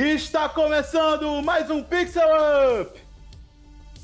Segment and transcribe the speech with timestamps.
[0.00, 2.22] Está começando mais um Pixel
[2.80, 3.00] Up!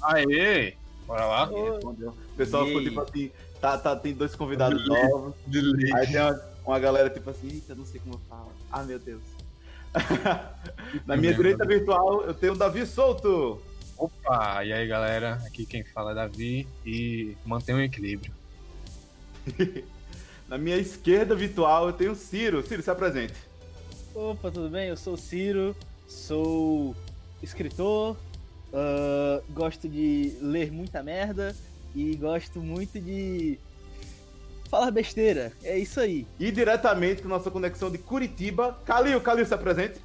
[0.02, 0.74] Aê!
[1.06, 1.48] Bora lá.
[1.48, 3.30] O pessoal ficou tipo assim,
[3.60, 5.34] tá, tá, tem dois convidados novos.
[5.94, 8.50] Aí tem uma, uma galera tipo assim, eita, não sei como eu falo.
[8.72, 9.22] Ah, meu Deus.
[11.06, 13.62] Na minha direita virtual eu tenho o Davi Souto.
[13.96, 14.64] Opa!
[14.64, 15.40] E aí, galera?
[15.46, 18.34] Aqui quem fala é Davi e mantém o equilíbrio.
[20.48, 22.66] Na minha esquerda virtual eu tenho o Ciro.
[22.66, 23.53] Ciro, se apresente.
[24.14, 24.88] Opa, tudo bem?
[24.88, 25.74] Eu sou o Ciro,
[26.06, 26.94] sou
[27.42, 28.16] escritor,
[28.72, 31.54] ah, gosto de ler muita merda
[31.96, 33.58] e gosto muito de
[34.70, 35.52] falar besteira.
[35.64, 36.28] É isso aí.
[36.38, 39.20] E diretamente com nossa conexão de Curitiba, Calil.
[39.20, 40.00] Calil, se apresente.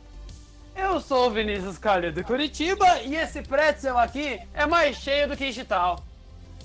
[0.76, 5.38] Eu sou o Vinícius Calil de Curitiba e esse pretzel aqui é mais cheio do
[5.38, 6.04] que digital.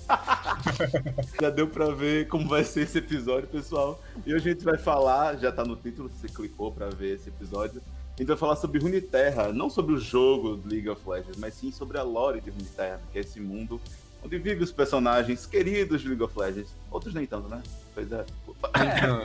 [1.41, 4.01] Já deu pra ver como vai ser esse episódio, pessoal.
[4.25, 7.15] E hoje a gente vai falar, já tá no título, se você clicou pra ver
[7.15, 7.81] esse episódio.
[8.15, 11.53] A gente vai falar sobre Runeterra, não sobre o jogo do League of Legends, mas
[11.53, 13.79] sim sobre a lore de Runeterra, que é esse mundo
[14.23, 16.69] onde vivem os personagens queridos de League of Legends.
[16.89, 17.61] Outros nem tanto, né?
[17.93, 18.25] Pois é.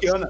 [0.00, 0.28] Kiana,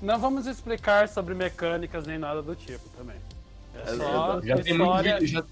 [0.00, 3.16] Não vamos explicar sobre mecânicas nem nada do tipo também.
[3.74, 5.14] É É, só Já tem, muito história.
[5.18, 5.44] vídeo, já,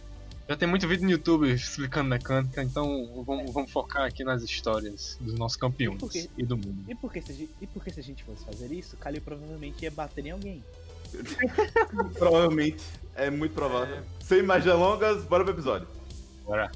[0.49, 5.17] já tem muito vídeo no YouTube explicando mecânica, então vamos, vamos focar aqui nas histórias
[5.21, 6.29] dos nossos campeões quê?
[6.37, 6.85] e do mundo.
[6.87, 8.97] E por que se a gente, e por que se a gente fosse fazer isso,
[8.99, 10.63] Kalil provavelmente ia bater em alguém.
[12.19, 12.85] provavelmente,
[13.15, 14.03] é muito provável.
[14.21, 15.89] Sem mais delongas, bora pro episódio.
[16.45, 16.71] Bora.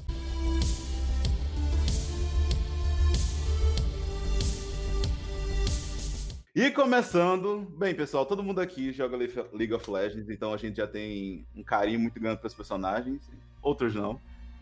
[6.55, 10.77] E começando, bem pessoal, todo mundo aqui joga Le- League of Legends, então a gente
[10.77, 13.29] já tem um carinho muito grande para os personagens,
[13.61, 14.19] outros não.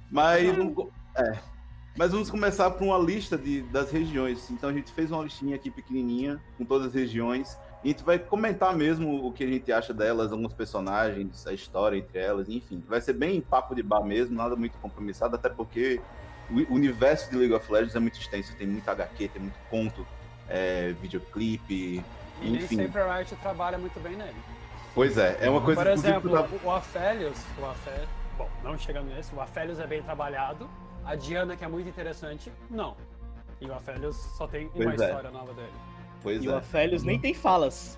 [0.09, 1.38] Mas, vamos, é,
[1.98, 4.50] mas vamos começar por uma lista de, das regiões.
[4.50, 7.58] Então a gente fez uma listinha aqui pequenininha com todas as regiões.
[7.84, 11.53] E a gente vai comentar mesmo o que a gente acha delas, alguns personagens, a
[11.53, 12.84] história entre elas, enfim.
[12.88, 16.02] Vai ser bem papo de bar mesmo, nada muito compromissado, até porque
[16.50, 20.08] o universo de League of Legends é muito extenso, tem muito HQ, tem muito conto,
[20.50, 22.03] é, videoclipe,
[22.41, 22.78] E nem enfim.
[22.78, 24.35] sempre a Riot trabalha muito bem nele.
[24.96, 29.08] Pois é, é uma coisa Por exemplo, que o Aphelios, o Aphelios, bom, não chegando
[29.08, 30.70] nesse, o Aphelios é bem trabalhado,
[31.06, 32.96] a Diana, que é muito interessante, não.
[33.59, 35.06] E o Aphelios só tem uma Pois é.
[35.08, 35.72] história nova dele.
[36.22, 36.52] Pois E é.
[36.52, 37.97] o Afélios nem tem falas.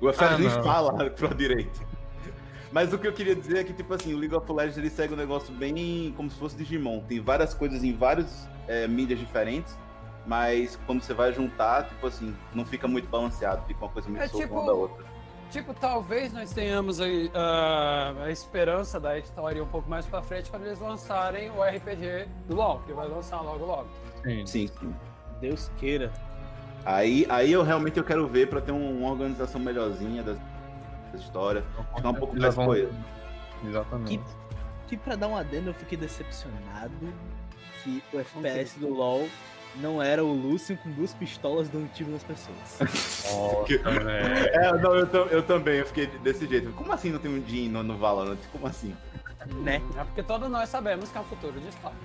[0.00, 1.80] O Efério Ah, nem fala pro direito.
[2.70, 4.90] Mas o que eu queria dizer é que, tipo assim, o League of Legends ele
[4.90, 7.00] segue um negócio bem como se fosse Digimon.
[7.00, 9.76] Tem várias coisas em várias é, mídias diferentes,
[10.26, 14.22] mas quando você vai juntar, tipo assim, não fica muito balanceado, fica uma coisa muito
[14.22, 15.04] É solta tipo- uma da outra.
[15.50, 20.50] Tipo, talvez nós tenhamos aí, ah, a esperança da história um pouco mais pra frente
[20.50, 23.88] quando eles lançarem o RPG do LoL, que vai lançar logo logo.
[24.22, 24.46] Sim.
[24.46, 24.94] Sim, sim.
[25.40, 26.12] Deus queira.
[26.84, 30.38] Aí, aí eu realmente eu quero ver pra ter um- uma organização melhorzinha das,
[31.12, 31.64] das histórias,
[31.96, 32.92] ficar um pouco mais Levam- coeso.
[33.66, 34.20] Exatamente.
[34.86, 36.92] Que pra dar um adendo, eu fiquei decepcionado
[37.82, 39.26] que o FPS do LoL
[39.80, 42.58] não era o Lucian com duas pistolas dando tiro nas pessoas.
[42.80, 44.48] Nossa, velho.
[44.52, 46.72] É, não, eu, eu também, eu fiquei desse jeito.
[46.72, 48.38] Como assim não tem um Jin no, no Valorant?
[48.52, 48.94] Como assim?
[49.46, 49.82] né?
[49.96, 51.96] É porque todos nós sabemos que é um futuro de história.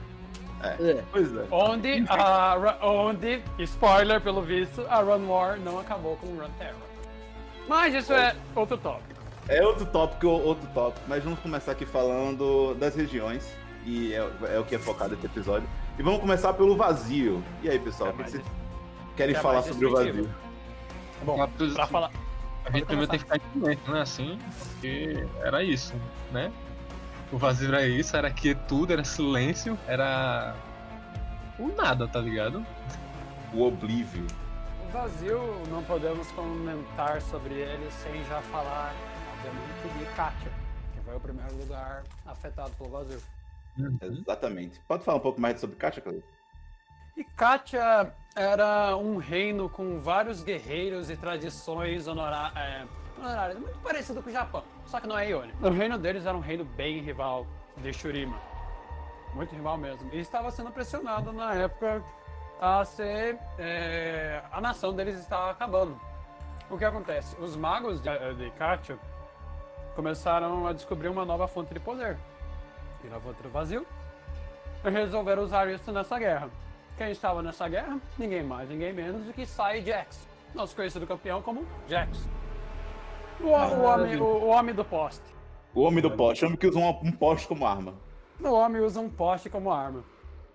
[0.62, 1.04] É.
[1.12, 1.46] Pois é.
[1.52, 6.76] Onde, a, onde, spoiler pelo visto, a Run War não acabou com Run Terror.
[7.68, 9.22] Mas isso é outro tópico.
[9.48, 13.46] É outro tópico, outro tópico, mas vamos começar aqui falando das regiões,
[13.86, 15.68] e é, é o que é focado nesse episódio.
[15.98, 17.44] E vamos começar pelo vazio.
[17.62, 18.44] E aí, pessoal, É o que vocês
[19.16, 20.24] querem é falar sobre o destrutivo.
[20.24, 20.36] vazio?
[21.24, 22.12] Bom, Mas, pra falar.
[22.66, 24.02] A gente primeiro tem que ficar em silêncio, né?
[24.02, 24.40] Assim,
[24.70, 25.94] porque era isso,
[26.32, 26.52] né?
[27.32, 30.56] O vazio era isso, era quietude, era silêncio, era.
[31.60, 32.66] O nada, tá ligado?
[33.54, 34.26] O Oblívio.
[34.88, 35.40] O vazio,
[35.70, 38.94] não podemos comentar sobre ele sem já falar,
[39.38, 40.52] obviamente, de Katia,
[40.94, 43.20] que foi o primeiro lugar afetado pelo vazio.
[44.02, 44.80] Exatamente.
[44.88, 46.28] Pode falar um pouco mais sobre Katia, Cleiton?
[47.16, 52.86] E Katia era um reino com vários guerreiros e tradições honora- é,
[53.20, 55.54] honorárias, muito parecido com o Japão, só que não é Ione.
[55.62, 57.46] O reino deles era um reino bem rival
[57.78, 58.36] de Shurima.
[59.36, 60.10] Muito rival mesmo.
[60.14, 62.04] E estava sendo pressionado na época
[62.60, 63.38] a ser.
[63.60, 66.00] é, a nação deles estava acabando.
[66.70, 67.36] O que acontece?
[67.40, 68.98] Os magos de, de Katia
[69.96, 72.18] começaram a descobrir uma nova fonte de poder.
[73.10, 73.86] Do vazio.
[74.84, 76.50] Resolveram usar isso nessa guerra.
[76.98, 78.00] Quem estava nessa guerra?
[78.18, 80.28] Ninguém mais, ninguém menos do que Sai Jax.
[80.54, 82.28] Nosso conhecido campeão como Jax.
[83.40, 85.24] O, o homem, o, o homem do poste.
[85.74, 87.94] O homem do poste, o homem que usa um, um poste como arma.
[88.40, 90.04] O homem usa um poste como arma.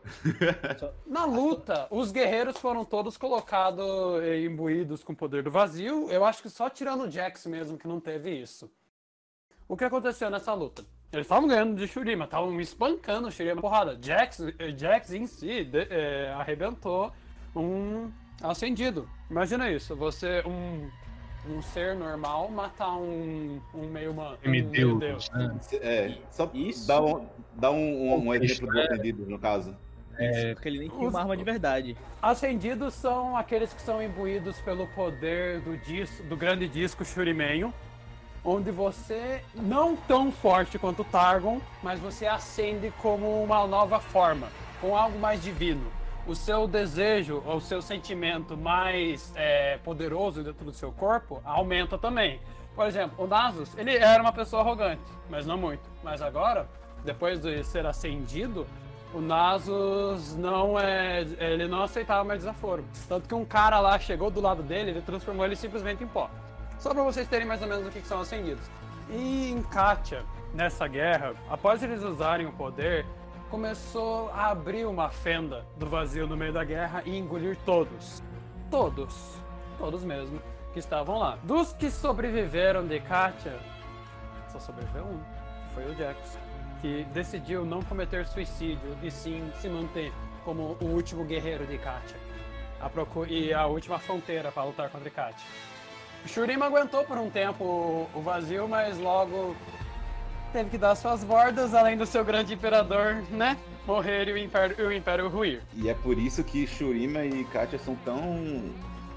[1.06, 3.84] Na luta, os guerreiros foram todos colocados
[4.22, 6.08] e imbuídos com o poder do vazio.
[6.10, 8.70] Eu acho que só tirando o Jax mesmo que não teve isso.
[9.68, 10.84] O que aconteceu nessa luta?
[11.10, 13.98] Eles estavam ganhando de Shurima, estavam espancando o Shurima porrada.
[14.00, 14.40] Jax,
[14.76, 17.10] Jax em si de, é, arrebentou
[17.56, 18.10] um
[18.42, 19.08] acendido.
[19.30, 20.90] Imagina isso, você, um,
[21.50, 24.36] um ser normal, matar um, um meio humano.
[24.44, 25.56] Um meio Deus, né?
[25.80, 26.86] É, só Isso.
[26.86, 28.84] dá um, dá um, um, um exemplo do É.
[28.84, 29.74] atendido, no caso.
[30.20, 31.96] Isso, porque ele nem tinha uma arma de verdade.
[32.20, 37.72] Ascendidos são aqueles que são imbuídos pelo poder do, dis, do grande disco Shurimenho,
[38.44, 44.48] onde você, não tão forte quanto o Targon, mas você ascende como uma nova forma,
[44.80, 45.90] com algo mais divino.
[46.26, 51.96] O seu desejo, ou o seu sentimento mais é, poderoso dentro do seu corpo aumenta
[51.96, 52.40] também.
[52.74, 55.82] Por exemplo, o Nasus, ele era uma pessoa arrogante, mas não muito.
[56.02, 56.68] Mas agora,
[57.04, 58.66] depois de ser ascendido,
[59.12, 61.22] o Nasus não é.
[61.38, 62.84] Ele não aceitava mais desaforo.
[63.08, 66.30] Tanto que um cara lá chegou do lado dele, ele transformou ele simplesmente em pó.
[66.78, 68.64] Só pra vocês terem mais ou menos o que que são acendidos.
[69.10, 73.04] E em Katia, nessa guerra, após eles usarem o poder,
[73.50, 78.22] começou a abrir uma fenda do vazio no meio da guerra e engolir todos.
[78.70, 79.36] Todos.
[79.78, 80.40] Todos mesmo.
[80.72, 81.38] Que estavam lá.
[81.42, 83.58] Dos que sobreviveram de Katia,
[84.52, 85.18] só sobreviveu um.
[85.18, 86.38] que Foi o Jax
[86.80, 90.12] que decidiu não cometer suicídio e sim se manter
[90.44, 92.16] como o último guerreiro de Katia.
[92.80, 95.44] A procu- e a última fronteira para lutar contra Katia.
[96.26, 99.56] Shurima aguentou por um tempo o- vazio, mas logo
[100.52, 103.56] teve que dar suas bordas, além do seu grande imperador, né?
[103.86, 105.62] Morrer e o império, o império ruir.
[105.74, 108.64] E é por isso que Shurima e Katia são tão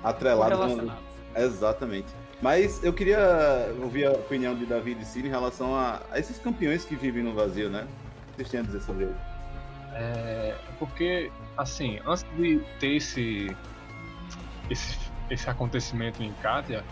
[0.04, 0.58] atrelados.
[0.58, 1.04] Relacionados.
[1.36, 2.08] Exatamente.
[2.42, 6.18] Mas eu queria ouvir a opinião de Davi e de Ciro em relação a, a
[6.20, 7.84] esses campeões que vivem no vazio, né?
[7.84, 9.16] O que vocês têm a dizer sobre eles?
[9.94, 13.56] É, porque, assim, antes de ter esse,
[14.70, 14.98] esse,
[15.30, 16.84] esse acontecimento em Katia,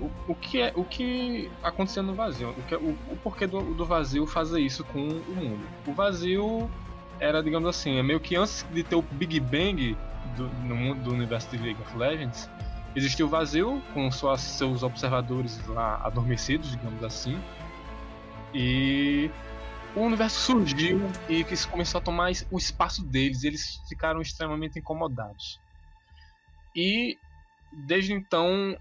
[0.00, 2.50] o, o, que é, o que aconteceu no vazio?
[2.50, 5.66] O, que, é- o, o porquê do, do vazio fazer isso com o mundo?
[5.86, 6.70] O vazio
[7.18, 9.96] era, digamos assim, é meio que antes de ter o Big Bang
[10.36, 12.48] do, no mundo do universo de League of Legends,
[12.94, 17.40] existia o vazio com suas, seus observadores lá adormecidos, digamos assim.
[18.54, 19.30] E
[19.96, 25.60] o universo surgiu e começou a tomar o espaço deles, eles ficaram extremamente incomodados.
[26.74, 27.18] E
[27.72, 28.76] desde então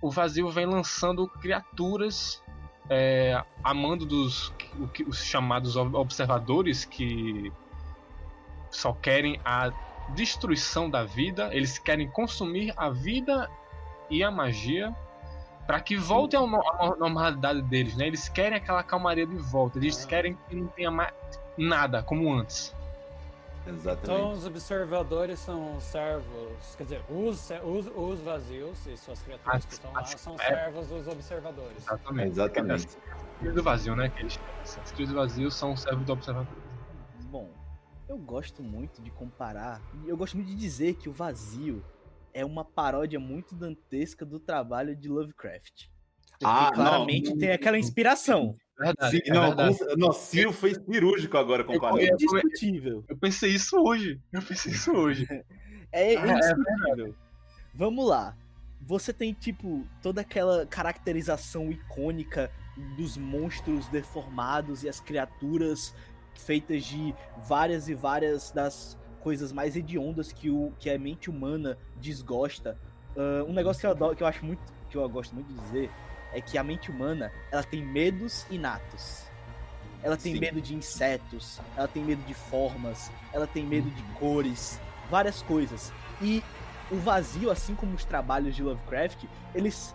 [0.00, 2.42] o vazio vem lançando criaturas
[2.88, 7.52] é, a mando dos o os chamados ob- observadores que
[8.70, 9.70] só querem a
[10.10, 13.50] destruição da vida, eles querem consumir a vida
[14.08, 14.94] e a magia
[15.66, 18.06] para que volte à normalidade deles, né?
[18.06, 21.12] Eles querem aquela calmaria de volta, eles querem que não tenha mais
[21.58, 22.74] nada como antes.
[23.66, 24.04] Exatamente.
[24.20, 29.64] Então, os observadores são servos, quer dizer, os, os, os vazios e suas criaturas As-
[29.66, 30.38] que estão lá são é.
[30.38, 31.76] servos dos observadores.
[31.78, 32.30] Exatamente.
[32.30, 32.86] Exatamente.
[32.86, 32.98] As
[33.38, 34.08] crias do vazio, né?
[34.08, 34.38] Que eles
[34.94, 36.56] crias do vazio são os servos do observador.
[37.24, 37.50] Bom,
[38.08, 41.84] eu gosto muito de comparar, e eu gosto muito de dizer que o vazio
[42.32, 45.88] é uma paródia muito dantesca do trabalho de Lovecraft.
[46.30, 46.72] Porque Ah, não.
[46.74, 48.54] claramente tem aquela inspiração.
[48.78, 49.10] Verdade.
[49.16, 49.78] Sim, é não, verdade.
[49.78, 52.00] com- não, Ciro foi cirúrgico agora comparando.
[52.00, 53.04] É eu- indiscutível.
[53.08, 54.20] Eu pensei isso hoje.
[54.32, 55.26] Eu pensei isso hoje.
[55.90, 57.14] É, Ah, é indiscutível.
[57.74, 58.36] Vamos lá.
[58.82, 62.50] Você tem, tipo, toda aquela caracterização icônica
[62.96, 65.94] dos monstros deformados e as criaturas
[66.34, 67.14] feitas de
[67.48, 72.78] várias e várias das coisas mais hediondas que, o, que a mente humana desgosta.
[73.16, 75.58] Ah, um negócio que eu, adoro, que eu acho muito, que eu gosto muito de
[75.60, 75.90] dizer,
[76.32, 79.24] é que a mente humana, ela tem medos inatos.
[80.02, 80.40] Ela tem Sim.
[80.40, 84.80] medo de insetos, ela tem medo de formas, ela tem medo de cores,
[85.10, 85.92] várias coisas.
[86.22, 86.42] E
[86.90, 89.94] o vazio, assim como os trabalhos de Lovecraft, eles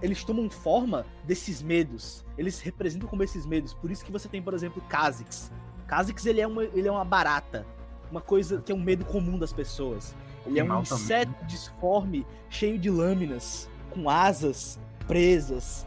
[0.00, 2.24] eles tomam forma desses medos.
[2.36, 3.72] Eles se representam como esses medos.
[3.72, 5.52] Por isso que você tem, por exemplo, Kha'Zix.
[5.86, 7.66] Kha'Zix ele é uma ele é uma barata,
[8.10, 10.14] uma coisa que é um medo comum das pessoas.
[10.44, 15.86] Ele é um inseto disforme, cheio de lâminas, com asas presas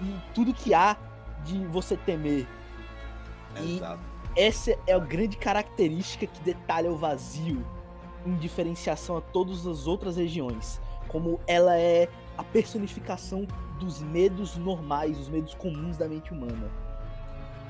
[0.00, 0.96] e tudo que há
[1.44, 2.46] de você temer.
[3.60, 4.00] E Exato.
[4.36, 7.64] essa é a grande característica que detalha o vazio
[8.26, 10.80] em diferenciação a todas as outras regiões.
[11.08, 13.46] Como ela é a personificação
[13.78, 16.70] dos medos normais, os medos comuns da mente humana.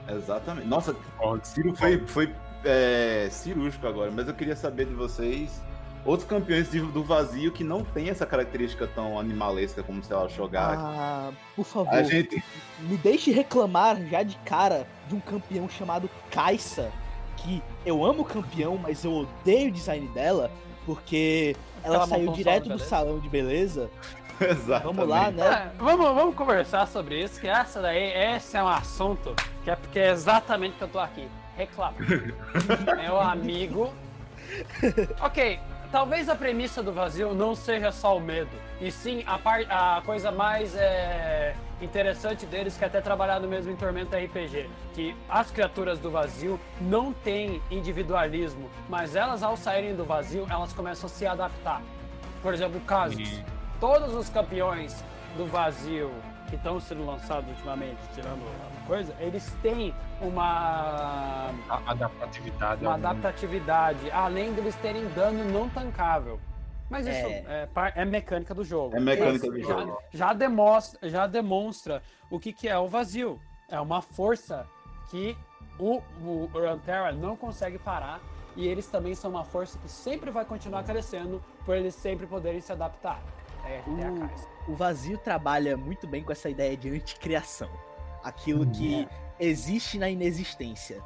[0.08, 0.66] Exatamente.
[0.66, 0.96] Nossa.
[1.42, 2.34] Ciro foi, foi
[2.64, 5.62] é, cirúrgico agora, mas eu queria saber de vocês
[6.06, 10.28] outros campeões do vazio que não tem essa característica tão animalesca como, sei lá, o
[10.28, 10.78] Shogar.
[10.78, 12.42] Ah, por favor, a gente.
[12.80, 16.90] me deixe reclamar já de cara de um campeão chamado Kaisa,
[17.36, 20.50] que eu amo o campeão, mas eu odeio o design dela,
[20.84, 23.90] Porque ela, Ela saiu direto do salão de beleza.
[24.40, 24.86] Exato.
[24.86, 25.72] Vamos lá, né?
[25.74, 29.34] É, vamos, vamos conversar sobre isso, que essa daí, esse é um assunto
[29.64, 32.04] que é porque é exatamente que eu tô aqui, reclamando.
[33.00, 33.92] Meu amigo.
[35.20, 35.58] Ok,
[35.96, 38.50] talvez a premissa do vazio não seja só o medo,
[38.82, 43.48] e sim a, par, a coisa mais é, interessante deles que é até trabalhar no
[43.48, 49.56] mesmo em Tormenta RPG, que as criaturas do vazio não têm individualismo, mas elas ao
[49.56, 51.80] saírem do vazio, elas começam a se adaptar.
[52.42, 53.42] Por exemplo, casos E-
[53.80, 55.02] todos os campeões
[55.34, 56.12] do vazio
[56.50, 58.44] que estão sendo lançados ultimamente, tirando
[58.86, 61.50] coisa, eles têm uma,
[61.86, 62.84] adaptatividade.
[62.84, 63.06] uma mundo.
[63.06, 66.38] adaptatividade, além deles terem dano não tancável.
[66.88, 67.44] Mas isso É.
[67.62, 68.96] é, par- é mecânica do jogo.
[68.96, 69.98] É mecânica Isso do já, jogo.
[70.12, 73.40] Já demonstra, já demonstra o que, que é o vazio.
[73.68, 74.64] É uma força
[75.10, 75.36] que
[75.78, 78.20] o, o Runeterra não consegue parar
[78.54, 82.60] e eles também são uma força que sempre vai continuar crescendo por eles sempre poderem
[82.60, 83.20] se adaptar.
[83.64, 83.82] É, é.
[83.82, 84.48] Kai'Sa.
[84.68, 87.68] O vazio trabalha muito bem com essa ideia de anticriação.
[88.28, 89.06] Aquilo que
[89.38, 91.02] existe na inexistência.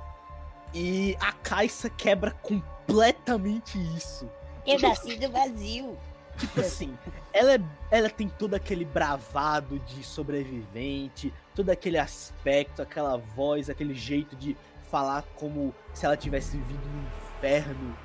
[0.72, 4.28] E a Caixa quebra completamente isso.
[4.66, 5.98] Eu nasci do vazio.
[6.38, 6.96] Tipo assim,
[7.32, 7.60] ela, é-
[7.90, 14.56] ela tem todo aquele bravado de sobrevivente, todo aquele aspecto, aquela voz, aquele jeito de
[14.90, 17.02] falar como se ela tivesse vivido no
[17.36, 17.96] inferno,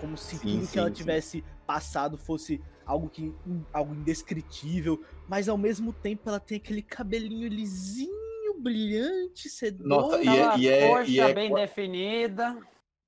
[0.00, 0.94] como se Sim, tudo sim, que ela sim.
[0.94, 3.34] tivesse passado fosse algo que
[3.72, 8.14] algo indescritível, mas ao mesmo tempo ela tem aquele cabelinho lisinho,
[8.70, 9.88] brilhante, sedoso.
[9.88, 12.56] Nossa, e é- e é- coxa e é- bem definida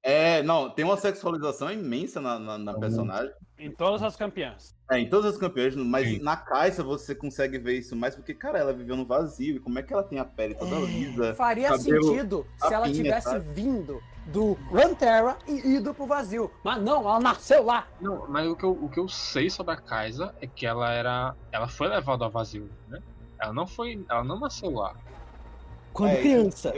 [0.02, 3.32] É, não, tem uma sexualização imensa na, na, na personagem.
[3.58, 4.74] em todas as campeãs.
[4.90, 6.20] É, em todas as campeões, mas Sim.
[6.22, 9.56] na Caixa você consegue ver isso mais porque, cara, ela viveu no vazio.
[9.56, 10.80] E como é que ela tem a pele toda É.
[10.86, 11.34] lisa?
[11.34, 13.44] Faria sentido se ela papinha, tivesse sabe?
[13.52, 16.50] vindo do Runeterra e ido pro vazio.
[16.64, 17.86] Mas não, ela nasceu lá.
[18.00, 20.90] Não, mas o que, eu, o que eu sei sobre a Kaisa é que ela
[20.92, 21.34] era.
[21.50, 23.02] Ela foi levada ao vazio, né?
[23.42, 24.06] Ela não foi.
[24.08, 24.94] Ela não nasceu lá.
[25.98, 26.74] Quando É, criança.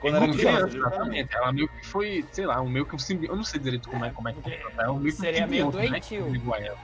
[0.00, 1.34] Quando era Como criança, criança, exatamente.
[1.36, 3.30] Ela meio que foi, sei lá, um meio que um simbionte.
[3.30, 5.24] Eu não sei direito como é, como é que funciona, é um meio que um
[5.24, 6.54] seria meio simbionte, né, doentio.
[6.66, 6.78] ela.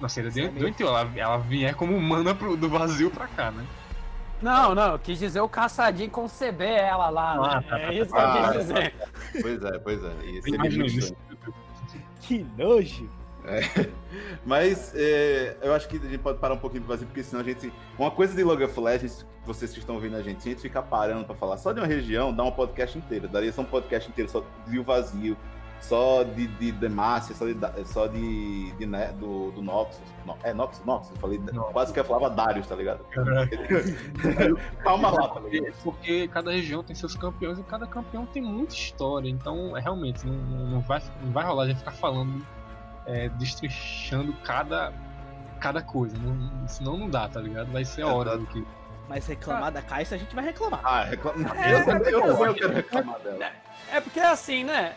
[0.00, 0.86] Não, seria Seria do- meio- doentio.
[0.88, 3.64] Ela, ela vier como humana pro, do vazio pra cá, né?
[4.40, 7.32] Não, não, eu quis dizer o caçadinho conceber ela lá.
[7.34, 7.62] Ah, né?
[7.62, 8.94] tá, tá, é isso que eu quis dizer.
[9.40, 10.12] Pois é, pois é.
[10.46, 11.16] Imagina isso.
[12.20, 13.08] Que nojo.
[14.44, 17.40] Mas é, eu acho que a gente pode parar um pouquinho do vazio, porque senão
[17.40, 17.72] a gente.
[17.98, 20.82] Uma coisa de of Legends, vocês que estão ouvindo a gente, se a gente ficar
[20.82, 23.28] parando pra falar só de uma região, dá um podcast inteiro.
[23.28, 25.36] Daria só um podcast inteiro só de o vazio,
[25.80, 30.00] só de, de Demacia, só de, só de, de né, do, do Noxus.
[30.24, 31.10] No- é, Noxus, Noxus.
[31.10, 31.40] Eu falei,
[31.72, 33.04] quase que eu falava Darius, tá ligado?
[34.84, 35.72] Calma lá, tá ligado?
[35.82, 39.28] Porque, porque cada região tem seus campeões e cada campeão tem muita história.
[39.28, 40.34] Então, é realmente, não,
[40.66, 42.46] não, vai, não vai rolar a gente ficar falando,
[43.06, 44.92] é, destrinchando cada,
[45.60, 46.16] cada coisa.
[46.18, 47.70] Não, senão não dá, tá ligado?
[47.72, 48.64] Vai ser a hora do que.
[49.08, 50.80] Mas reclamar da Caixa a gente vai reclamar.
[50.84, 51.56] Ah, reclama.
[51.56, 53.50] É, eu, também- eu, é, também quero reclamar dela.
[53.92, 54.94] É porque é assim, né?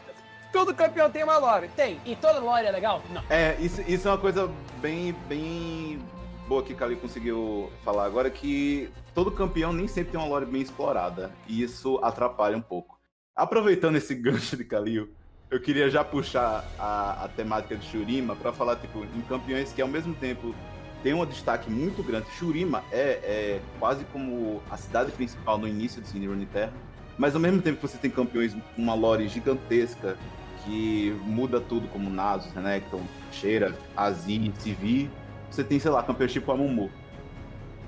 [0.53, 1.67] Todo campeão tem uma lore.
[1.75, 2.00] Tem.
[2.05, 3.01] E toda lore é legal?
[3.09, 3.21] Não.
[3.29, 6.00] É, isso, isso é uma coisa bem, bem
[6.47, 10.45] boa que o Kali conseguiu falar agora, que todo campeão nem sempre tem uma lore
[10.45, 12.97] bem explorada, e isso atrapalha um pouco.
[13.35, 15.13] Aproveitando esse gancho de Kalil,
[15.55, 19.81] eu queria já puxar a, a temática de Shurima para falar, tipo, em campeões que
[19.81, 20.53] ao mesmo tempo
[21.01, 22.27] tem um destaque muito grande.
[22.38, 26.74] Shurima é, é quase como a cidade principal no início de Cindy Terra,
[27.17, 30.17] mas ao mesmo tempo que você tem campeões com uma lore gigantesca
[30.65, 35.09] que muda tudo, como Nasus, Renekton, Sheira, Azir, Civi.
[35.50, 36.91] Você tem, sei lá, campeões tipo Amumu.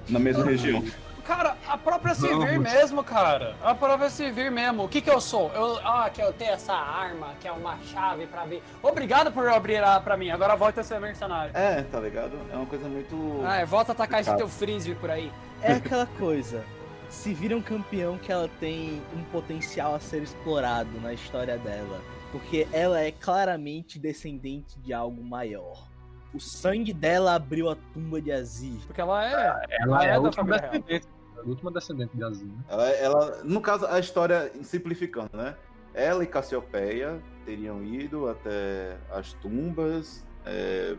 [0.08, 0.84] Na mesma região.
[1.28, 2.58] Cara, a própria Vamos.
[2.58, 3.54] mesmo, cara.
[3.62, 4.86] A própria Sivir mesmo.
[4.86, 5.52] O que que eu sou?
[5.54, 8.64] Eu, ah, que eu tenho essa arma, que é uma chave pra abrir.
[8.82, 10.30] Obrigado por abrir ela pra mim.
[10.30, 11.52] Agora volta a ser mercenário.
[11.54, 12.32] É, tá ligado?
[12.50, 13.42] É uma coisa muito.
[13.46, 15.30] Ah, é, volta a atacar esse teu frisbee por aí.
[15.62, 16.64] É aquela coisa.
[17.10, 22.00] Se vira um campeão que ela tem um potencial a ser explorado na história dela.
[22.32, 25.88] Porque ela é claramente descendente de algo maior.
[26.34, 28.80] O sangue dela abriu a tumba de Azir.
[28.86, 29.78] Porque ela é.
[29.82, 31.02] Ela é, é a da família real.
[31.46, 32.64] Última descendente de Azul, né?
[32.70, 35.56] Ela, ela, no caso, a história simplificando, né?
[35.94, 40.26] Ela e Cassiopeia teriam ido até as tumbas.
[40.46, 40.96] é,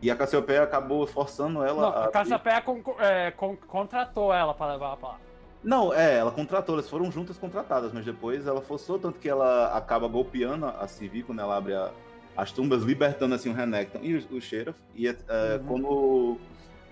[0.00, 2.04] E a Cassiopeia acabou forçando ela Não, a.
[2.04, 5.18] a Cassiopeia con é, con- contratou ela pra levar ela pra lá.
[5.64, 9.76] Não, é, ela contratou, elas foram juntas contratadas, mas depois ela forçou, tanto que ela
[9.76, 11.90] acaba golpeando a Civi quando ela abre a-
[12.36, 14.78] as tumbas, libertando assim o Renekton e o, o Sheriff.
[14.94, 15.16] E é,
[15.60, 15.64] Uhum.
[15.66, 16.36] quando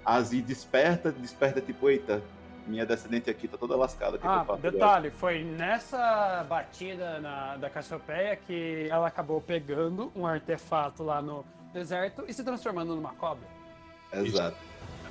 [0.04, 2.20] a Zi desperta, desperta tipo, eita,
[2.66, 4.18] minha descendente aqui tá toda lascada.
[4.18, 4.58] que eu Ah, agora?
[4.60, 11.44] detalhe, foi nessa batida na, da Cassiopeia que ela acabou pegando um artefato lá no
[11.72, 13.46] deserto e se transformando numa cobra.
[14.12, 14.56] Exato.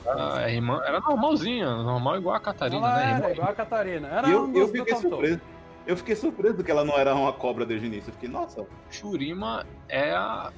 [0.07, 3.03] A Ah, irmã era normalzinha, normal igual a Catarina, ela né?
[3.09, 4.07] era Irmã- igual a Catarina.
[4.07, 5.41] Era eu, um eu dos fiquei surpreso.
[5.87, 8.09] Eu fiquei surpreso que ela não era uma cobra desde o início.
[8.09, 10.51] Eu fiquei, nossa, Shurima é a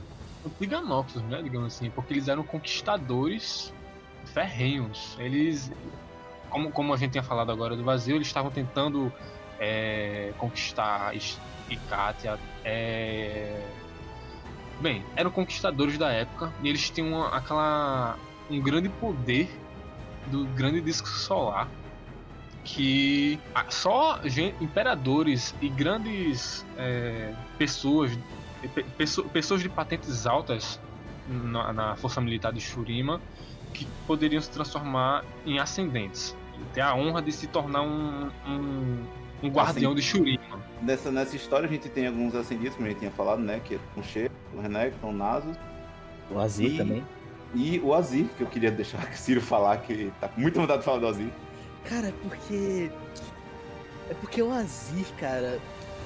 [0.45, 1.41] antiga Noxus, né?
[1.41, 3.73] Digamos assim, porque eles eram conquistadores
[4.33, 5.17] ferrenhos.
[5.19, 5.71] Eles,
[6.49, 9.11] como, como a gente tinha falado agora do vazio, eles estavam tentando
[9.59, 11.39] é, conquistar Is-
[11.69, 12.37] Ikatia.
[12.63, 13.61] É...
[14.79, 18.17] Bem, eram conquistadores da época e eles tinham uma- aquela
[18.49, 19.49] um grande poder
[20.27, 21.69] do grande disco solar
[22.63, 23.39] que
[23.69, 24.19] só
[24.61, 28.17] imperadores e grandes é, pessoas,
[28.73, 30.79] pe- pesso- pessoas de patentes altas
[31.27, 33.21] na, na força militar de Shurima
[33.73, 39.03] que poderiam se transformar em ascendentes e ter a honra de se tornar um, um,
[39.43, 40.41] um guardião de Shurima.
[40.81, 43.61] nessa, nessa história a gente tem alguns ascendidos, como a gente tinha falado, né?
[43.63, 45.55] Que é o Shea, o Renekton, o Nasus
[46.31, 47.05] O Azir E- também.
[47.53, 50.79] e o Azir, que eu queria deixar o Ciro falar, que tá com muita vontade
[50.79, 51.29] de falar do Azir.
[51.85, 52.91] Cara, é porque.
[54.09, 55.59] É porque o Azir, cara.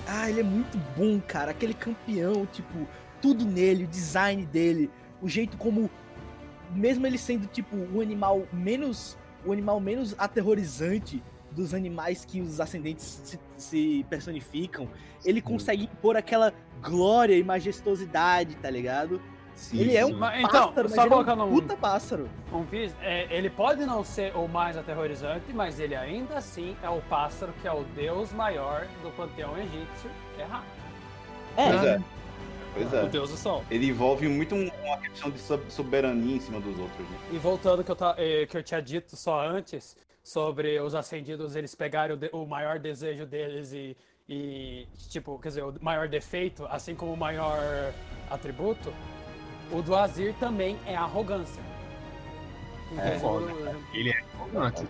[0.08, 1.52] Ah, ele é muito bom, cara.
[1.52, 2.88] Aquele campeão, tipo,
[3.22, 4.90] tudo nele, o design dele,
[5.22, 5.90] o jeito como.
[6.74, 9.18] Mesmo ele sendo, tipo, o animal menos.
[9.44, 14.88] O animal menos aterrorizante dos animais que os ascendentes se, se personificam,
[15.26, 19.20] ele consegue impor aquela glória e majestosidade, tá ligado?
[19.56, 20.14] Sim, ele é sim.
[20.14, 22.30] um Mas, então, pássaro, mas só ele é colocando um um- puta pássaro.
[22.54, 22.66] Um
[23.02, 27.54] é, ele pode não ser o mais aterrorizante, mas ele ainda assim é o pássaro
[27.62, 30.64] que é o deus maior do panteão egípcio, que é Ra.
[31.56, 32.02] Pois é.
[32.74, 33.08] Pois O é.
[33.10, 33.64] deus do sol.
[33.70, 37.18] Ele envolve muito um- uma questão de sob- soberania em cima dos outros, né?
[37.32, 41.56] E voltando que eu, ta- eh, que eu tinha dito só antes, sobre os ascendidos
[41.56, 43.98] eles pegarem o, de- o maior desejo deles e,
[44.30, 47.60] e, tipo, quer dizer, o maior defeito, assim como o maior
[48.30, 48.94] atributo,
[49.72, 51.62] o do Azir também é arrogância.
[52.98, 53.98] É.
[53.98, 54.86] Ele é arrogante.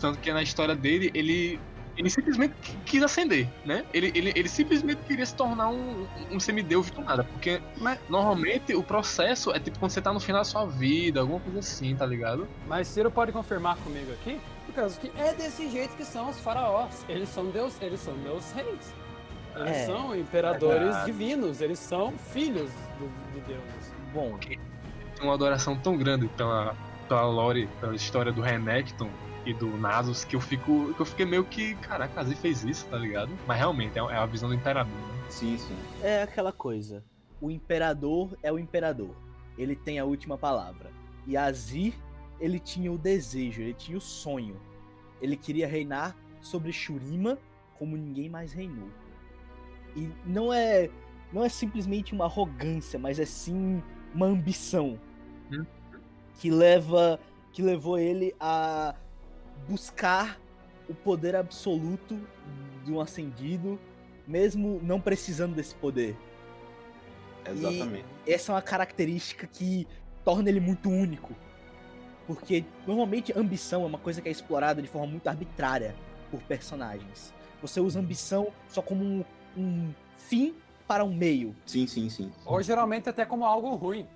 [0.00, 1.60] Tanto que na história dele, ele,
[2.00, 3.84] ele simplesmente qu- quis ascender, né?
[3.92, 7.24] Ele, ele, ele simplesmente queria se tornar um, um semideus do nada.
[7.24, 11.20] Porque Mas- normalmente o processo é tipo quando você tá no final da sua vida,
[11.20, 12.48] alguma coisa assim, tá ligado?
[12.66, 16.40] Mas Ciro pode confirmar comigo aqui, por causa que é desse jeito que são os
[16.40, 17.04] faraós.
[17.08, 18.94] Eles são deus, eles são meus reis.
[19.56, 21.06] Eles É, são imperadores verdade.
[21.06, 23.60] divinos, eles são filhos do- de Deus.
[24.14, 24.58] Bom, Tem
[25.20, 26.74] uma adoração tão grande pela,
[27.08, 29.10] pela lore, pela história do Renekton
[29.50, 30.92] e do Nasus, que eu fico.
[30.94, 33.30] que eu fiquei meio que, caraca, Azir fez isso, tá ligado?
[33.46, 35.24] Mas realmente, é é a visão do imperador, né?
[35.28, 35.76] Sim, sim.
[36.02, 37.04] é aquela coisa.
[37.40, 39.14] O imperador é o imperador.
[39.56, 40.90] Ele tem a última palavra.
[41.26, 41.94] E Azir,
[42.38, 44.60] ele tinha o desejo, ele tinha o sonho.
[45.20, 47.38] Ele queria reinar sobre Shurima
[47.78, 48.88] como ninguém mais reinou.
[49.96, 50.90] E não é
[51.32, 53.82] não é simplesmente uma arrogância, mas é sim
[54.14, 54.98] uma ambição
[55.52, 55.64] Hum.
[56.34, 57.18] que leva
[57.52, 58.94] que levou ele a
[59.68, 60.38] buscar
[60.88, 62.18] o poder absoluto
[62.84, 63.78] de um ascendido,
[64.26, 66.16] mesmo não precisando desse poder.
[67.46, 68.04] Exatamente.
[68.26, 69.86] Essa é uma característica que
[70.24, 71.34] torna ele muito único.
[72.26, 75.94] Porque normalmente ambição é uma coisa que é explorada de forma muito arbitrária
[76.30, 77.32] por personagens.
[77.60, 79.24] Você usa ambição só como um,
[79.56, 80.54] um fim
[80.86, 81.54] para um meio.
[81.66, 82.30] Sim, sim, sim.
[82.44, 84.06] Ou geralmente até como algo ruim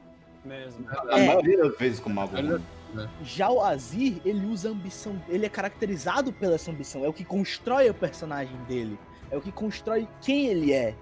[0.45, 0.87] mesmo.
[1.11, 1.27] A É.
[1.27, 2.37] maioria das vezes como algo.
[2.37, 2.63] Ele-
[2.95, 3.09] ruim.
[3.23, 7.13] Já o Azir, ele usa a ambição, ele é caracterizado pela essa ambição, é o
[7.13, 8.99] que constrói o personagem dele,
[9.31, 10.95] é o que constrói quem ele é.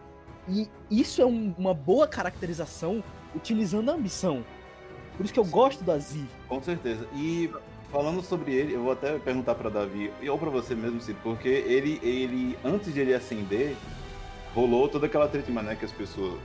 [0.49, 3.03] E isso é um- uma boa caracterização
[3.35, 4.45] utilizando a ambição.
[5.17, 6.27] Por isso que eu gosto do Azir.
[6.49, 7.07] Com certeza.
[7.15, 7.51] E
[7.93, 11.19] falando sobre ele, eu vou até perguntar pra Davi, e ou pra você mesmo, Cid,
[11.23, 13.77] porque ele, ele, antes de ele ascender,
[14.55, 16.39] rolou toda aquela treta, né, que as pessoas,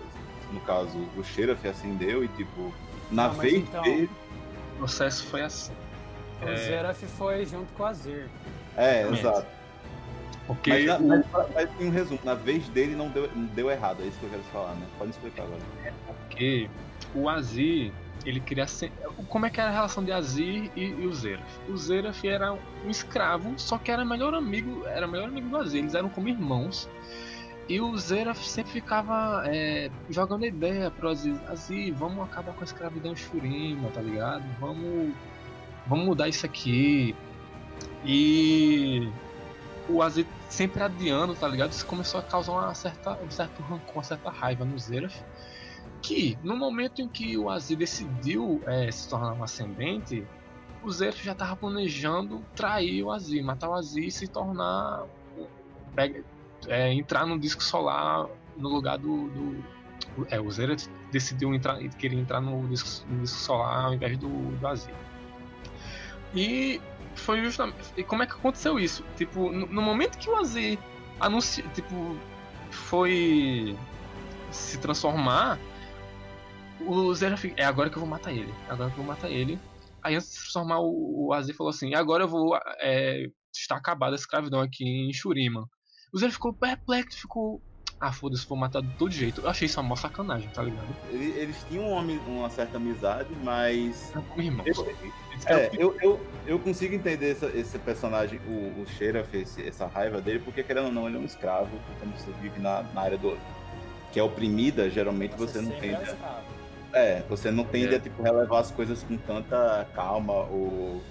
[0.52, 2.74] no caso, o Sheriff ascendeu e, tipo,
[3.10, 4.10] na vez então- dele...
[4.78, 5.74] O processo foi assim.
[6.42, 8.30] O Zeraf foi junto com o Azir.
[8.78, 9.20] É, Exatamente.
[9.20, 9.48] exato.
[10.46, 13.70] Porque Mas, na, mas, mas em um resumo, na vez dele não deu, não deu
[13.70, 14.88] errado, é isso que eu quero falar, né?
[14.98, 15.60] Pode explicar agora.
[16.06, 16.70] porque
[17.14, 17.92] o Azir,
[18.26, 18.92] ele queria ser.
[19.28, 21.44] Como é que era a relação de Azir e, e o Zeraf?
[21.68, 25.80] O Zeraf era um escravo, só que era melhor amigo, era melhor amigo do Azir,
[25.82, 26.88] eles eram como irmãos.
[27.70, 32.64] E o Zeraf sempre ficava é, jogando ideia pro Azir, Azir, vamos acabar com a
[32.64, 34.44] escravidão Shurima, tá ligado?
[34.60, 35.14] Vamos,
[35.86, 37.14] vamos mudar isso aqui.
[38.06, 39.10] E
[39.90, 41.72] o Azir sempre adiando, tá ligado?
[41.72, 45.22] Isso começou a causar uma certa, um certo rancor, uma certa raiva no Zeraf.
[46.02, 50.26] Que no momento em que o Azir decidiu é, se tornar um ascendente,
[50.84, 55.04] o Zeraf já tava planejando trair o Azir, matar o Azir e se tornar.
[55.94, 56.24] pega-
[56.68, 59.64] é, entrar no disco solar no lugar do, do,
[60.30, 64.28] é, o Zerath decidiu entrar, querer entrar no disco, no disco solar ao invés do,
[64.28, 64.94] do Azir.
[66.36, 66.82] E
[67.16, 67.78] foi justamente.
[67.96, 69.04] E como é que aconteceu isso?
[69.16, 70.78] Tipo, no, no momento que o Azir
[71.20, 72.18] anunciou, tipo,
[72.72, 73.78] foi
[74.52, 75.60] se transformar,
[76.82, 78.54] o Zerath é agora que eu vou matar ele.
[78.70, 79.60] Agora que eu vou matar ele.
[80.04, 82.58] Aí antes de se transformar, o, o Azir falou assim: agora eu vou.
[82.80, 85.68] É, está acabada a escravidão aqui em Shurima.
[86.14, 87.62] O Zerath ficou perplexo, ficou.
[88.00, 89.42] Ah, foda-se, vou matar de todo jeito.
[89.42, 90.86] Eu achei isso uma mó sacanagem, tá ligado?
[91.10, 94.12] Ele- Eles tinham uma, uma certa amizade, mas.
[94.16, 94.66] É como irmão.
[94.68, 94.88] Eu-
[95.46, 100.20] É, eu, eu, eu consigo entender essa- esse personagem, o, o Sheriff, esse- essa raiva
[100.22, 103.18] dele, porque querendo ou não, ele é um escravo, quando você vive na, na área
[103.18, 103.38] do.
[104.12, 106.10] que é oprimida, geralmente você, não sempre é tende.
[106.10, 106.42] a- escravo.
[106.94, 107.98] É, você não tende É.
[107.98, 111.02] a tipo, relevar as coisas com tanta calma ou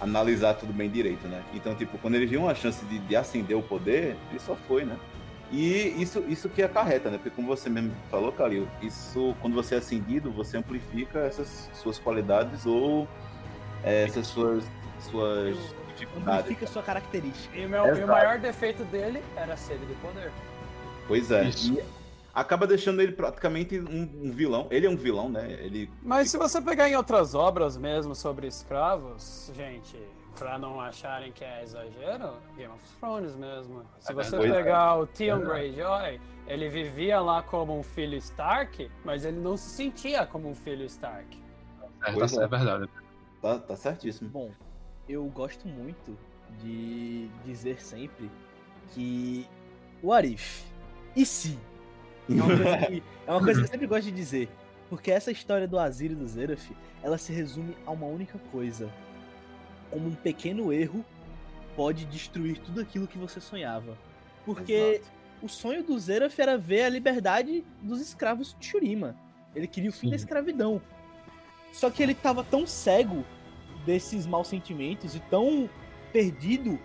[0.00, 1.42] analisar tudo bem direito, né?
[1.54, 4.84] Então, tipo, quando ele viu uma chance de, de ascender o poder, ele só foi,
[4.84, 4.96] né?
[5.52, 7.16] E isso, isso que acarreta, né?
[7.18, 11.98] Porque como você mesmo falou, Kalil, isso, quando você é ascendido, você amplifica essas suas
[11.98, 13.06] qualidades ou
[13.84, 14.64] é, essas suas,
[15.00, 15.56] suas
[15.92, 16.40] dificuldades.
[16.40, 17.56] Amplifica sua característica.
[17.56, 20.32] E o, meu- e o maior defeito dele era a sede do poder.
[21.06, 21.44] Pois é.
[21.44, 21.74] Isso.
[21.74, 21.84] E
[22.34, 24.66] acaba deixando ele praticamente um, um vilão.
[24.70, 25.52] Ele é um vilão, né?
[25.52, 29.96] Ele Mas se você pegar em outras obras mesmo sobre escravos, gente,
[30.36, 33.84] pra não acharem que é exagero, Game of Thrones mesmo.
[34.00, 35.70] Se É você pegar o Theon Verdade.
[35.70, 40.54] Greyjoy, ele vivia lá como um filho Stark, mas ele não se sentia como um
[40.54, 41.42] filho Stark.
[42.02, 42.44] É, tá é.
[42.44, 42.88] é verdade.
[43.40, 44.28] tá, tá certíssimo.
[44.28, 44.50] Bom,
[45.08, 46.18] eu gosto muito
[46.60, 48.30] de dizer sempre
[48.92, 49.48] que
[50.02, 50.64] o Arif,
[51.16, 51.58] e se?
[52.28, 54.48] É uma coisa que, é uma coisa que eu sempre gosto de dizer.
[54.88, 56.70] Porque essa história do Azir e do Zeraf,
[57.02, 58.90] ela se resume a uma única coisa.
[59.90, 61.04] Como um pequeno erro
[61.76, 63.96] pode destruir tudo aquilo que você sonhava.
[64.44, 65.10] Porque Exato.
[65.42, 69.16] o sonho do Zeraf era ver a liberdade dos escravos de Shurima.
[69.54, 70.24] Ele queria o fim da Sim.
[70.24, 70.80] escravidão.
[71.72, 73.24] Só que ele tava tão cego
[73.84, 75.68] desses maus sentimentos e tão
[76.12, 76.78] perdido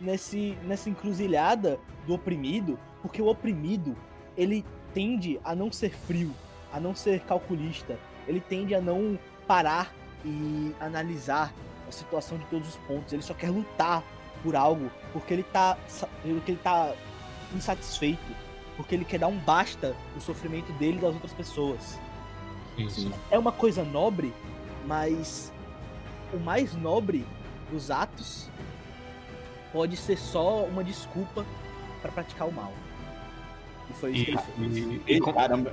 [0.00, 3.96] nesse, nessa encruzilhada do oprimido, porque o oprimido,
[4.36, 6.34] ele tende a não ser frio,
[6.72, 9.92] a não ser calculista, ele tende a não parar
[10.24, 11.52] e analisar
[11.88, 14.02] a situação de todos os pontos, ele só quer lutar
[14.42, 15.76] por algo, porque ele tá,
[16.22, 16.94] porque ele tá
[17.54, 18.32] insatisfeito,
[18.76, 21.98] porque ele quer dar um basta no sofrimento dele e das outras pessoas
[22.78, 23.12] Isso.
[23.30, 24.32] é uma coisa nobre,
[24.86, 25.52] mas
[26.32, 27.26] o mais nobre
[27.70, 28.48] dos atos
[29.72, 31.44] pode ser só uma desculpa
[32.00, 32.72] pra praticar o mal.
[33.90, 34.76] E foi isso E, que ele fez.
[34.76, 35.70] e, e, Ei, com- caramba,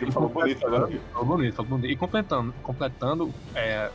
[0.00, 1.00] ele falou bonito agora.
[1.12, 1.90] Falou bonito, falou bonito.
[1.92, 3.90] E completando, completando é,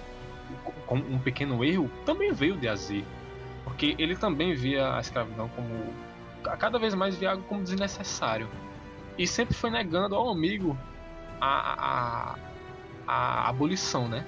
[0.88, 3.03] com um pequeno erro, também veio de Azir.
[3.63, 5.67] Porque ele também via a escravidão como.
[6.45, 8.47] a cada vez mais via algo como desnecessário.
[9.17, 10.77] E sempre foi negando ao amigo
[11.41, 12.35] a, a,
[13.07, 14.25] a abolição, né?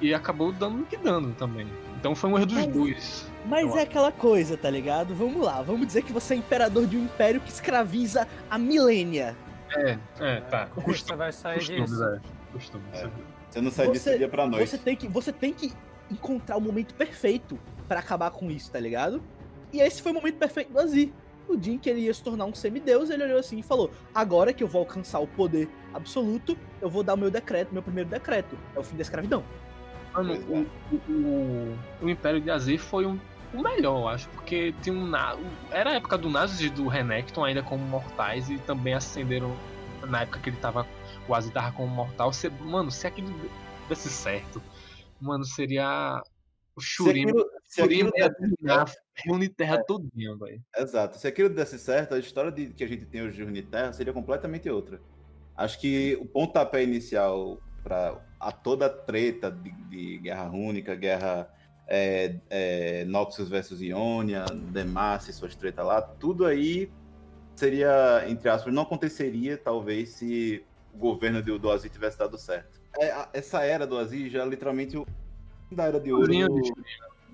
[0.00, 1.66] E acabou dando o que dando também.
[1.98, 3.27] Então foi um erro dos Mas- dois.
[3.48, 5.14] Mas é aquela coisa, tá ligado?
[5.14, 9.34] Vamos lá, vamos dizer que você é imperador de um império que escraviza a milênia.
[9.74, 10.66] É, é, tá.
[10.66, 11.98] Como Costume, você vai sair costume, disso?
[11.98, 12.22] velho.
[12.52, 12.84] Costume.
[12.92, 13.08] É.
[13.48, 14.68] Você não sai disso dia pra noite.
[14.68, 15.72] Você tem que, você tem que
[16.10, 19.22] encontrar o momento perfeito pra acabar com isso, tá ligado?
[19.72, 21.10] E esse foi o momento perfeito do Azir.
[21.48, 23.90] No dia em que ele ia se tornar um semideus, ele olhou assim e falou:
[24.14, 27.82] Agora que eu vou alcançar o poder absoluto, eu vou dar o meu decreto, meu
[27.82, 28.58] primeiro decreto.
[28.76, 29.42] É o fim da escravidão.
[30.12, 33.18] Mano, o, o, o, o Império de Azir foi um,
[33.54, 35.10] o melhor, eu acho, porque tinha um.
[35.70, 39.56] Era a época do Nazis e do Renekton ainda como mortais e também ascenderam
[40.06, 40.86] na época que ele tava.
[41.28, 42.32] O Azir tava como mortal.
[42.32, 43.28] Se, mano, se aquilo
[43.88, 44.62] desse certo,
[45.20, 46.22] mano, seria.
[46.76, 47.30] O Se Shurima.
[47.30, 50.62] aquilo, se aquilo desse dominar, reunir terra todinha, velho.
[50.76, 51.18] Exato.
[51.18, 54.12] Se aquilo desse certo, a história de, que a gente tem hoje de Runeterra seria
[54.12, 55.00] completamente outra.
[55.56, 61.52] Acho que o pontapé inicial para a toda a treta de, de Guerra Rúnica, Guerra
[61.88, 66.90] é, é, Noxus versus Ionia, Demacia e suas tretas lá, tudo aí
[67.56, 72.78] seria, entre aspas, não aconteceria talvez se o governo do, do Azir tivesse dado certo.
[72.98, 75.06] É, a- essa era do Azir já é literalmente o
[75.72, 76.72] da era de ouro de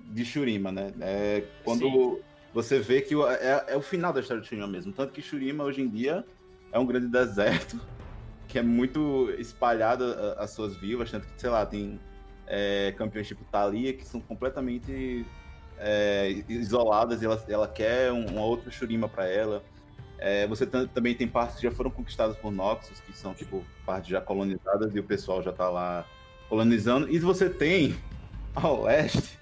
[0.06, 0.92] de Shurima, né?
[1.00, 2.18] É quando Sim.
[2.52, 4.92] você vê que o- é, é o final da história de Shurima mesmo.
[4.92, 6.24] Tanto que Shurima hoje em dia
[6.70, 7.80] é um grande deserto
[8.46, 11.98] que é muito espalhado a- as suas vilas, tanto que, sei lá, tem
[12.46, 15.24] é, campeões tipo Thalia que são completamente
[15.78, 19.62] é, isoladas e ela, ela quer um, uma outra Shurima para ela.
[20.18, 23.64] É, você tam- também tem partes que já foram conquistadas por Noxus, que são tipo
[23.84, 26.06] partes já colonizadas e o pessoal já tá lá
[26.48, 27.10] colonizando.
[27.10, 27.96] E você tem
[28.54, 29.38] ao leste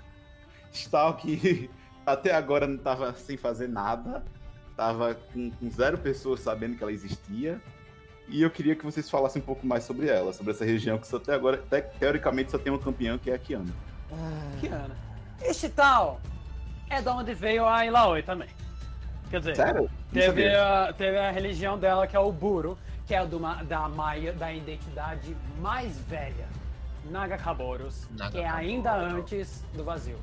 [0.73, 1.69] Stal que
[2.07, 4.25] até agora não tava sem fazer nada,
[4.77, 7.61] tava com, com zero pessoas sabendo que ela existia.
[8.29, 11.07] E eu queria que vocês falassem um pouco mais sobre ela, sobre essa região que
[11.07, 13.73] só até agora, te- teoricamente, só tem uma campeã que é a Kiana.
[14.13, 14.97] Ah, Kiana.
[15.43, 16.21] Este tal
[16.89, 18.49] é de onde veio a Ilaoi também.
[19.29, 19.91] Quer dizer, Sério?
[20.13, 23.89] Teve a, teve a religião dela que é o Buro, que é do ma- da
[23.89, 26.47] Maia, da identidade mais velha,
[27.11, 30.19] Nagakaboros, que é ainda antes do vazio.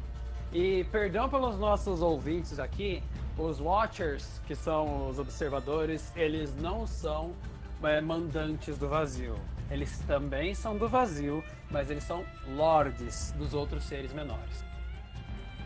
[0.53, 3.03] E perdão pelos nossos ouvintes aqui,
[3.37, 7.33] os Watchers, que são os observadores, eles não são
[7.83, 9.35] é, mandantes do vazio.
[9.69, 14.63] Eles também são do vazio, mas eles são lords dos outros seres menores.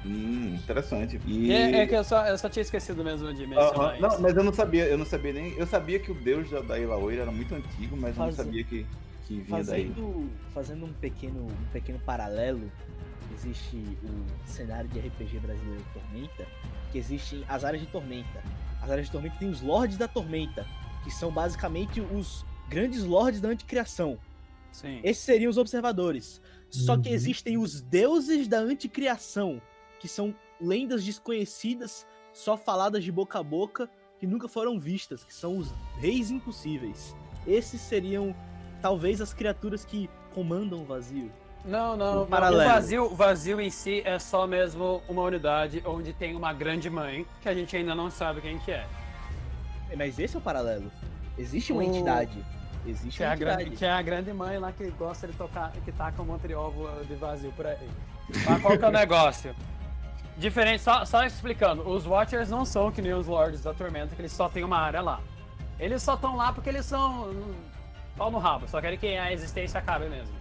[0.06, 1.20] Hum, interessante.
[1.26, 1.50] E...
[1.52, 4.02] É, é que eu só, eu só tinha esquecido mesmo de mencionar Aham, isso.
[4.02, 5.54] Não, mas eu não sabia, eu não sabia nem.
[5.54, 8.36] Eu sabia que o deus da, da Ilaoi era muito antigo, mas eu não Faz-
[8.36, 8.86] sabia que,
[9.26, 9.88] que vinha daí.
[9.88, 12.70] fazendo, fazendo um pequeno, um pequeno paralelo,
[13.34, 16.46] existe o cenário de RPG brasileiro Tormenta,
[16.92, 18.44] que existem as áreas de Tormenta.
[18.82, 20.66] As áreas de Tormenta tem os Lords da Tormenta,
[21.04, 24.18] que são basicamente os grandes Lords da Anticriação.
[24.72, 25.00] Sim.
[25.04, 26.42] Esses seriam os observadores.
[26.70, 27.16] Só que Uhum.
[27.16, 29.62] existem os deuses da anticriação,
[30.00, 33.88] que são lendas desconhecidas, só faladas de boca a boca,
[34.20, 37.16] que nunca foram vistas, que são os reis impossíveis.
[37.46, 38.36] Esses seriam
[38.82, 41.32] talvez as criaturas que comandam o vazio.
[41.64, 42.24] Não, não, Um não.
[42.24, 42.70] O paralelo.
[42.72, 47.48] vazio, vazio em si é só mesmo uma unidade onde tem uma grande mãe, que
[47.48, 48.88] a gente ainda não sabe quem que é.
[49.96, 50.92] Mas esse é o paralelo.
[51.38, 52.44] Existe uma O- entidade.
[52.86, 53.78] Existe Que é, uma grande, entidade.
[53.80, 56.54] que é a grande mãe lá que gosta de tocar, que taca um monte de
[56.56, 57.90] ovo de vazio por aí.
[58.46, 59.56] Mas qual que é o negócio?
[60.38, 64.22] Diferente, só, só explicando, os Watchers não são que nem os Lords da Tormenta, que
[64.22, 65.22] eles só tem uma área lá.
[65.80, 67.32] Eles só estão lá porque eles são
[68.18, 70.34] pau no rabo, só querem que a existência acabe mesmo.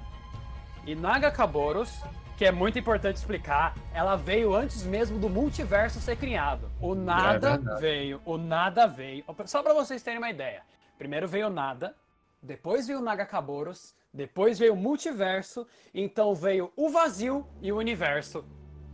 [0.87, 2.03] E Nagakaboros,
[2.43, 6.69] que é muito importante explicar, ela veio antes mesmo do multiverso ser criado.
[6.81, 7.81] O nada verdade.
[7.81, 9.25] veio, o nada veio.
[9.47, 10.63] Só pra vocês terem uma ideia.
[10.99, 11.95] Primeiro veio o nada,
[12.43, 18.45] depois veio o Nagakaboros, depois veio o multiverso, então veio o vazio e o universo.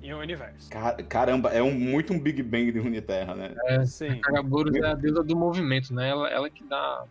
[0.02, 0.68] E o universo.
[0.68, 3.54] Car- Caramba, é um, muito um Big Bang de Runeterra, né?
[3.64, 4.20] É, Sim.
[4.20, 6.10] Kagaboros é a deusa do movimento, né?
[6.10, 7.02] Ela, ela que dá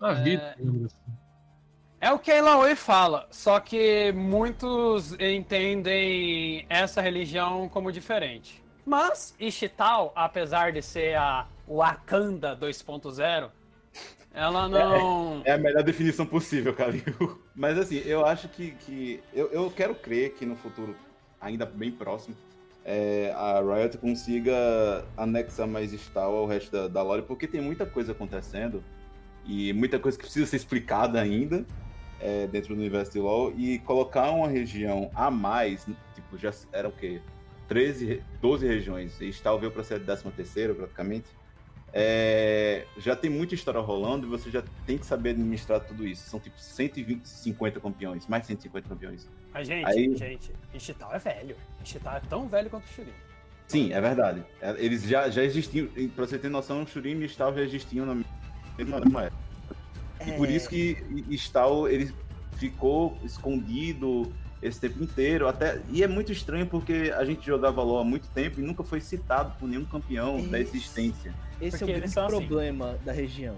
[0.00, 0.14] a É.
[0.22, 0.54] vida.
[0.56, 1.19] digamos assim.
[2.00, 8.64] É o que a Ilaoi fala, só que muitos entendem essa religião como diferente.
[8.86, 13.50] Mas Ishtal, apesar de ser a Wakanda 2.0,
[14.32, 15.42] ela não.
[15.44, 17.38] É a melhor definição possível, Calil.
[17.54, 18.70] Mas assim, eu acho que.
[18.70, 20.96] que eu, eu quero crer que no futuro,
[21.38, 22.34] ainda bem próximo,
[22.82, 27.84] é, a Riot consiga anexar mais Stal ao resto da, da lore, porque tem muita
[27.84, 28.82] coisa acontecendo
[29.44, 31.66] e muita coisa que precisa ser explicada ainda
[32.20, 36.88] é, dentro do universo de LoL e colocar uma região a mais, tipo, já era
[36.88, 37.20] o quê?
[37.68, 41.26] 13, re- 12 regiões, e Stal veio para ser a 13 terceira praticamente.
[41.92, 46.28] É, já tem muita história rolando e você já tem que saber administrar tudo isso.
[46.30, 49.28] São tipo 120, 50 campeões, mais de 150 campeões.
[49.52, 51.56] Mas, gente, Aí- gente, Ishtal é velho.
[51.84, 53.12] Ishtal é tão velho quanto o Shuri.
[53.66, 54.44] Sim, é verdade.
[54.60, 58.06] É, Eles já, já existiam, pra você ter noção, o Shurim e Stal já existiam
[58.06, 58.14] na
[58.78, 59.32] mesma época.
[60.26, 60.96] E por É, isso que
[61.30, 62.12] Stal ele
[62.56, 64.30] ficou escondido
[64.62, 65.48] esse tempo inteiro.
[65.48, 68.82] Até, e é muito estranho porque a gente jogava LoL há muito tempo e nunca
[68.84, 71.34] foi citado por nenhum campeão da existência.
[71.60, 72.28] Esse Porque é o grande assim.
[72.28, 73.56] problema da região.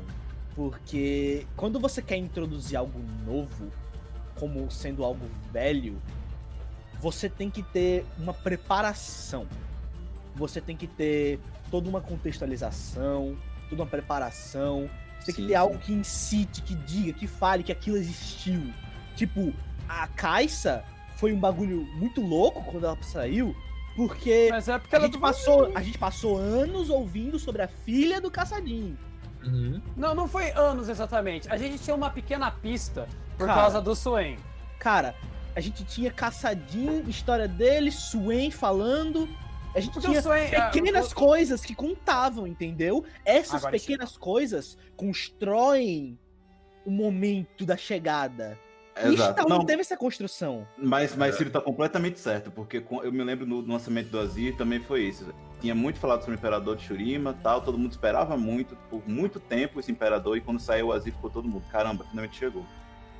[0.55, 3.71] Porque quando você quer introduzir algo novo,
[4.39, 6.01] como sendo algo velho,
[7.01, 9.47] você tem que ter uma preparação.
[10.37, 13.37] Você tem que ter toda uma contextualização,
[13.69, 14.89] toda uma preparação.
[15.23, 15.59] Você tem Sim, que ter sim.
[15.59, 18.73] algo que incite, que diga, que fale que aquilo existiu.
[19.15, 19.53] Tipo,
[19.89, 20.85] a Caixa
[21.17, 23.55] foi um bagulho muito louco quando ela saiu,
[23.95, 27.69] porque Mas é porque a ela gente, passou, a gente passou anos ouvindo sobre a
[27.69, 28.99] filha do caçadinho.
[29.45, 29.81] Uhum.
[29.97, 31.49] Não, não foi anos exatamente.
[31.49, 33.07] A gente tinha uma pequena pista
[33.39, 33.61] por Cara.
[33.61, 34.37] causa do Swain.
[34.81, 35.15] Cara,
[35.55, 39.29] a gente tinha caçadinho, história dele, Swain falando.
[39.75, 40.55] A gente Porque tinha o Swain.
[40.55, 43.05] ah, pequenas o- coisas que contavam, entendeu?
[43.25, 46.19] Essas Agora, pequenas coisas constroem
[46.85, 48.59] o momento da chegada.
[49.03, 49.49] E Exato.
[49.49, 50.67] Não, teve essa construção.
[50.77, 54.81] Mas, mas Ciro tá completamente certo, porque eu me lembro no, lançamento do Azir também
[54.81, 55.33] foi isso.
[55.63, 59.41] Tinha muito falado sobre o Imperador de Shurima tal, todo mundo esperava muito, por muito
[59.41, 62.67] tempo, esse Imperador, e quando saiu o Azir ficou todo mundo, caramba, finalmente chegou.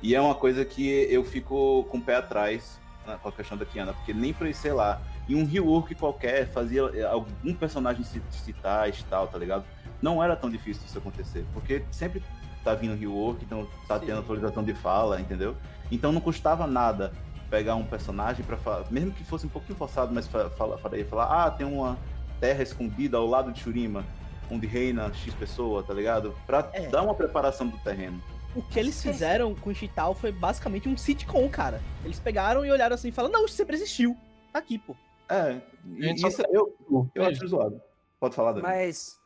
[0.01, 2.79] E é uma coisa que eu fico com o pé atrás
[3.21, 6.83] com a questão da Kiana, porque nem pra, sei lá, em um rework qualquer, fazia
[6.93, 9.63] eh, algum personagem se citar e tal, tá ligado?
[10.01, 12.23] Não era tão difícil isso acontecer, porque sempre
[12.63, 14.05] tá vindo rework, então tá Sim.
[14.07, 15.55] tendo atualização de fala, entendeu?
[15.91, 17.11] Então não custava nada
[17.49, 21.03] pegar um personagem para falar, mesmo que fosse um pouquinho forçado, mas fa- fala, falar,
[21.05, 21.97] falar, ah, tem uma
[22.39, 24.03] terra escondida ao lado de Shurima,
[24.49, 26.33] onde reina X pessoa, tá ligado?
[26.47, 26.87] Pra É.
[26.87, 28.21] dar uma preparação do terreno.
[28.55, 31.81] O que eles fizeram com o Chital foi basicamente um sitcom, cara.
[32.05, 34.15] Eles pegaram e olharam assim e falaram, não, isso sempre existiu.
[34.51, 34.95] Tá aqui, pô.
[35.29, 36.75] É, e Gente, só- isso eu,
[37.15, 37.27] eu É.
[37.27, 37.81] acho zoado.
[38.19, 38.63] Pode falar, Davi.
[38.67, 39.19] Mas.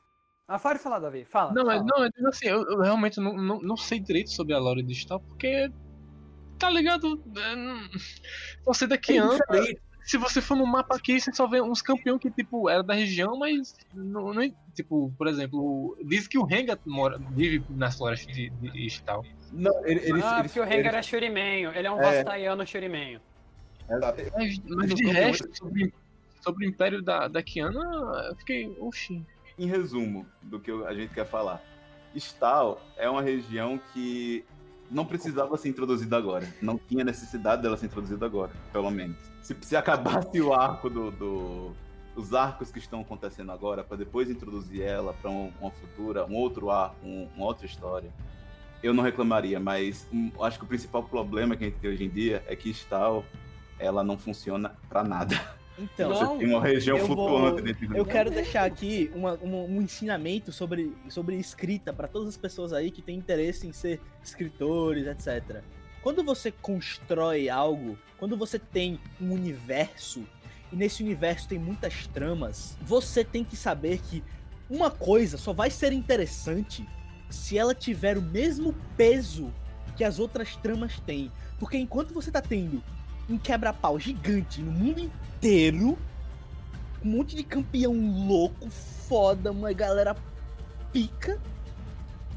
[0.48, 1.26] Ah, pode falar, Davi.
[1.26, 1.54] Fala.
[1.54, 1.90] Não, mas fala.
[1.98, 4.82] não, eu digo assim, eu, eu realmente não, não, não sei direito sobre a lore
[4.84, 5.70] digital, porque.
[6.58, 7.22] Tá ligado?
[7.36, 7.90] É, não-
[8.66, 9.38] Você daqui anda.
[10.08, 12.93] Se você for no mapa aqui, você só vê uns campeões que, tipo, era da
[12.93, 13.76] região, mas.
[13.93, 18.72] Não, não- tipo, por exemplo, diz que o Renga mora, vive nas florestas de, de
[18.72, 19.26] digital.
[19.52, 21.72] Não, ele- eles, ah, eles, porque o Rengar eles- é Shurimenho.
[21.76, 22.04] Ele é um É.
[22.24, 23.20] Vastaiano Shurimenho.
[23.89, 24.22] Exato.
[24.34, 25.93] Mas, mas de resto, sobre,
[26.41, 27.82] sobre o Império da, da Kiana,
[28.30, 28.74] eu fiquei.
[28.80, 29.26] Oxi.
[29.60, 31.62] Em resumo do que a gente quer falar,
[32.15, 34.46] Stal é uma região que
[34.89, 36.47] não precisava ser introduzida agora.
[36.62, 39.17] Não tinha necessidade dela ser introduzida agora, pelo menos.
[39.41, 41.71] Se, se acabasse o arco do, do-
[42.15, 46.69] os arcos que estão acontecendo agora, para depois introduzir ela para uma futura, um outro
[46.71, 48.12] arco, um- uma outra história,
[48.82, 49.60] eu não reclamaria.
[49.60, 52.56] Mas hum, acho que o principal problema que a gente tem hoje em dia é
[52.56, 53.23] que Stal
[53.80, 55.36] ela não funciona para nada.
[55.78, 60.52] Então, Você tem uma região flutuante dentro Eu quero deixar aqui uma- uma- um ensinamento
[60.52, 65.62] sobre, sobre escrita para todas as pessoas aí que têm interesse em ser escritores, etc.
[66.02, 70.24] Quando você constrói algo, quando você tem um universo,
[70.72, 74.24] e nesse universo tem muitas tramas, você tem que saber que
[74.70, 76.88] uma coisa só vai ser interessante
[77.30, 79.54] se ela tiver o mesmo peso
[79.96, 81.32] que as outras tramas têm.
[81.60, 82.84] Porque enquanto você tá tendo
[83.30, 85.98] um quebra-pau gigante no mundo inteiro,
[87.04, 87.94] um monte de campeão
[88.28, 90.16] louco, foda, uma galera
[90.92, 91.40] pica.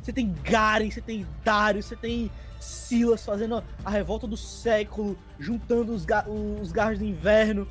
[0.03, 5.92] Você tem Garen, você tem Darius, você tem Silas fazendo a revolta do século, juntando
[5.94, 7.68] os, ga os garras do inverno.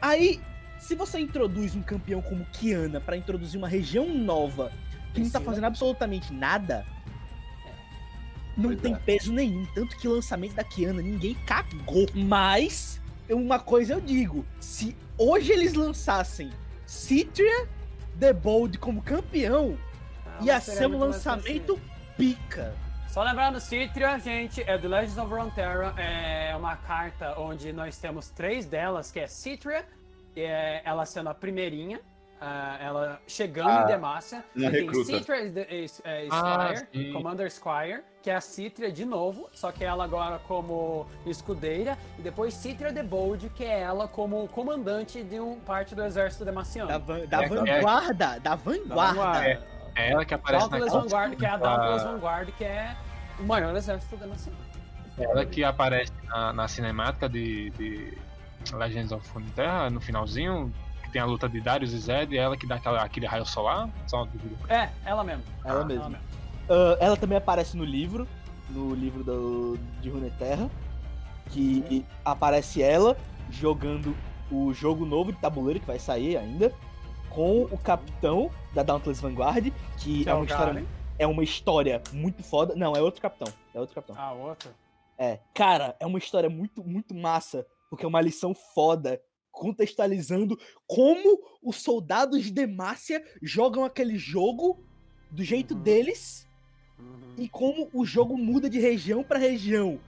[0.00, 0.40] Aí,
[0.78, 4.72] se você introduz um campeão como Kiana pra introduzir uma região nova
[5.12, 6.86] que não tá fazendo absolutamente nada,
[8.58, 8.98] não Pois tem é.
[8.98, 9.64] peso nenhum.
[9.74, 12.06] Tanto que o lançamento da Kiana ninguém cagou.
[12.14, 16.50] Mas, uma coisa eu digo: se hoje eles lançassem
[16.84, 17.66] Citria
[18.18, 19.78] The Bold como campeão,
[20.26, 21.80] Ah, ia ser um lançamento
[22.16, 22.74] pica.
[23.08, 28.28] Só lembrando, Citria, gente, é do Legends of Runeterra, é uma carta onde nós temos
[28.30, 29.84] três delas, que é Citria,
[30.36, 32.00] é, ela sendo a primeirinha,
[32.40, 35.04] ah, ela chegando Ah, em Demacia, e tem.
[35.04, 35.56] Citria is-
[35.96, 37.12] is- é, Ah, Squire, sim.
[37.12, 42.20] Commander Squire, que é a Citria de novo, só que ela agora como escudeira, e
[42.20, 46.88] depois Citria the Bold, que é ela como comandante de um parte do exército demaciano.
[46.90, 49.48] Da, van- da É, vanguarda, da Da vanguarda.
[49.48, 49.62] É.
[49.96, 52.96] É ela que aparece Dauntless na Vanguard, que é a da- Dauntless Vanguard, que é
[53.40, 54.58] o maior exército demaciano.
[55.16, 58.18] É ela que aparece na, na cinemática de, de
[58.74, 60.70] Legends of Runeterra, no finalzinho,
[61.02, 63.46] que tem a luta de Darius e Zed, e ela que dá aquela, aquele raio
[63.46, 63.88] solar.
[64.06, 64.54] Só uma dúvida.
[64.68, 65.42] É, ela mesmo.
[65.64, 66.08] Ela Ela mesma.
[66.10, 66.24] mesmo.
[66.68, 68.26] Ah, ela também aparece no livro,
[68.70, 70.70] no livro do, de Runeterra,
[71.50, 73.16] que aparece ela
[73.50, 74.14] jogando
[74.50, 76.72] o jogo novo de tabuleiro que vai sair ainda,
[77.30, 80.86] com o capitão da Dauntless Vanguard, que, Que é, é uma história, Garen.
[81.18, 82.74] é uma história muito foda.
[82.74, 83.52] Não, é outro capitão.
[83.74, 84.16] É outro capitão.
[84.18, 84.70] A outra.
[85.18, 85.38] É.
[85.54, 91.76] Cara, é uma história muito, muito massa, porque é uma lição foda, contextualizando como os
[91.82, 94.82] soldados de Demacia jogam aquele jogo
[95.30, 95.80] do jeito Uhum.
[95.82, 96.47] deles
[96.98, 97.34] Uhum.
[97.36, 100.00] e como o jogo muda de região pra região.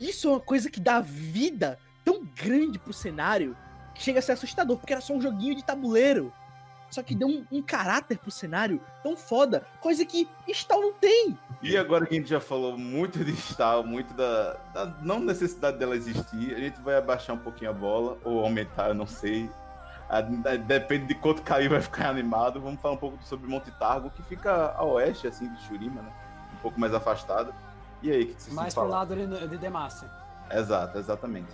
[0.00, 3.56] Isso é uma coisa que dá vida tão grande pro cenário
[3.94, 6.32] que chega a ser assustador, porque era só um joguinho de tabuleiro.
[6.90, 11.36] Só que deu um, um caráter pro cenário tão foda, coisa que Stal não tem.
[11.62, 15.78] E agora que a gente já falou muito de Stal, muito da, da não necessidade
[15.78, 19.50] dela existir, a gente vai abaixar um pouquinho a bola, ou aumentar, eu não sei.
[20.66, 22.60] Depende de quanto cair, vai ficar animado.
[22.60, 26.12] Vamos falar um pouco sobre Monte Targo, que fica a oeste, assim, de Shurima, né?
[26.54, 27.52] Um pouco mais afastado.
[28.02, 28.98] E aí, o que que vocês Mais pro falar?
[28.98, 30.08] lado de, de Demacia.
[30.50, 31.52] Exato, exatamente.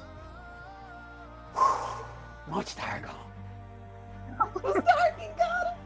[2.46, 3.08] Monte Targon.
[4.56, 5.76] Os Targon, cara.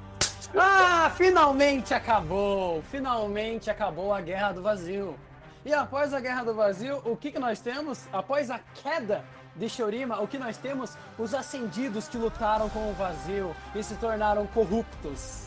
[0.56, 2.82] Ah, finalmente acabou!
[2.90, 5.16] Finalmente acabou a Guerra do Vazio.
[5.64, 8.06] E após a Guerra do Vazio, o que, que nós temos?
[8.12, 9.24] Após a queda
[9.56, 10.96] de Shurima, o que nós temos?
[11.18, 15.46] Os ascendidos que lutaram com o vazio e se tornaram corruptos.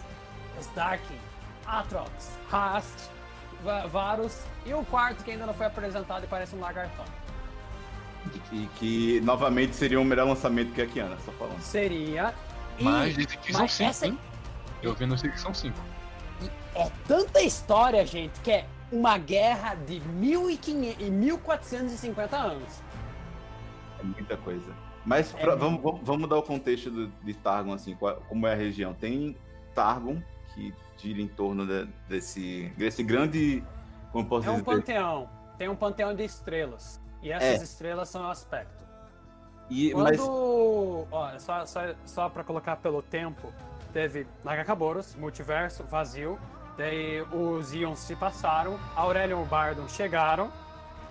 [0.60, 1.18] Os Darkin,
[1.66, 2.10] Atrox,
[2.52, 3.10] Hast,
[3.64, 7.06] Va- Varus e o quarto que ainda não foi apresentado e parece um lagartão.
[8.52, 11.62] E que novamente seria o melhor lançamento que a Kiana, só falando.
[11.62, 12.34] Seria.
[12.78, 13.90] E- Mas dizem que são mas cinco.
[13.90, 14.18] essa- hein?
[14.82, 15.78] Eu vi no sei que são cinco.
[16.76, 22.82] É tanta história, gente, que é uma guerra de 1500 e 1450 anos.
[24.00, 24.72] É muita coisa.
[25.06, 28.46] Mas É pra- vamos, vamos, vamos dar o contexto do- de Targon, assim, qual- como
[28.48, 28.94] é a região.
[28.94, 29.36] Tem
[29.74, 30.22] Targon,
[30.54, 33.64] que gira em torno de- desse, desse grande
[34.12, 34.66] Como posso É um dizer?
[34.66, 35.30] panteão.
[35.56, 37.00] Tem um panteão de estrelas.
[37.22, 37.64] E essas É.
[37.64, 38.84] estrelas são o aspecto.
[39.70, 40.04] E, Quando.
[40.04, 43.54] mas Ó, só, só, só pra colocar pelo tempo,
[43.94, 46.40] teve Nagakaboros, Multiverso, Vazio.
[46.76, 50.52] Daí os Ions se passaram, Aurelion e Bardon chegaram.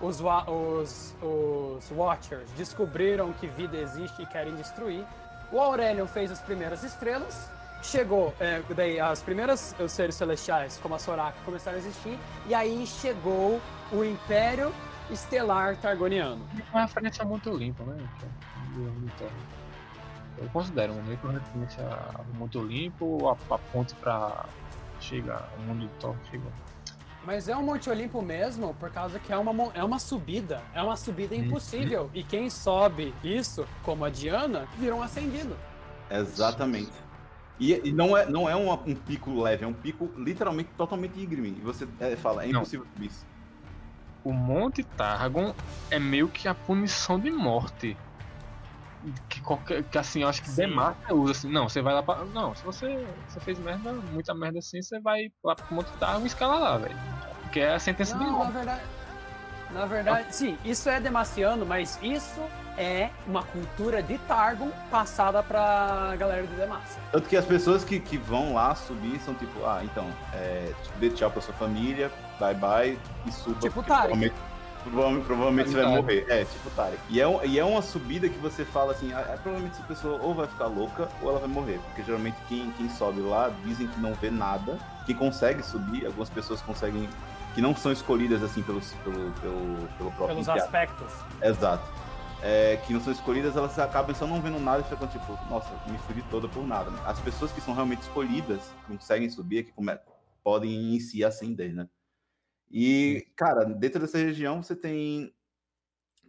[0.01, 5.05] Os, os, os Watchers descobriram que vida existe e querem destruir.
[5.51, 7.49] O Aurelion fez as primeiras estrelas.
[7.81, 12.17] Chegou, é, daí as primeiras os seres celestiais, como a Soraka, começaram a existir.
[12.47, 14.71] E aí chegou o Império
[15.09, 16.45] Estelar Targoniano.
[16.57, 17.97] É uma referência muito limpa, né?
[20.37, 21.99] Eu considero um uma referência
[22.37, 24.45] muito limpo, a, a ponte pra
[24.99, 26.51] chegar ao mundo do Thor chegou.
[27.29, 30.63] Mas é um Monte Olimpo mesmo, por causa que é uma, é uma subida.
[30.73, 32.09] É uma subida impossível.
[32.11, 35.55] E quem sobe isso, como a Diana, vira um ascendido.
[36.09, 36.91] Exatamente.
[37.59, 41.19] E, e não é, não é uma- um pico leve, é um pico literalmente totalmente
[41.21, 41.49] íngreme.
[41.49, 42.61] E você é, fala, é Não.
[42.61, 43.23] impossível subir isso.
[44.23, 45.53] O Monte Targon
[45.91, 47.95] é meio que a punição de morte.
[49.29, 50.67] Que, qualquer, que assim, eu acho que Sim.
[50.67, 51.51] Demacia usa assim.
[51.51, 52.25] Não, você vai lá pra.
[52.25, 56.23] Não, se você, você fez merda, muita merda assim, você vai lá pro Monte Targon
[56.23, 56.97] e escala lá, velho.
[57.43, 58.51] Porque é a sentença de Não, na morte.
[58.51, 58.81] verdade.
[59.71, 62.41] Na verdade, sim, isso é demaciano, mas isso
[62.75, 66.99] é uma cultura de Targon passada pra galera de Demacia.
[67.11, 70.97] Tanto que as pessoas que, que vão lá subir são tipo, ah, então, é, tipo,
[70.97, 73.59] dê tchau pra sua família, bye bye, e suba.
[73.59, 73.83] Tipo.
[73.83, 74.33] Provavelmente,
[74.83, 76.25] provavelmente, provavelmente você vai morrer.
[76.29, 76.99] É, tipo Tarek.
[77.09, 80.21] E é, e é uma subida que você fala assim, ah, é, provavelmente essa pessoa
[80.21, 81.79] ou vai ficar louca ou ela vai morrer.
[81.87, 84.77] Porque geralmente quem, quem sobe lá dizem que não vê nada.
[85.05, 87.07] Quem consegue subir, algumas pessoas conseguem.
[87.55, 90.27] Que não são escolhidas assim pelos, pelo, pelo, pelo próprio.
[90.27, 91.11] Pelos entre aspectos.
[91.41, 91.83] Exato.
[92.41, 95.69] É, que não são escolhidas, elas acabam só não vendo nada e ficam tipo, nossa,
[95.87, 96.89] me fudi toda por nada.
[97.05, 99.73] As pessoas que são realmente escolhidas, que conseguem subir, que
[100.43, 101.87] podem em si ascender, né?
[102.71, 105.33] E, cara, dentro dessa região você tem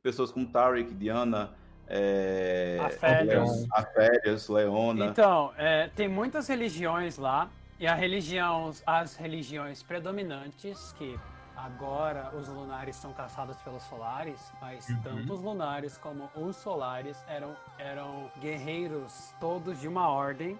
[0.03, 1.53] pessoas como Tarek, Diana,
[1.87, 2.79] é...
[2.83, 3.67] Aphelios.
[3.73, 5.07] Aphelios, Leona.
[5.07, 11.19] Então, é, tem muitas religiões lá, e a religião, as religiões predominantes, que
[11.57, 15.01] agora os lunares são caçados pelos solares, mas Uhum.
[15.03, 20.59] tanto os lunares como os solares eram, eram guerreiros todos de uma ordem.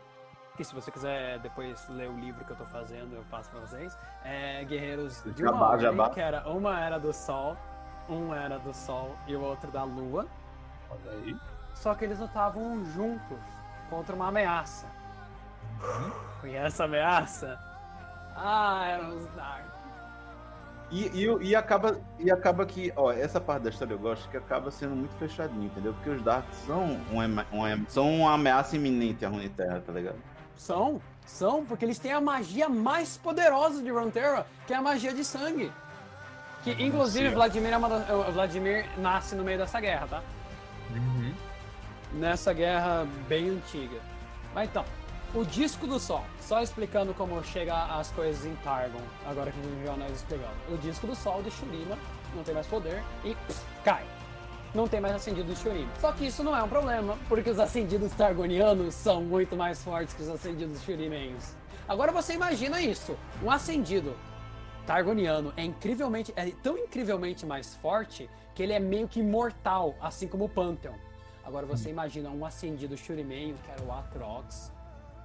[0.61, 3.61] Que se você quiser depois ler o livro que eu tô fazendo, eu passo pra
[3.61, 3.97] vocês.
[4.23, 6.11] É, guerreiros de uma Jabá, jabá.
[6.11, 7.57] que era uma era do sol,
[8.11, 10.27] um era do sol e o outro da lua.
[10.91, 11.35] Olha aí.
[11.75, 13.39] Só que eles lutavam juntos
[13.89, 14.85] contra uma ameaça.
[16.45, 17.59] E essa ameaça?
[18.37, 19.65] Ah, eram os Dark.
[20.91, 24.37] E, e, e acaba, e acaba que, ó, essa parte da história eu gosto que
[24.37, 25.95] acaba sendo muito fechadinho, entendeu?
[25.95, 29.91] Porque os Darks são, um, ema- um, em- são uma ameaça iminente à Runeterra, tá
[29.93, 30.19] ligado?
[30.61, 35.15] São, são, porque eles têm a magia mais poderosa de Runeterra, que é a magia
[35.15, 35.73] de sangue.
[36.63, 37.31] Que inclusive.
[37.31, 40.23] Vladimir, é Vladimir nasce no meio dessa guerra, tá?
[40.91, 41.35] Uhum.
[42.13, 43.99] Nessa guerra bem antiga.
[44.55, 44.85] Mas então,
[45.35, 49.87] o disco do sol, só explicando como chega as coisas em Targon, agora que o
[49.87, 50.53] jornal explicando.
[50.69, 51.97] O disco do sol de Shurima
[52.35, 54.05] não tem mais poder e pff, cai.
[54.75, 55.91] Não tem mais acendido de Shurima.
[56.01, 60.15] Só que isso não é um problema, porque os acendidos targonianos são muito mais fortes
[60.15, 61.55] que os acendidos shurimenhos.
[61.89, 64.15] Agora você imagina isso, um acendido
[64.87, 70.27] Targoniano é incrivelmente, é tão incrivelmente mais forte que ele é meio que imortal, assim
[70.27, 70.95] como o Pantheon.
[71.45, 74.73] Agora você imagina um acendido Shurimenho, que era o Atrox,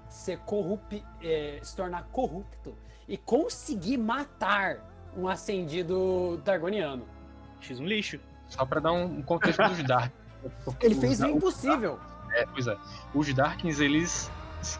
[0.09, 2.75] ser corrup, é, se tornar corrupto
[3.07, 4.79] e conseguir matar
[5.15, 7.05] um acendido Targoniano.
[7.59, 8.19] X um lixo.
[8.49, 10.11] Só pra dar um contexto dos Dark.
[10.81, 11.99] Ele fez o impossível.
[12.33, 12.77] É, pois é.
[13.13, 14.31] Os Darkins, eles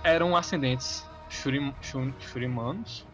[0.03, 3.05] eram ascendentes shurim, shur- shurimanos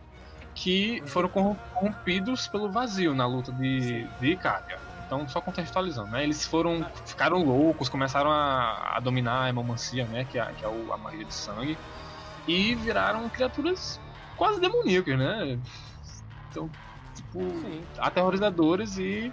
[0.53, 4.79] que foram corrom- corrompidos pelo vazio na luta de, de Icaria.
[5.05, 6.23] Então, só contextualizando, né?
[6.23, 10.25] Eles foram, ficaram loucos, começaram a, a dominar a hemomancia, né?
[10.25, 11.77] Que é, que é o- a magia de sangue.
[12.47, 13.99] E viraram criaturas
[14.37, 15.59] quase demoníacas, né?
[16.49, 16.69] Então,
[17.15, 17.83] tipo, Sim.
[17.99, 19.31] aterrorizadores e,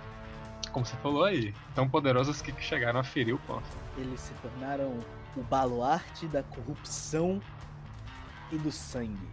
[0.70, 3.80] como você falou aí, tão poderosos que chegaram a ferir o Pantheon.
[3.96, 4.98] Eles se tornaram
[5.36, 7.40] o baluarte da corrupção
[8.50, 9.28] e do sangue.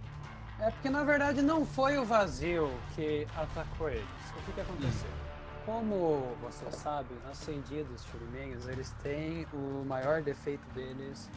[0.60, 4.06] É porque na verdade não foi o vazio que atacou eles.
[4.38, 5.10] O que, que aconteceu?
[5.66, 11.30] Como você sabe, os acendidos shurimenhos, eles têm o maior defeito deles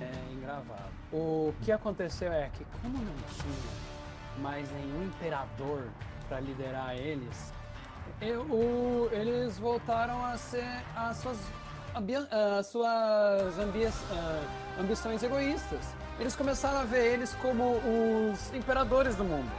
[0.00, 0.90] é, engravado.
[1.12, 5.88] O que aconteceu é que como não tinha mais nenhum imperador
[6.28, 7.52] para liderar eles,
[8.22, 10.66] o- eles voltaram a ser
[10.96, 11.38] as suas,
[11.94, 12.16] ambi-
[12.58, 14.42] as suas ambi- ah,
[14.80, 15.94] ambições egoístas.
[16.18, 17.80] Eles começaram a ver eles como
[18.32, 19.50] os imperadores do mundo.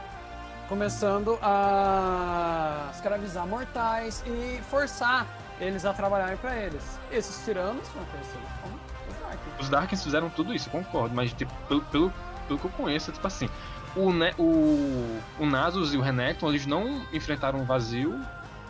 [0.70, 5.28] começando a escravizar mortais e forçar
[5.60, 6.98] eles a trabalharem pra eles.
[7.12, 8.76] Esses tiranos foram conhecidos como
[9.10, 9.60] os Darkins.
[9.60, 12.14] Os Darkins fizeram tudo isso, concordo, mas tipo, pelo, pelo,
[12.48, 13.50] pelo que eu conheço, tipo assim,
[13.98, 18.18] o, ne o, o Nasus e o Renekton, eles não enfrentaram o vazio,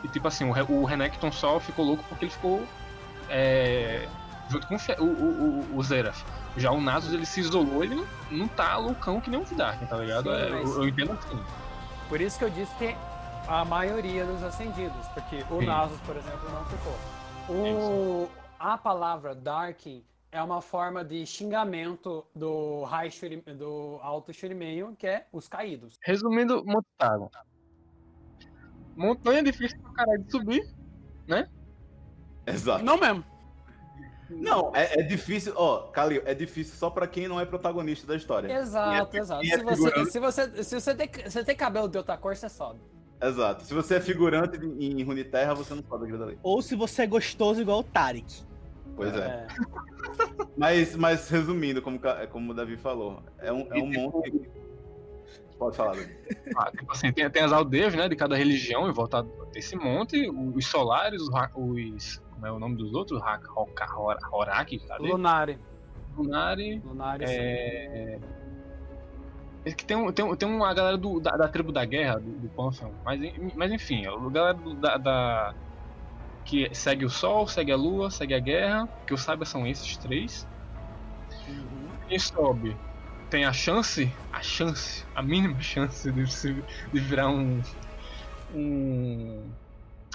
[0.04, 2.64] e tipo assim, o, o Renekton só ficou louco porque ele ficou
[3.30, 4.08] é,
[4.50, 6.24] junto com o, o, o, o, o Zerath.
[6.58, 9.90] Já o Nasus, ele se isolou, ele não, não tá loucão que nem os Darkins,
[9.90, 10.24] tá ligado?
[10.24, 11.44] Sim, É, mas- eu, eu entendo assim.
[12.10, 12.96] Por isso que eu disse que
[13.48, 15.66] a maioria dos ascendidos, porque o Sim.
[15.66, 16.98] Nasus, por exemplo, não ficou.
[17.50, 18.30] O,
[18.60, 25.08] a palavra Darkin é uma forma de xingamento do, high Shuri- do alto Shurimeio, que
[25.08, 25.96] é os caídos.
[26.04, 27.30] Resumindo, montanha.
[29.02, 30.64] Montanha é difícil pra caralho de subir.
[32.46, 32.84] Exato.
[32.84, 33.24] Não mesmo.
[34.30, 38.16] Não, é, é difícil, ó, Calil, é difícil só pra quem não é protagonista da
[38.16, 38.52] história.
[38.54, 39.44] Exato, é- exato.
[39.44, 42.48] é Se você, se, você, se você, tem, você tem cabelo de outra cor, você
[42.48, 42.80] sobe.
[43.22, 43.66] Exato.
[43.66, 46.40] Se você é figurante em Runeterra, você não sobe aquilo dali.
[46.42, 48.44] Ou se você é gostoso igual o Tarek.
[48.96, 49.48] Pois é.
[50.58, 52.00] Mas, mas resumindo, como,
[52.30, 54.50] como o Davi falou, é um, é um monte.
[55.62, 55.96] Pode falar.
[56.58, 60.28] Ah, tipo assim, tem, tem as aldeias, né, de cada religião em volta desse monte,
[60.28, 63.22] os solares, os, os como é o nome dos outros?
[63.56, 65.08] Hoka, Hora- Horaki, cadê?
[65.08, 65.60] Lunari.
[66.16, 67.34] Lunari, Lunari, sim.
[67.38, 68.20] é...
[69.66, 72.20] é que tem, um- tem, um- tem uma galera do, da, da tribo da guerra,
[72.20, 73.20] do, do Pantheon, mas,
[73.56, 75.54] mas enfim, a galera do- da, da-
[76.44, 79.96] que segue o sol, segue a lua, segue a guerra, que eu saiba são esses
[80.00, 80.48] três.
[81.48, 81.88] Uhum.
[82.08, 82.76] Quem sobe
[83.32, 87.62] tem a chance, a chance, a mínima chance de, se, de virar um,
[88.54, 89.50] um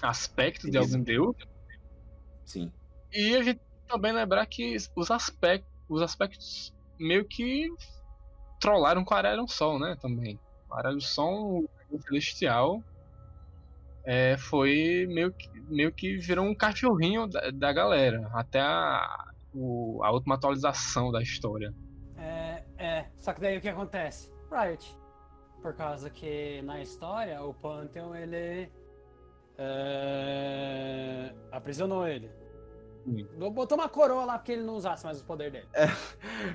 [0.03, 1.35] aspecto de algum deus.
[2.45, 2.71] Sim.
[3.13, 7.67] E a gente também lembrar que os aspectos, os aspectos meio que
[8.61, 9.97] trollaram com o Aurelion Sol, né?
[10.01, 10.39] Também.
[10.69, 12.83] O Aurelion Sol, o celestial,
[14.05, 18.29] é, foi meio que, meio que virou um cachorrinho da, da galera.
[18.35, 19.09] Até a,
[19.55, 21.73] o- a última atualização da história.
[22.79, 24.31] É, é, só que daí o que acontece?
[24.51, 24.97] Riot.
[25.63, 28.71] Por causa que na história o Pantheon ele
[29.59, 32.31] é, aprisionou ele.
[33.05, 33.27] Sim.
[33.53, 35.67] Botou uma coroa lá porque ele não usasse mais o poder dele.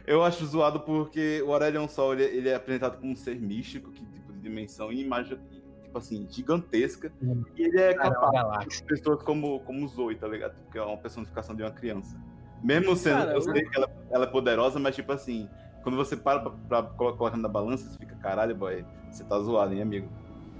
[0.05, 3.91] Eu acho zoado porque o Aurelion Sol ele, ele é apresentado como um ser místico,
[3.91, 5.39] que tipo de dimensão imagem,
[5.82, 7.11] tipo assim, gigantesca.
[7.24, 7.43] Hum.
[7.55, 10.55] E ele é Cara, capaz de pessoas como, como Zoe, tá ligado?
[10.63, 12.19] Porque é uma personificação de uma criança.
[12.61, 15.49] Mesmo sendo, Cara, eu eu- sei que ela, ela é poderosa, mas tipo assim,
[15.84, 19.40] quando você para pra, pra colo- colocar na balança, você fica, caralho, boy, você tá
[19.40, 20.08] zoado, hein, amigo?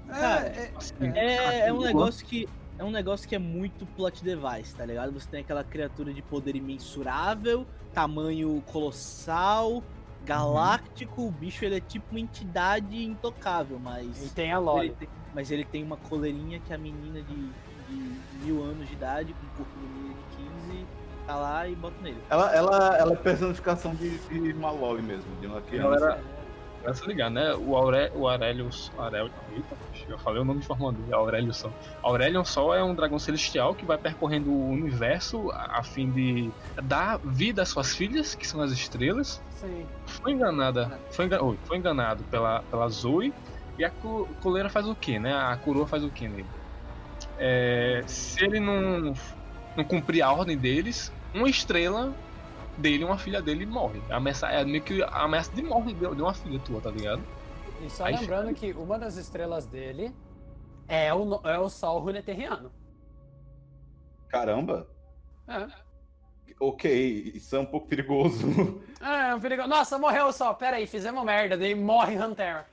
[0.08, 0.72] Cara, é,
[1.14, 2.48] É, é um negócio que
[2.78, 5.12] é um negócio que é muito plot device, tá ligado?
[5.12, 9.82] Você tem aquela criatura de poder imensurável, tamanho colossal,
[10.24, 14.58] galáctico, o bicho ele é tipo uma entidade intocável, e mas tem a
[14.98, 17.34] tem, mas ele tem uma coleirinha que a menina de,
[17.88, 20.21] de mil anos de idade, com o corpo de menina de 15,
[21.26, 22.18] tá lá e bota nele.
[22.28, 25.98] Ela, ela, ela é personificação de, de mesmo, de uma criança.
[26.00, 26.20] Galera,
[26.82, 27.54] Pra se ligar, né?
[27.54, 28.90] O, Aure, o Aurelius.
[28.98, 29.76] Aurel, eita,
[30.08, 31.72] eu falei o nome de forma dele, Aurelius Sol.
[32.02, 36.50] Aurelion Sol é um dragão celestial que vai percorrendo o universo a, a fim de
[36.82, 39.40] dar vida às suas filhas, que são as estrelas.
[39.50, 39.86] Sim.
[40.06, 40.98] Foi enganada.
[41.12, 43.32] Foi, engan- oi, foi enganado pela, pela Zoe.
[43.78, 45.32] E a co- coleira faz o quê, né?
[45.34, 46.46] A coroa faz o quê nele?
[47.38, 49.14] É, se ele não,
[49.76, 52.14] não cumprir a ordem deles, uma estrela
[52.78, 54.00] dele, uma filha dele, morre.
[54.10, 57.22] A ameaça, é meio que a ameaça de morte de, uma filha tua, tá ligado?
[57.84, 60.14] E só Aí- lembrando que uma das estrelas dele
[60.88, 62.70] é o, no- é o Sol Runeterriano.
[64.28, 64.86] Caramba,
[65.48, 65.66] É.
[66.58, 68.46] ok, isso é um pouco perigoso.
[69.02, 69.66] É, um perigo.
[69.66, 70.54] Nossa, morreu o Sol.
[70.54, 71.56] Pera aí, fizemos merda.
[71.56, 72.64] Daí morre Runeterra.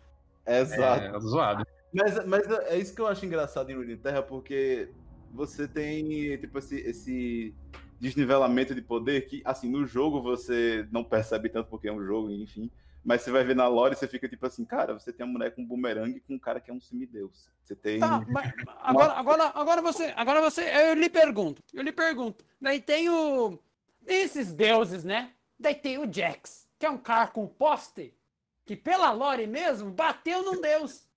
[0.45, 1.04] Exato.
[1.16, 1.66] É, zoado.
[1.91, 4.91] Mas, mas é isso que eu acho engraçado em Runeterra, porque
[5.34, 7.53] você tem, tipo, esse, esse
[7.99, 12.32] desnivelamento de poder que, assim, no jogo você não percebe tanto porque é um jogo,
[12.32, 12.69] enfim.
[13.03, 15.34] Mas você vai ver na lore e você fica tipo assim, cara, você tem uma
[15.34, 17.49] mulher com um bumerangue com um cara que é um semideus.
[17.63, 17.99] Você tem.
[17.99, 18.51] Tá, mas
[18.82, 22.43] agora, agora, agora você, agora você, eu lhe pergunto, eu lhe pergunto.
[22.59, 23.57] Daí tem o,
[24.05, 25.32] tem esses deuses, né?
[25.57, 28.13] Daí tem o Jax, que é um cara com poste,
[28.65, 31.07] que pela lore mesmo bateu num deus.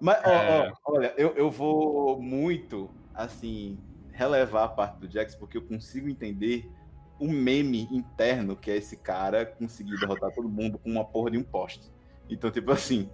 [0.00, 0.72] Mas, ó, É.
[0.84, 2.90] ó, olha, eu, eu vou muito,
[3.22, 3.78] assim,
[4.12, 6.70] relevar a parte do Jax, porque eu consigo entender
[7.18, 11.38] o meme interno que é esse cara conseguir derrotar todo mundo com uma porra de
[11.38, 11.90] um poste.
[12.28, 13.08] Então, tipo assim.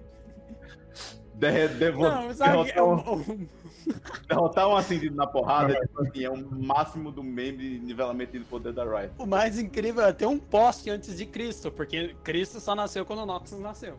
[1.35, 3.47] de- devo- Não, que derrotar, um,
[4.29, 8.45] derrotar um acendido na porrada tipo assim, é o máximo do meme de nivelamento de
[8.45, 9.13] poder da Riot.
[9.19, 13.27] o mais incrível é ter um poste antes de Cristo, porque Cristo só nasceu quando
[13.27, 13.99] Noxus nasceu.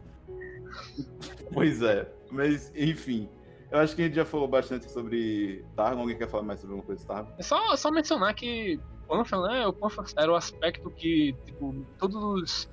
[1.54, 3.30] Pois é, mas enfim.
[3.70, 6.02] Eu acho que a gente já falou bastante sobre Targon.
[6.02, 7.32] Alguém quer falar mais sobre alguma coisa de Targon?
[7.38, 9.68] É só, só mencionar que Pantheon, né?
[9.68, 12.70] O Pantheon era o aspecto que, tipo, todos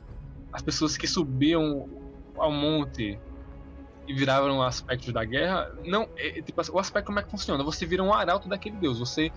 [0.52, 1.88] as pessoas que subiam
[2.36, 3.18] ao monte
[4.06, 7.64] e viravam aspectos da guerra, não, é, tipo, o aspecto como é que funciona?
[7.64, 8.98] Você vira um arauto daquele deus.
[8.98, 9.32] Você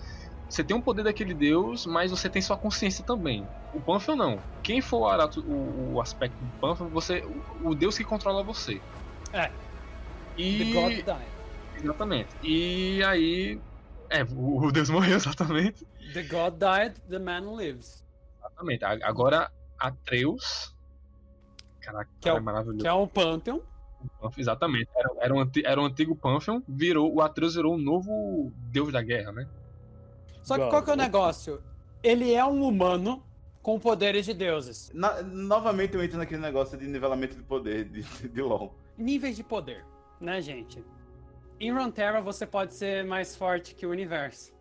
[0.49, 3.45] você tem um poder daquele deus, mas você tem sua consciência também.
[3.73, 4.39] O Pantheon não.
[4.63, 7.19] Quem for o, arauto, o, o aspecto do Pantheon, você,
[7.61, 8.79] o, o deus que controla você.
[9.33, 9.51] É.
[10.37, 11.03] E...
[11.81, 12.23] The God died.
[12.23, 12.29] Exatamente.
[12.43, 13.61] E aí.
[14.09, 15.85] É, o, o Deus morreu, exatamente.
[16.13, 18.03] The God died, the man lives.
[18.39, 18.83] Exatamente.
[18.85, 20.73] Agora, Atreus.
[21.81, 22.79] Caraca, Que é o- é maravilhoso.
[22.79, 23.59] Que é um Pantheon.
[24.37, 24.89] Exatamente.
[24.95, 27.13] Era, era, um, era um antigo Pantheon, virou.
[27.13, 29.47] O Atreus virou o novo deus da guerra, né?
[30.43, 30.69] Só que God.
[30.69, 31.61] qual que é o negócio?
[32.03, 33.23] Ele é um humano
[33.61, 34.91] com poderes de deuses.
[34.93, 38.73] Na- novamente eu entro naquele negócio de nivelamento de poder de, de LoL.
[38.97, 39.83] Níveis de poder,
[40.21, 40.83] né, gente?
[41.59, 44.53] Em Runeterra você pode ser mais forte que o universo.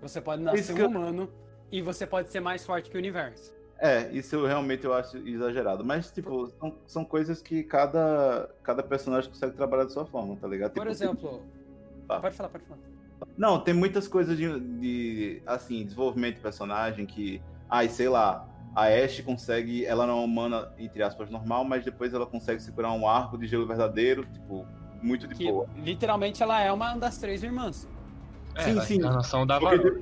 [0.00, 1.30] Você pode nascer eu- um humano
[1.72, 3.52] e você pode ser mais forte que o universo.
[3.78, 5.84] É, isso eu realmente eu acho exagerado.
[5.84, 10.46] Mas, tipo, são, são coisas que cada, cada personagem consegue trabalhar de sua forma, tá
[10.46, 10.72] ligado?
[10.72, 11.42] Por Tipo, exemplo.
[12.06, 12.20] Tá.
[12.20, 12.80] Pode falar, pode falar.
[13.36, 18.84] Não, tem muitas coisas de, de, assim, desenvolvimento de personagem que, ai, sei lá, a
[18.86, 22.92] Ashe consegue, ela não é uma humana, entre aspas, normal, mas depois ela consegue segurar
[22.92, 24.66] um arco de gelo verdadeiro, tipo,
[25.04, 25.66] muito de Que boa.
[25.76, 27.86] literalmente ela é uma das três irmãs.
[28.54, 28.94] É, Sim, a sim.
[28.96, 29.92] encarnação da Porque,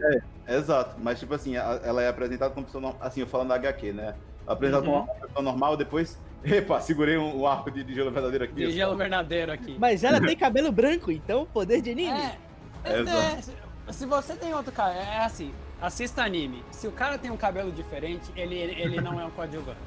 [0.47, 3.49] é, exato, mas tipo assim, a- ela é apresentada como pessoa, normal, assim, eu falando
[3.49, 4.15] da HQ, né?
[4.47, 4.93] Apresentada Uhum.
[4.93, 8.55] como uma pessoa normal, depois, epa, segurei um, um arco de, de gelo verdadeiro aqui.
[8.55, 9.77] De gelo verdadeiro aqui.
[9.79, 12.11] Mas ela tem cabelo branco, então poder de anime.
[12.21, 12.39] É,
[12.85, 13.19] é, Exato.
[13.39, 13.53] é, se-
[13.99, 16.63] se você tem outro cara, é assim, assista anime.
[16.71, 19.79] Se o cara tem um cabelo diferente, ele, ele não é um coadjuvante.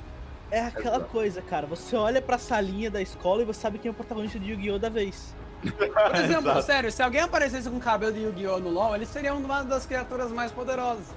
[0.51, 1.11] É aquela Exato.
[1.11, 1.65] coisa, cara.
[1.67, 4.79] Você olha pra salinha da escola e você sabe quem é o protagonista de Yu-Gi-Oh!
[4.79, 5.33] da vez.
[5.61, 5.71] Por
[6.15, 6.61] exemplo, Exato.
[6.63, 8.59] sério, se alguém aparecesse com cabelo de Yu-Gi-Oh!
[8.59, 11.07] no LoL, ele seria uma das criaturas mais poderosas.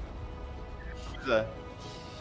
[1.14, 1.46] Pois é.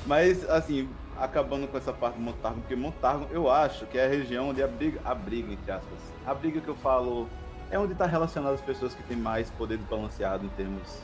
[0.06, 4.10] Mas, assim, acabando com essa parte do Montargon, porque Montargon eu acho que é a
[4.10, 6.00] região onde abriga, abriga entre aspas.
[6.26, 7.28] A briga que eu falo
[7.72, 11.00] é onde está relacionado as pessoas que têm mais poder desbalanceado em termos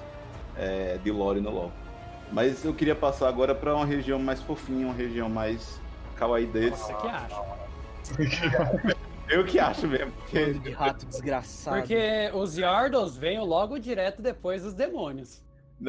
[0.56, 1.72] é, de lore no LoL.
[2.32, 5.80] Mas eu queria passar agora para uma região mais fofinha, uma região mais
[6.24, 6.80] kawaii deles.
[6.80, 7.44] Você que acha?
[9.30, 10.12] Eu que acho mesmo.
[10.12, 10.54] Porque...
[10.54, 11.78] De rato desgraçado.
[11.78, 15.42] Porque os Yardos vêm logo direto depois dos demônios.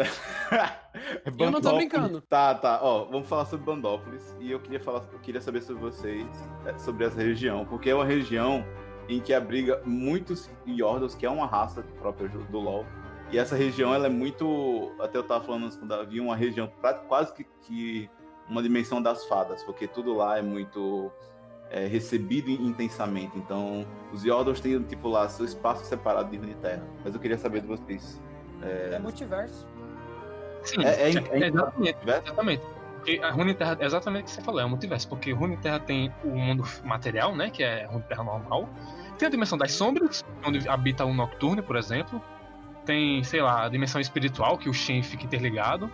[1.39, 2.20] Eu não tô brincando.
[2.22, 2.80] Tá, tá.
[2.82, 4.37] Ó, vamos falar sobre Bandópolis.
[4.41, 6.26] E eu queria falar, eu queria saber sobre vocês,
[6.64, 7.64] é, sobre essa região.
[7.64, 8.64] Porque é uma região
[9.09, 12.87] em que abriga muitos Yordles, que é uma raça própria do do LoL.
[13.30, 14.93] E essa região, ela é muito...
[15.01, 18.09] Até eu tava falando antes com o Davi, uma região pra- quase que, que
[18.49, 19.62] uma dimensão das fadas.
[19.62, 21.11] Porque tudo lá é muito...
[21.70, 23.36] é, recebido intensamente.
[23.38, 26.82] Então, os Yordles têm, tipo, lá, seu espaço separado de Runeterra.
[27.05, 28.20] Mas eu queria saber de vocês.
[28.62, 29.66] É multiverso.
[30.62, 31.11] Sim, É- é- é, é-
[31.49, 31.55] exatamente.
[31.78, 32.26] Multiverso?
[32.26, 32.62] Exatamente.
[32.97, 35.07] Porque a Runeterra é exatamente o que você falou, é um multiverso.
[35.09, 37.51] Porque Runeterra tem o mundo material, né?
[37.51, 38.66] Que é Runeterra normal.
[39.18, 42.22] Tem a dimensão das sombras, onde habita o Nocturne, por exemplo.
[42.86, 45.90] Tem, sei lá, a dimensão espiritual, que o Shen fica interligado.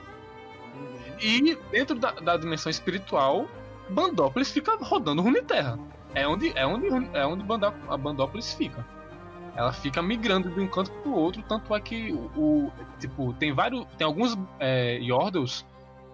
[1.21, 3.47] E dentro da, da dimensão espiritual,
[3.89, 5.79] Bandópolis fica rodando Runeterra.
[6.15, 8.85] É onde, é onde, é onde Bandó- a Bandópolis fica.
[9.55, 12.31] Ela fica migrando de um canto pro outro, tanto é que o,
[12.69, 13.85] o- tipo, tem vários.
[13.99, 15.67] Tem alguns é, Yordles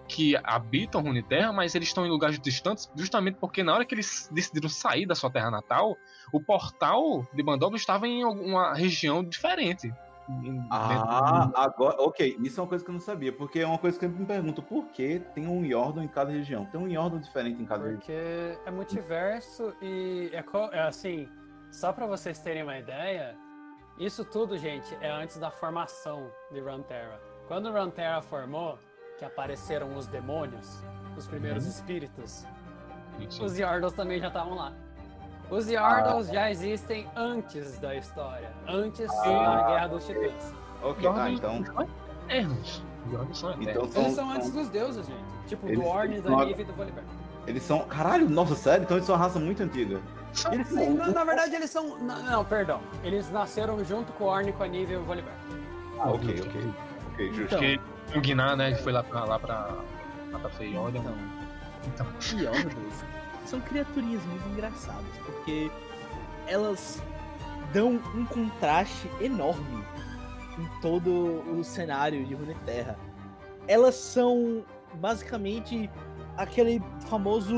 [0.07, 4.29] que habitam Runeterra, mas eles estão em lugares distantes, justamente porque na hora que eles
[4.31, 5.97] decidiram sair da sua terra natal,
[6.31, 9.93] o portal de Bandópolis estava em alguma região diferente.
[10.69, 13.97] Ah, agora, ok, isso é uma coisa que eu não sabia, porque é uma coisa
[13.97, 16.65] que eu me pergunto, por que tem um Yordle em cada região?
[16.65, 17.99] Tem um Yordle diferente em cada região.
[17.99, 21.29] Porque é multiverso e é, é assim,
[21.71, 23.37] só pra vocês terem uma ideia,
[23.97, 27.19] isso tudo, gente, é antes da formação de Runeterra.
[27.47, 28.77] Quando Runeterra formou,
[29.17, 30.83] que apareceram os demônios,
[31.17, 31.69] os primeiros Uhum.
[31.71, 32.45] espíritos,
[33.19, 33.43] Isso.
[33.43, 34.73] os Yordles também já estavam lá.
[35.49, 40.53] Os Yordles já existem antes da história, antes da Guerra dos Titãs.
[40.83, 41.63] Ok, ah, então.
[42.27, 42.83] eternos.
[43.11, 43.69] Yordles são eternos.
[43.75, 45.23] Então são, Eles são antes dos deuses, gente.
[45.47, 47.05] Tipo, Eles- do Orne, da Nive e do Volibear.
[47.47, 47.79] eles são.
[47.87, 48.83] Caralho, nossa, sério?
[48.83, 50.01] Então eles são uma raça muito antiga.
[50.51, 51.97] Eles são, na, na verdade, eles são.
[51.97, 52.81] Não, não, perdão.
[53.03, 55.35] Eles nasceram junto com o Orne, com a Nive e o Volibear.
[55.99, 56.73] Ah, ok, ok.
[57.13, 57.41] Ok, justo.
[57.55, 59.69] Então, Porque o Guiná, né, foi lá pra, lá pra,
[60.31, 60.97] lá pra Feyord.
[60.97, 61.13] então,
[61.87, 62.05] Então,
[62.37, 63.03] Yordles
[63.47, 65.71] são criaturinhas muito engraçadas, porque
[66.47, 67.01] elas
[67.73, 69.83] dão um contraste enorme
[70.57, 71.09] em todo
[71.51, 72.97] o cenário de Runeterra.
[73.67, 74.63] Elas são
[74.95, 75.89] basicamente
[76.35, 77.55] aquele famoso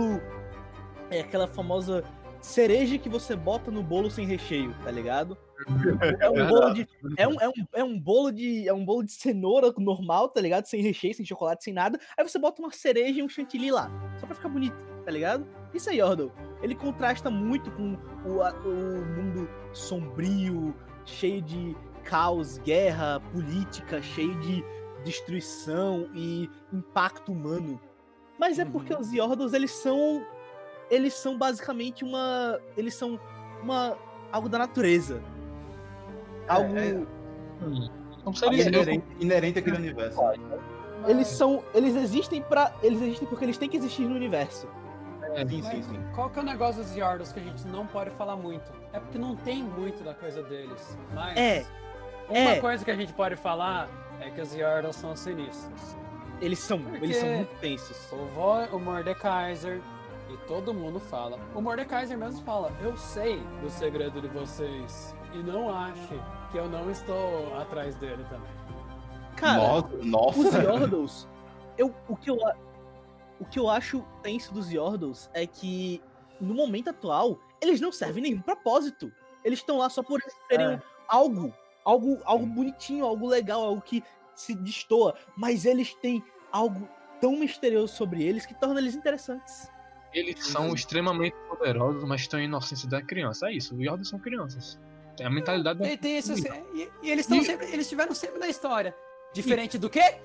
[1.12, 2.04] é aquela famosa
[2.40, 5.38] cereja que você bota no bolo sem recheio, tá ligado?
[6.20, 6.88] É um bolo de.
[7.18, 8.68] É um, é, um, é um bolo de.
[8.68, 10.66] É um bolo de cenoura normal, tá ligado?
[10.66, 12.00] Sem recheio, sem chocolate, sem nada.
[12.18, 13.90] Aí você bota uma cereja e um chantilly lá.
[14.20, 15.46] Só pra ficar bonito, tá ligado?
[15.74, 16.32] Isso aí, Yordle.
[16.62, 24.64] Ele contrasta muito com o, o mundo sombrio, cheio de caos, guerra, política, cheio de
[25.04, 27.80] destruição e impacto humano.
[28.38, 30.26] Mas é porque os Yordles, eles são.
[30.90, 32.60] Eles são basicamente uma.
[32.76, 33.20] Eles são
[33.62, 33.98] uma.
[34.32, 35.22] algo da natureza.
[36.50, 36.78] Algo.
[36.78, 36.94] é.
[38.26, 40.20] Não É seria inerente, inerente àquele universo.
[41.08, 41.64] Eles são.
[41.74, 44.68] Eles existem para Eles existem porque eles têm que existir no universo.
[45.48, 46.00] Sim, sim, sim.
[46.16, 48.72] Qual que é o negócio dos Yordles que a gente não pode falar muito?
[48.92, 50.98] É porque não tem muito da coisa deles.
[51.14, 51.66] Mas É,
[52.28, 52.60] uma é.
[52.60, 53.88] coisa que a gente pode falar
[54.20, 55.96] é que os Yordles são sinistros.
[56.42, 56.80] Eles são.
[56.82, 58.12] Porque- Eles são muito tensos.
[58.12, 59.80] O, Vo- o Mordekaiser
[60.30, 61.38] e todo mundo fala.
[61.54, 65.16] O Mordekaiser mesmo fala: Eu sei do segredo de vocês.
[65.34, 66.20] E não ache
[66.52, 68.52] que eu não estou atrás dele também.
[69.36, 70.54] Cara, nossa, os.
[70.54, 71.28] Yordles.
[71.78, 72.38] Eu, o, que eu,
[73.40, 76.02] o que eu acho tenso dos Yordles é que,
[76.42, 79.12] no momento atual, eles não servem nenhum propósito.
[79.44, 80.82] Eles estão lá só por eles terem É.
[81.08, 81.54] algo.
[81.86, 84.04] Algo, algo bonitinho, algo legal, algo que
[84.36, 85.16] se destoa.
[85.38, 86.88] Mas eles têm algo
[87.22, 89.72] tão misterioso sobre eles que torna eles interessantes.
[90.14, 93.48] Eles são extremamente poderosos, mas têm a inocência da criança.
[93.48, 94.80] É isso, os Yordles são crianças.
[95.20, 96.32] Tem a mentalidade da E, tem esse,
[96.74, 97.66] e, e eles estão E- sempre.
[97.66, 98.96] Eles estiveram sempre na história.
[99.34, 100.16] Diferente do quê?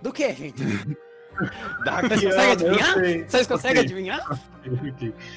[0.00, 0.62] Do quê, gente?
[1.84, 2.94] Daqui Vocês conseguem adivinhar?
[3.28, 4.40] Vocês conseguem adivinhar?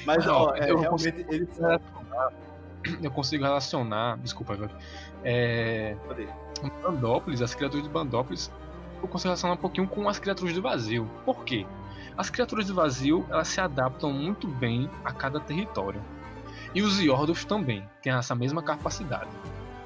[0.06, 1.48] Mas, Não, ó, é, eu realmente, eles
[3.02, 4.70] eu consigo relacionar, desculpa, velho.
[5.24, 5.96] É,
[6.80, 8.52] Bandópolis, as criaturas de Bandópolis,
[9.02, 11.10] eu consigo relacionar um pouquinho com as criaturas do vazio.
[11.24, 11.66] Por quê?
[12.16, 16.00] As criaturas do vazio, elas se adaptam muito bem a cada território.
[16.74, 19.30] E os Yordles também têm essa mesma capacidade.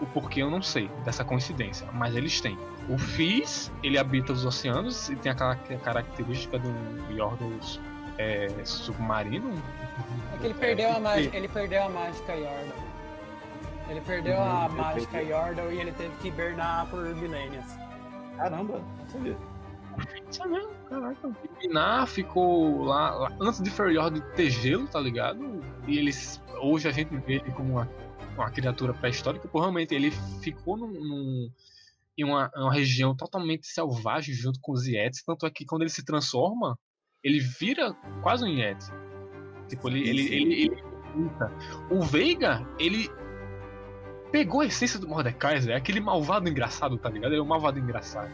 [0.00, 2.58] O porquê eu não sei dessa coincidência, mas eles têm.
[2.88, 6.70] O Fizz, ele habita os oceanos e tem aquela característica do
[7.12, 7.80] Yordles
[8.18, 9.54] é, submarino.
[10.34, 12.86] É que ele perdeu a mágica, ele perdeu a mágica Yordle.
[13.88, 15.36] Ele perdeu a Uhum, ele mágica perdeu.
[15.36, 17.64] Yordle e ele teve que hibernar por milênios.
[18.36, 19.36] Caramba, não sabia.
[20.30, 21.30] Isso é mesmo, caraca.
[21.58, 25.62] Pinar ficou lá, lá antes de Feriord ter gelo, tá ligado?
[25.86, 26.42] E eles.
[26.60, 27.88] Hoje a gente vê ele como uma,
[28.34, 30.10] uma criatura pré-histórica, porque realmente ele
[30.42, 31.50] ficou num, num-
[32.18, 35.22] em uma, uma região totalmente selvagem junto com os Yetis.
[35.24, 36.78] Tanto é que quando ele se transforma,
[37.22, 37.92] ele vira
[38.22, 38.86] quase um Yeti.
[39.68, 40.08] Tipo, ele.
[40.08, 40.84] Ele, ele, ele.
[41.90, 43.10] O Veiga, ele.
[44.30, 47.32] Pegou a essência do Mordekaiser, é aquele malvado engraçado, tá ligado?
[47.32, 48.30] Ele é um malvado engraçado.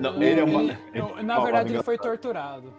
[0.00, 0.62] Não, ele é uma.
[0.62, 2.72] Ele- eu- na verdade, ele foi torturado.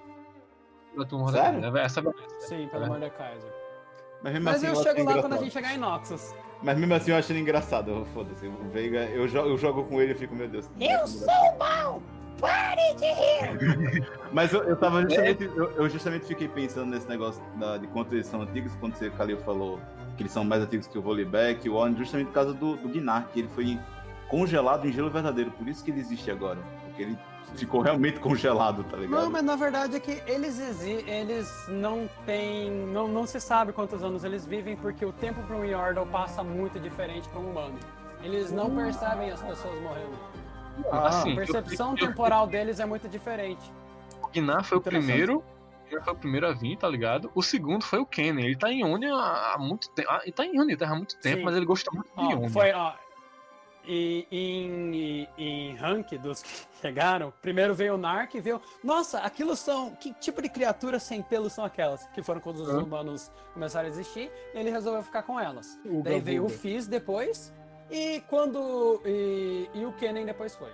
[1.32, 1.78] Sério?
[1.78, 2.02] Essa
[2.40, 2.88] Sim, pelo É.
[2.88, 3.54] Mordekaiser.
[4.24, 5.22] Mas mesmo Mas assim, eu acho chego lá engraçado.
[5.22, 6.34] quando a gente chegar em Noxus.
[6.64, 8.08] Mas mesmo assim eu acho ele engraçado.
[8.14, 8.48] Foda-se.
[8.48, 10.70] O Veiga, eu jogo, eu jogo com ele e fico, meu Deus.
[10.80, 12.02] Eu sou mal!
[12.40, 14.08] Pare de rir!
[14.34, 15.44] Mas eu, eu tava justamente.
[15.44, 19.10] Eu, eu justamente fiquei pensando nesse negócio da- de quanto eles são antigos, quando você,
[19.12, 19.80] Kalil, falou
[20.18, 22.90] que eles são mais antigos que o Volibeck o Warren, justamente por causa do, do
[22.90, 23.80] Gnar, que ele foi
[24.28, 25.52] congelado em gelo verdadeiro.
[25.52, 26.60] Por isso que ele existe agora.
[26.86, 27.18] Porque ele
[27.56, 29.22] ficou realmente congelado, tá ligado?
[29.24, 30.60] Não, mas na verdade é que eles
[31.08, 32.72] eles não têm.
[32.72, 36.44] Não, não se sabe quantos anos eles vivem, porque o tempo para um Yordle passa
[36.44, 37.78] muito diferente para um humano.
[38.24, 40.18] Eles não percebem as pessoas morrendo.
[40.92, 43.72] Ah, assim, A eu- percepção eu- temporal deles é muito diferente.
[44.22, 45.44] O Gnar foi o primeiro.
[45.92, 47.32] Já foi o primeiro a vir, tá ligado?
[47.36, 48.44] O segundo foi o Kennen.
[48.46, 50.10] Ele tá em Ionia há muito tempo.
[50.12, 51.44] Ah, ele tá em Ionia há muito tempo, Sim.
[51.44, 52.50] mas ele gosta muito de Ionia.
[52.50, 52.94] foi, ó.
[53.88, 56.50] E em, em rank dos que
[56.82, 58.62] chegaram, primeiro veio o Narc e veio.
[58.84, 59.96] Nossa, aquilo são.
[59.96, 62.06] Que tipo de criaturas sem pelo são aquelas?
[62.08, 62.84] Que foram quando os Hã?
[62.84, 65.80] humanos começaram a existir, e ele resolveu ficar com elas.
[65.86, 66.50] Uga, Daí veio o.
[66.50, 67.54] Fizz depois,
[67.90, 69.02] e quando.
[69.06, 70.72] E, e o Kennen depois foi.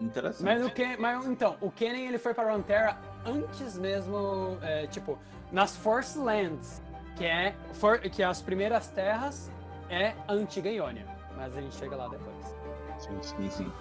[0.00, 0.44] Interessante.
[0.44, 5.18] Mas o Ken, mas então, o Kennen ele foi para Runeterra antes mesmo, é, tipo,
[5.50, 6.82] nas Force Lands,
[7.16, 9.50] que é for, que as primeiras terras
[9.88, 11.06] é a antiga Ionia,
[11.36, 12.36] mas a gente chega lá depois.
[12.98, 13.50] Sim, sim.
[13.50, 13.72] Sim.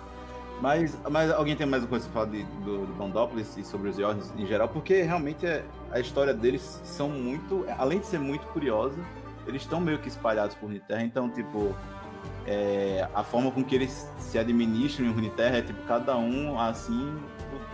[0.62, 3.90] Mas, mas alguém tem mais uma coisa pra falar de, do, do Bondópolis e sobre
[3.90, 4.70] os Yorns em geral?
[4.70, 7.66] Porque realmente é, a história deles são muito.
[7.78, 8.98] Além de ser muito curiosa,
[9.46, 11.76] eles estão meio que espalhados por Runeterra, então, tipo.
[12.48, 17.20] é, a forma com que eles se administram em Runeterra é tipo cada um assim.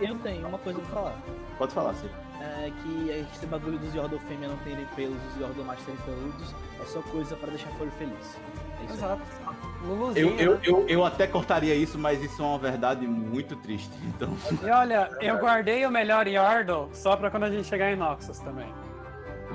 [0.00, 1.22] Eu tenho uma coisa pra falar.
[1.58, 2.08] Pode falar, sim.
[2.40, 6.52] É que esse bagulho dos Yordle fêmea não terem pelos, os Yordle machos terem peludos,
[6.80, 8.36] é só coisa pra deixar folho feliz.
[8.80, 9.18] É isso aí.
[9.82, 10.60] Luluzinho, Eu, eu, né?
[10.64, 13.90] eu, eu até cortaria isso, mas isso é uma verdade muito triste.
[14.14, 14.28] Então,
[14.62, 18.38] E olha, eu guardei o melhor Yordle só pra quando a gente chegar em Noxus
[18.40, 18.72] também.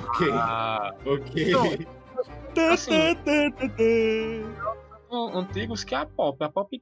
[0.04, 0.30] Ok.
[0.34, 1.52] Ah, ok.
[2.56, 2.74] Não.
[2.74, 2.92] assim,
[5.36, 6.44] antigos que é a Pop.
[6.44, 6.82] A Pop,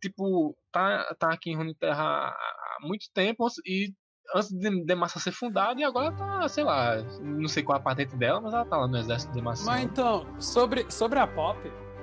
[0.00, 3.92] tipo, tá, tá aqui em Runeterra há muito tempo e
[4.34, 7.84] antes de Demacia ser fundada e agora tá, sei lá, não sei qual é a
[7.84, 9.66] patente dela, mas ela tá lá no exército de Demacia.
[9.66, 11.58] Mas então, sobre, sobre a Pop,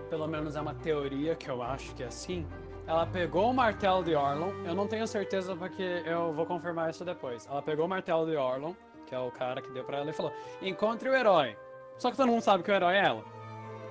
[0.09, 2.45] pelo menos é uma teoria que eu acho que é assim.
[2.87, 7.05] Ela pegou o martelo de Orlon, eu não tenho certeza porque eu vou confirmar isso
[7.05, 7.47] depois.
[7.49, 8.73] Ela pegou o martelo de Orlon,
[9.05, 11.55] que é o cara que deu pra ela, e falou: encontre o herói.
[11.97, 13.23] Só que todo mundo sabe que o herói é ela.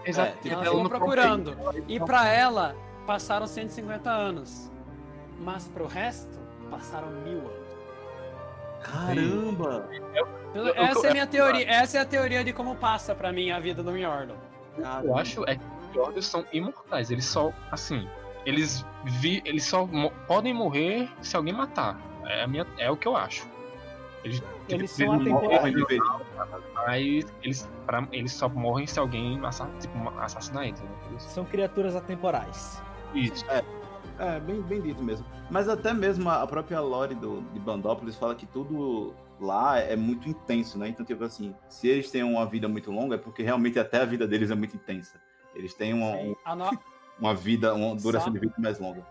[0.05, 0.49] Exato.
[0.49, 1.57] É, Ela ficou procurando.
[1.87, 2.75] E pra ela,
[3.07, 4.71] passaram 150 anos.
[5.41, 6.39] Mas pro resto,
[6.71, 7.69] passaram mil anos.
[8.83, 9.89] Caramba!
[10.75, 11.69] Essa é a minha teoria.
[11.69, 14.37] Essa é a teoria de como passa pra mim a vida do Yordle.
[15.05, 15.59] eu acho é
[15.95, 17.11] Jordan são imortais.
[17.11, 18.09] Eles só, assim,
[18.47, 22.01] eles vi, eles só mo- podem morrer se alguém matar.
[22.27, 23.47] É, a minha, é o que eu acho.
[24.25, 25.75] Eles, Eles tipo, são atemporais.
[26.75, 30.81] mas eles, pra, eles só morrem se alguém assa- tipo, assassinar eles.
[30.81, 30.89] Né?
[31.19, 32.83] São criaturas atemporais.
[33.15, 33.45] Isso.
[34.19, 35.25] É, bem, bem dito mesmo.
[35.51, 39.95] Mas até mesmo a a própria lore do, de Bandópolis fala que tudo lá é
[39.95, 40.89] muito intenso, né?
[40.89, 44.05] Então, tipo assim, se eles têm uma vida muito longa, é porque realmente até a
[44.05, 45.21] vida deles é muito intensa.
[45.59, 46.71] Eles têm uma, um- A no-
[47.21, 48.41] uma vida, uma duração Sabe?
[48.41, 49.05] de vida mais longa.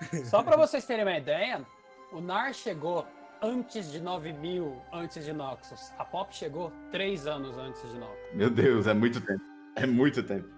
[0.24, 1.64] Só pra vocês terem uma ideia,
[2.12, 3.06] o Nar chegou
[3.42, 5.92] antes de 9000 antes de Noxus.
[5.98, 8.16] A Pop chegou 3 anos antes de Noxus.
[8.34, 9.42] Meu Deus, é muito tempo.
[9.76, 10.48] É muito tempo.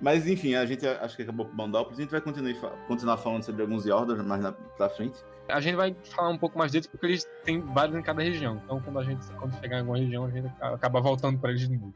[0.00, 1.98] Mas enfim, a gente acho que acabou com Bandópolis.
[1.98, 5.18] A gente vai continuar, continuar falando sobre alguns Yordles mais na, pra frente.
[5.48, 8.60] A gente vai falar um pouco mais deles porque eles têm vários em cada região.
[8.64, 11.62] Então, quando a gente quando chegar em alguma região, a gente acaba voltando pra eles
[11.62, 11.94] de novo.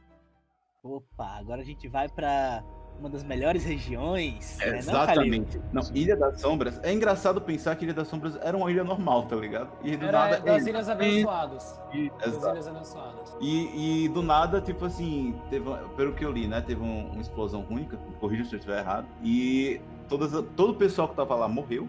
[0.92, 2.62] Opa, agora a gente vai pra
[2.98, 4.58] uma das melhores regiões.
[4.58, 5.60] né, não, Exatamente.
[5.72, 6.80] Não, Ilha das Sombras.
[6.82, 9.70] É engraçado pensar que Ilha das Sombras era uma ilha normal, tá ligado?
[9.84, 10.40] E do Era nada.
[10.40, 11.80] das é- Ilhas Abençoadas.
[11.94, 12.34] E Das.
[12.42, 13.36] Ilhas Abençoadas.
[13.40, 15.64] E, e do nada, tipo assim, teve,
[15.96, 16.60] pelo que eu li, né?
[16.60, 19.06] Teve um- uma explosão ruim, que- corrija se eu estiver errado.
[19.22, 21.88] E todas, todo o pessoal que tava lá morreu.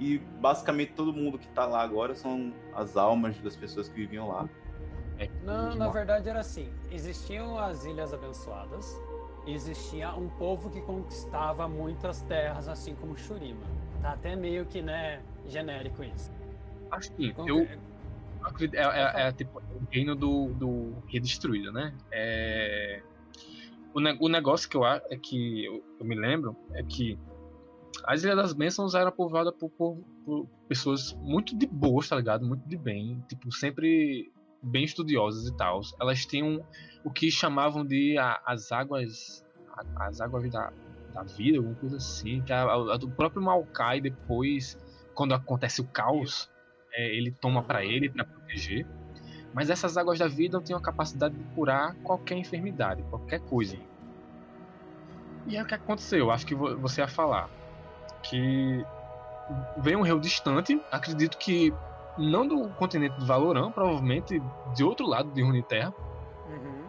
[0.00, 4.26] E basicamente todo mundo que tá lá agora são as almas das pessoas que viviam
[4.26, 4.48] lá.
[5.18, 6.68] É, Não, na verdade era assim.
[6.90, 8.98] Existiam as Ilhas Abençoadas.
[9.46, 13.66] e Existia um povo que conquistava muitas terras, assim como Shurima.
[14.00, 16.30] Tá até meio que, né, genérico isso.
[16.90, 17.66] acho que Con- eu
[18.42, 21.94] acredito- é, é- é, tipo o reino do, do redestruído, né?
[22.10, 23.02] É,
[23.94, 27.18] o, ne- o negócio que eu é que eu, eu me lembro é que
[28.04, 32.44] as Ilhas das Bênçãos eram povoadas por, por- por pessoas muito de boas, tá ligado?
[32.46, 34.30] Muito de bem, tipo, sempre
[34.62, 35.80] bem estudiosas e tal.
[36.00, 36.60] Elas tinham
[37.04, 39.44] o que chamavam de a- as águas
[39.96, 40.70] a- as águas da,
[41.14, 44.76] da vida, alguma coisa assim, que a, a- do próprio Maokai depois,
[45.14, 46.48] quando acontece o caos,
[46.94, 48.86] é, ele toma pra ele pra proteger.
[49.54, 53.76] Mas essas águas da vida tinham a capacidade de curar qualquer enfermidade, qualquer coisa.
[55.46, 56.30] E aí o que aconteceu?
[56.30, 57.50] Acho que vo- você ia falar
[58.22, 58.84] que
[59.78, 61.74] veio um rio distante, acredito que
[62.18, 64.42] não do continente do Valorão, provavelmente
[64.74, 65.94] de outro lado de Runeterra.
[66.48, 66.84] Uhum.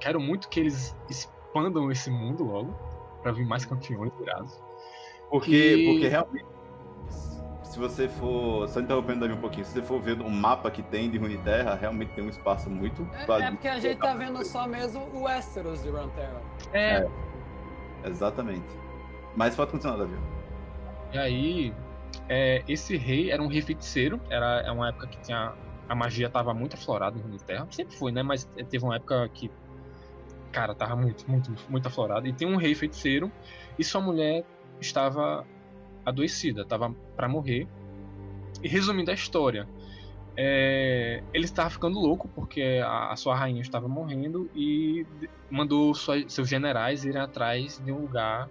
[0.00, 2.74] Quero muito que eles expandam esse mundo logo,
[3.22, 4.60] pra vir mais campeões virados.
[5.30, 6.46] Porque, E- porque realmente,
[7.62, 8.68] se você for.
[8.68, 11.74] Só interrompendo Davi um pouquinho, se você for ver o mapa que tem de Runeterra,
[11.74, 13.08] realmente tem um espaço muito.
[13.14, 16.40] É, é porque a gente tá vendo só mesmo o Westeros de Runeterra.
[16.72, 17.08] É,
[18.04, 18.68] Exatamente.
[19.34, 20.16] Mas pode continuar, Davi.
[21.12, 21.74] E aí,
[22.28, 24.20] é, esse rei era um rei feiticeiro.
[24.30, 25.54] Era é uma época que tinha
[25.88, 27.66] a magia tava muito aflorada em Runeterra.
[27.70, 28.22] Sempre foi, né?
[28.22, 29.50] Mas teve uma época que,
[30.52, 32.26] cara, tava muito, muito, muito aflorada.
[32.28, 33.30] E tem um rei feiticeiro
[33.78, 34.44] e sua mulher
[34.80, 35.46] estava
[36.04, 37.68] adoecida, estava para morrer.
[38.62, 39.68] E resumindo a história,
[40.36, 45.06] é, ele estava ficando louco porque a, a sua rainha estava morrendo e
[45.50, 48.48] mandou sua- seus generais irem atrás de um lugar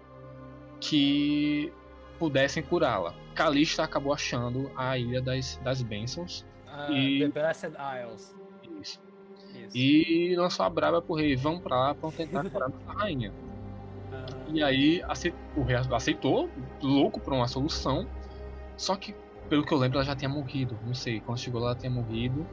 [0.79, 1.73] que
[2.19, 3.13] pudessem curá-la.
[3.33, 6.45] Calista acabou achando a Ilha das, das Bênçãos.
[6.67, 7.73] Ah, E- The Blessed
[8.03, 8.35] Isles.
[8.81, 8.99] Isso.
[9.53, 9.77] Isso.
[9.77, 13.31] E lançou a braba pro rei, vamos pra lá pra tentar curar nossa rainha.
[14.11, 14.25] Aham.
[14.53, 15.01] E aí
[15.55, 16.49] o rei aceitou,
[16.81, 18.07] louco por uma solução.
[18.77, 19.13] Só que,
[19.49, 20.77] pelo que eu lembro, ela já tinha morrido.
[20.85, 22.45] Não sei, quando chegou lá ela tinha morrido.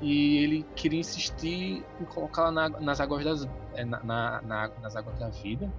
[0.00, 3.44] E ele queria insistir em colocá-la na- nas águas das.
[3.86, 5.70] na- na- na- nas águas da vida.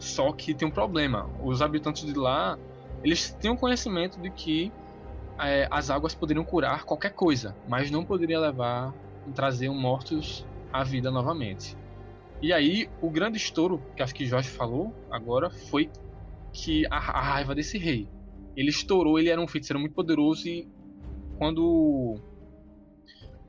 [0.00, 1.28] Só que tem um problema.
[1.42, 2.58] Os habitantes de lá,
[3.04, 4.72] eles tinham conhecimento de que
[5.38, 8.94] é, as águas poderiam curar qualquer coisa, mas não poderia levar
[9.34, 11.76] trazer mortos à vida novamente.
[12.40, 15.90] E aí, o grande estouro, que acho que Jorge falou agora, foi
[16.52, 18.08] que a, a raiva desse rei.
[18.56, 20.68] Ele estourou, ele era um feiticeiro muito poderoso e
[21.36, 22.20] quando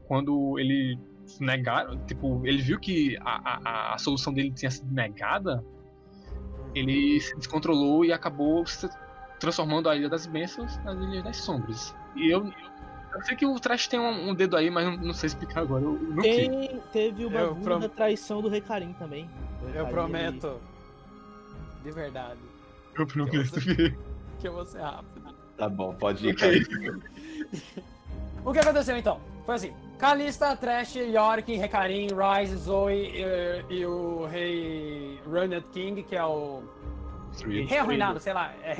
[0.08, 1.00] quando ele
[1.40, 5.64] negaram, tipo, ele viu que a, a, a solução dele tinha sido negada,
[6.74, 8.64] ele se descontrolou e acabou
[9.46, 11.94] transformando a Ilha das Bênçãos nas Ilhas das Sombras.
[12.16, 12.52] E eu,
[13.14, 15.62] eu sei que o Trash tem um, um dedo aí, mas não, não sei explicar
[15.62, 15.84] agora.
[15.84, 16.50] Eu, eu sei.
[16.50, 19.30] Tem, teve o Eu bagulho prom- da traição do Recarim também.
[19.62, 20.60] O Eu Recarim, prometo.
[21.84, 22.40] De verdade.
[22.98, 23.94] Eu prometo que.
[24.40, 25.36] Que eu vou ser rápido.
[25.58, 26.66] Tá bom, pode ir, Ok.
[26.66, 27.00] cara.
[28.44, 29.20] O que aconteceu então?
[29.46, 36.16] Foi assim: Kalista, Trash, Yorick, Recarim, Rise, Zoe e, e o rei Runned King, que
[36.16, 36.62] é o.
[37.66, 38.52] Rei arruinado, sei lá.
[38.64, 38.74] É.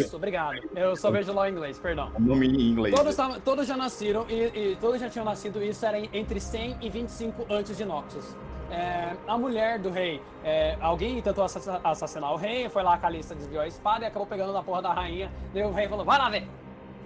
[0.00, 0.58] Isso, obrigado.
[0.74, 2.10] Eu só vejo lá em inglês, perdão.
[2.14, 2.94] O nome em inglês.
[2.94, 6.76] Todos, todos já nasceram e, e todos já tinham nascido, e isso era entre 100
[6.80, 8.36] e 25 antes de Noxus.
[8.70, 12.98] É, a mulher do rei, é, alguém tentou assass- assassinar o rei, foi lá a
[12.98, 15.30] Calista desviou a espada e acabou pegando na porra da rainha.
[15.52, 16.46] Daí o rei falou: vai lá ver.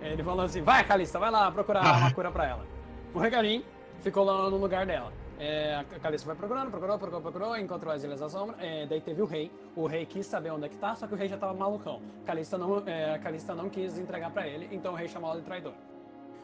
[0.00, 2.64] Ele falou assim: vai, Calista, vai lá procurar uma cura pra ela.
[3.12, 3.64] O regalim
[4.00, 5.12] ficou lá no lugar dela.
[5.38, 8.56] É, a Calista foi procurando, procurou, procurou, procurou, encontrou as Ilhas da Sombra.
[8.58, 9.50] é, daí teve o rei.
[9.76, 12.02] O rei quis saber onde é que tá, só que o rei já tava malucão.
[12.26, 15.40] Calista não, é, a Calista não quis entregar pra ele, então o rei chamou ela
[15.40, 15.74] de traidor.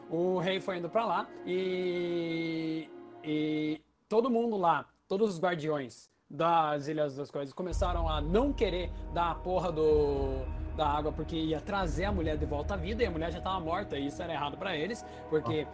[0.09, 2.89] O rei foi indo pra lá e,
[3.23, 8.91] e todo mundo lá, todos os guardiões das Ilhas das Coisas começaram a não querer
[9.13, 13.03] dar a porra do, da água porque ia trazer a mulher de volta à vida
[13.03, 15.67] e a mulher já estava morta e isso era errado pra eles porque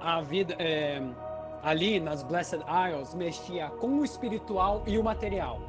[0.00, 1.00] a vida é,
[1.62, 5.60] ali nas Blessed Isles mexia com o espiritual e o material.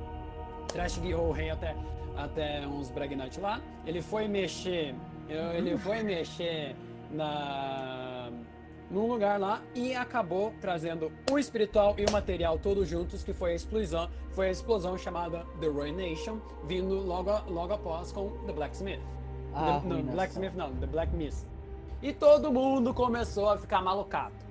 [0.68, 1.76] Trash guiou o rei até,
[2.18, 3.62] até uns Bragnite lá.
[3.86, 4.96] Ele foi mexer.
[5.30, 6.76] Ele foi mexer
[7.12, 8.30] na.
[8.90, 13.52] num lugar lá e acabou trazendo o espiritual e o material todos juntos, que foi
[13.52, 19.02] a explosão, foi a explosão chamada The Ruination, vindo logo, logo após com The Blacksmith.
[19.54, 20.02] A The- não.
[20.04, 21.48] Blacksmith não, The Black Mist.
[22.02, 24.43] E todo mundo começou a ficar malucado.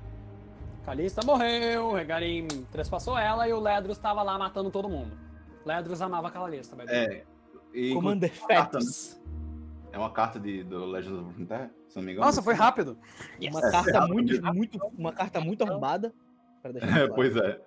[0.85, 5.17] Calista morreu, o Regarim trespassou ela e o Ledros estava lá matando todo mundo.
[5.65, 6.95] Ledros amava a Calista, the way.
[6.95, 7.25] É.
[7.73, 8.85] E Commander carta, né?
[9.93, 12.27] É uma carta de, do Legends of Runeterra, se não me engano.
[12.27, 12.99] Nossa, foi rápido.
[13.41, 14.51] Uma É, carta rápido, muito, né?
[14.53, 16.13] muito, uma carta muito arrombada.
[16.61, 17.15] Pra deixar É, claro.
[17.15, 17.61] pois é.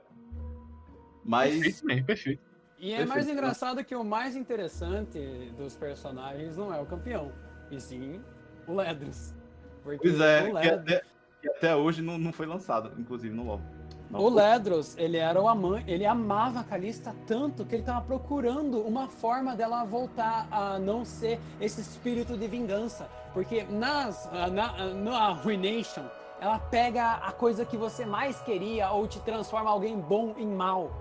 [1.24, 2.44] Mas Perfeito mesmo, perfeito.
[2.78, 3.10] E é Perfeito.
[3.16, 5.20] mais engraçado que o mais interessante
[5.58, 7.32] dos personagens não é o campeão,
[7.72, 8.22] e sim
[8.68, 9.34] o Ledros.
[9.82, 11.02] Porque Pois é, o, que Led- até,
[11.46, 13.62] que até hoje não, não foi lançado, inclusive no LoL.
[14.10, 14.42] Não o foi.
[14.42, 19.08] Ledros, ele era o amante, ele amava a Calista tanto que ele tava procurando uma
[19.08, 23.08] forma dela voltar a não ser esse espírito de vingança.
[23.32, 26.06] Porque nas, na, na Ruination,
[26.40, 30.92] ela pega a coisa que você mais queria ou te transforma alguém bom em mal.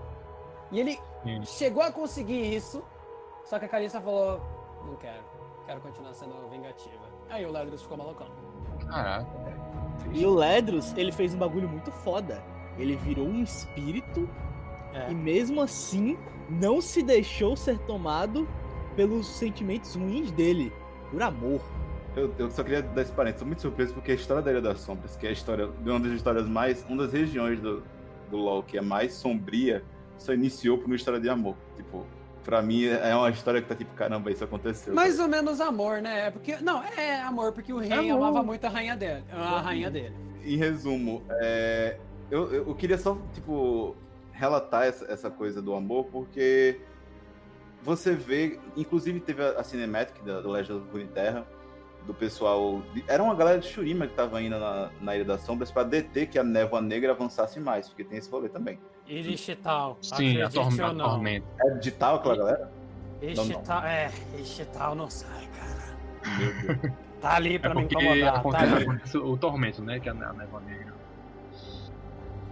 [0.71, 1.43] E ele Sim.
[1.45, 2.83] chegou a conseguir isso,
[3.45, 4.41] só que a Calista falou:
[4.85, 5.23] Não quero,
[5.65, 7.05] quero continuar sendo vingativa.
[7.29, 8.27] Aí o Ledros ficou malucão.
[8.87, 9.25] Caraca.
[10.13, 12.41] E o Ledros, ele fez um bagulho muito foda.
[12.77, 14.29] Ele virou um espírito
[14.93, 15.11] É.
[15.11, 16.17] e mesmo assim
[16.49, 18.47] não se deixou ser tomado
[18.95, 20.71] pelos sentimentos ruins dele,
[21.11, 21.61] por amor.
[22.15, 23.41] Eu, eu só queria dar esse parênteses.
[23.41, 25.89] Tô muito surpreso porque a história da Ilha das Sombras, que é a história de
[25.89, 26.85] uma das histórias mais.
[26.87, 27.83] Uma das regiões do,
[28.31, 29.83] do LoL que é mais sombria,
[30.17, 31.55] só iniciou por uma história de amor.
[31.75, 32.05] Tipo,
[32.45, 34.93] pra mim é uma história que tá tipo, caramba, isso aconteceu.
[34.93, 36.27] Mais ou menos amor, né?
[36.27, 38.11] É Porque, não, é amor, porque o rei Amor.
[38.27, 39.23] amava muito a rainha dele.
[39.31, 40.15] A rainha dele.
[40.43, 41.97] Em resumo, é,
[42.29, 43.95] eu, eu, queria só, tipo,
[44.31, 46.79] relatar essa, essa coisa do amor, porque
[47.81, 51.47] você vê, inclusive teve a, a cinematic da, do Legend of Runeterra,
[52.05, 52.83] do pessoal.
[52.93, 55.81] de- era uma galera de Shurima que tava indo na, na Ilha das Sombras pra
[55.83, 58.79] deter que a névoa negra avançasse mais, porque tem esse rolê também.
[59.07, 59.97] Irichital.
[60.01, 61.45] Sim, a, torme- a tormenta.
[61.59, 62.71] É digital aquela galera?
[63.21, 66.37] Irichital, é, Irichital não sai, cara.
[66.37, 66.93] Meu Deus.
[67.21, 68.83] Tá ali É pra me porque incomodar, tá acontece, ali.
[68.83, 69.99] acontece o tormento, né?
[69.99, 70.93] Que é a névoa negra.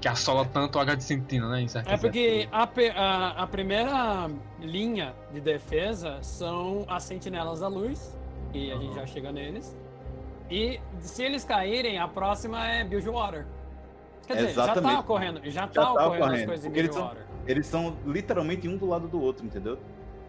[0.01, 1.65] Que assola tanto o H de Sentina, né?
[1.85, 2.63] É porque a,
[2.95, 4.29] a, a primeira
[4.59, 8.17] linha de defesa são as sentinelas da luz,
[8.53, 9.75] e a gente já chega neles.
[10.51, 13.45] E se eles caírem, a próxima é Bilgewater.
[14.27, 14.93] Quer dizer, já Exatamente.
[14.93, 17.11] tá ocorrendo, já tá, tá ocorrendo as ocorrendo, coisas em eles são-.
[17.45, 19.77] Eles são literalmente um do lado do outro, entendeu?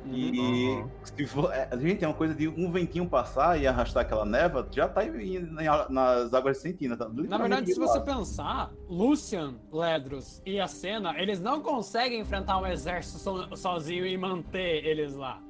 [0.06, 0.38] E
[0.68, 0.88] Uhum.
[1.02, 4.26] se for, é, a gente tem uma coisa de um ventinho passar e arrastar aquela
[4.26, 5.48] neva, já tá em- em-
[5.88, 6.94] nas águas de Sentina.
[6.94, 12.58] Tá Na verdade, se você pensar, Lucian, Ledros e a Senna, eles não conseguem enfrentar
[12.58, 15.40] um exército so- sozinho e manter eles lá.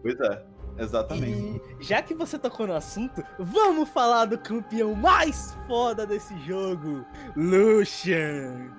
[0.00, 0.42] Pois é,
[0.78, 1.60] exatamente.
[1.80, 7.04] E já que você tocou no assunto, vamos falar do campeão mais foda desse jogo,
[7.36, 8.70] Lucian.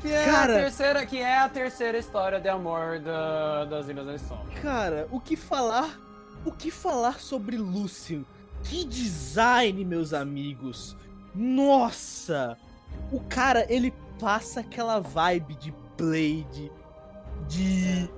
[0.00, 4.06] Que é, Cara- a, terceira, que é a terceira história de amor da- das Ilhas
[4.06, 4.58] das Sombras.
[4.60, 5.98] Cara, o que falar?
[6.44, 8.24] O que falar sobre Lucian?
[8.64, 10.96] Que design, meus amigos!
[11.34, 12.56] Nossa!
[13.12, 16.72] O cara, ele passa aquela vibe de Blade,
[17.46, 18.08] de.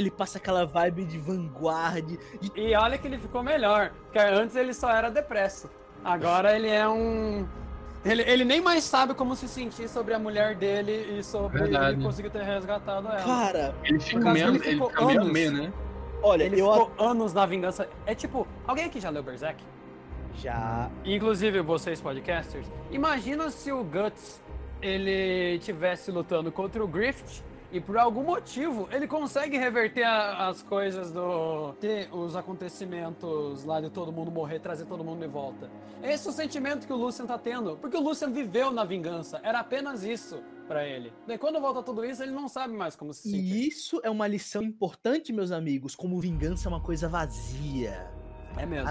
[0.00, 2.18] Ele passa aquela vibe de Vanguard.
[2.40, 2.52] De...
[2.54, 5.68] E olha que ele ficou melhor, porque antes ele só era depresso.
[6.02, 7.46] Agora ele é um.
[8.02, 11.96] Ele, ele nem mais sabe como se sentir sobre a mulher dele e sobre Verdade.
[11.96, 13.22] ele conseguir ter resgatado ela.
[13.22, 15.32] Cara, Ele fica meio, ele ele ficou fica meio a anos.
[15.34, 15.72] meio, né?
[16.22, 17.86] olha, Ele eu ficou anos na vingança.
[18.06, 19.62] É tipo, alguém aqui já leu Berserk?
[20.34, 20.88] já.
[21.04, 24.40] Inclusive vocês podcasters, imagina se o Guts
[24.80, 27.42] ele tivesse lutando contra o Grift
[27.72, 33.80] e por algum motivo ele consegue reverter a- as coisas do ter os acontecimentos lá
[33.80, 35.70] de todo mundo morrer, trazer todo mundo de volta.
[36.02, 39.40] Esse é o sentimento que o Lucian tá tendo, porque o Lucian viveu na vingança,
[39.42, 41.12] era apenas isso pra ele.
[41.26, 43.38] Daí quando volta tudo isso, ele não sabe mais como se sentir.
[43.38, 48.08] E isso é uma lição importante, meus amigos, como vingança é uma coisa vazia.
[48.56, 48.88] É mesmo.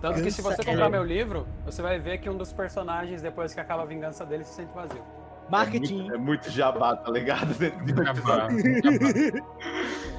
[0.00, 3.20] Tanto que se você é- comprar meu livro, você vai ver que um dos personagens,
[3.20, 5.02] depois que acaba a vingança dele, se sente vazio.
[5.52, 5.98] Marketing.
[5.98, 7.54] É muito, é muito jabá, tá ligado?
[7.58, 8.48] Dentro de Jabá.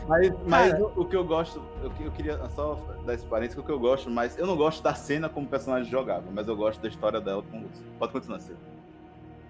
[0.07, 2.75] Mas, mas o, o que eu gosto, eu, eu queria só
[3.05, 5.45] dar esse parênteses, que o que eu gosto, mas eu não gosto da cena como
[5.45, 7.85] o personagem jogava, mas eu gosto da história dela com o Lúcio.
[7.97, 8.57] Pode continuar, Ciro.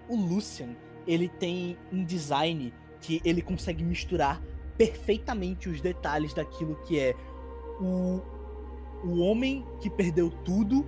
[0.08, 0.70] o Lucian,
[1.06, 4.40] ele tem um design que ele consegue misturar
[4.78, 7.14] perfeitamente os detalhes daquilo que é
[7.80, 8.20] o,
[9.04, 10.86] o homem que perdeu tudo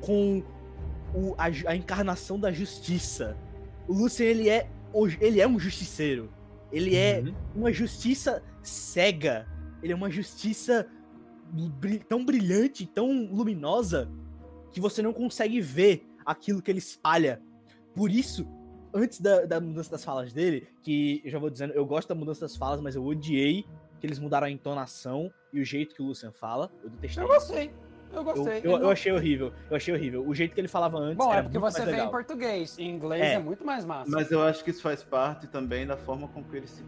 [0.00, 0.42] com
[1.14, 3.36] o- a, a encarnação da justiça.
[3.88, 4.68] O Lucian, ele é,
[5.20, 6.30] ele é um justiceiro.
[6.70, 7.34] Ele é Uhum.
[7.54, 9.46] uma justiça cega.
[9.82, 10.86] Ele é uma justiça
[11.52, 14.10] bri- tão brilhante, tão luminosa,
[14.70, 17.42] que você não consegue ver aquilo que ele espalha.
[17.94, 18.46] Por isso,
[18.94, 22.14] antes da, da mudança das falas dele, que eu já vou dizendo, eu gosto da
[22.14, 23.66] mudança das falas, mas eu odiei
[24.00, 26.70] que eles mudaram a entonação e o jeito que o Lucian fala.
[26.82, 27.22] Eu detestei.
[27.22, 27.70] Eu gostei.
[28.12, 28.52] Eu Eu, gostei.
[28.54, 29.52] eu- Ele não- eu achei horrível.
[29.70, 30.24] Eu achei horrível.
[30.28, 32.78] O jeito que ele falava antes Bom, era é porque muito você vê em português.
[32.78, 33.34] Em inglês É.
[33.34, 34.10] é, muito mais massa.
[34.10, 36.84] Mas eu acho que isso faz parte também da forma com que ele se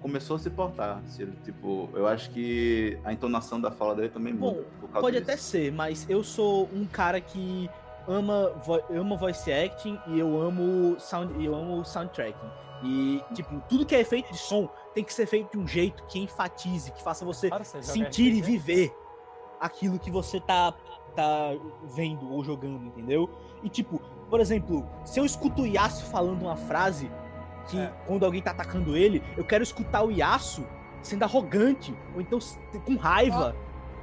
[0.00, 1.32] começou a se portar, Ciro.
[1.44, 4.66] Tipo, eu acho que a entonação da fala dele também Bom, muda.
[4.80, 5.30] por causa Pode disso.
[5.30, 7.68] até ser, mas eu sou um cara que
[8.08, 12.50] ama, vo ama voice acting e eu amo sound, e eu amo soundtracking.
[12.84, 16.02] E, tipo, tudo que é efeito de som tem que ser feito de um jeito
[16.08, 17.48] que enfatize, que faça você
[17.80, 18.92] sentir e viver
[19.62, 20.74] aquilo que você tá,
[21.14, 21.50] tá
[21.94, 23.30] vendo ou jogando, entendeu?
[23.62, 27.10] E tipo, por exemplo, se eu escuto o Yasuo falando uma frase
[27.68, 27.92] que É.
[28.06, 30.66] quando alguém tá atacando ele, eu quero escutar o Yasuo
[31.00, 32.38] sendo arrogante, ou então
[32.84, 33.54] com raiva.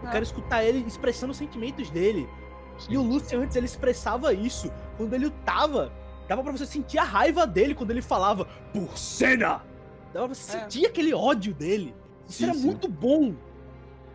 [0.02, 0.12] eu é.
[0.12, 2.28] quero escutar ele expressando os sentimentos dele.
[2.90, 4.72] E o Lucian antes ele expressava isso.
[4.96, 5.92] Quando ele lutava,
[6.28, 9.62] dava pra você sentir a raiva dele quando ele falava por cena.
[10.14, 10.62] Dava pra você É.
[10.62, 11.94] sentir aquele ódio dele.
[12.26, 12.66] Isso Sim, era sim.
[12.66, 13.34] muito bom.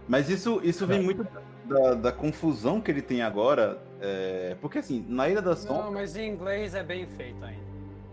[0.08, 1.02] Mas isso, isso vem É.
[1.02, 1.26] muito
[1.64, 3.82] da, da confusão que ele tem agora.
[4.00, 5.92] é, Porque assim, na Ilha das Não, Sombras.
[5.92, 7.64] mas em inglês é bem feito ainda.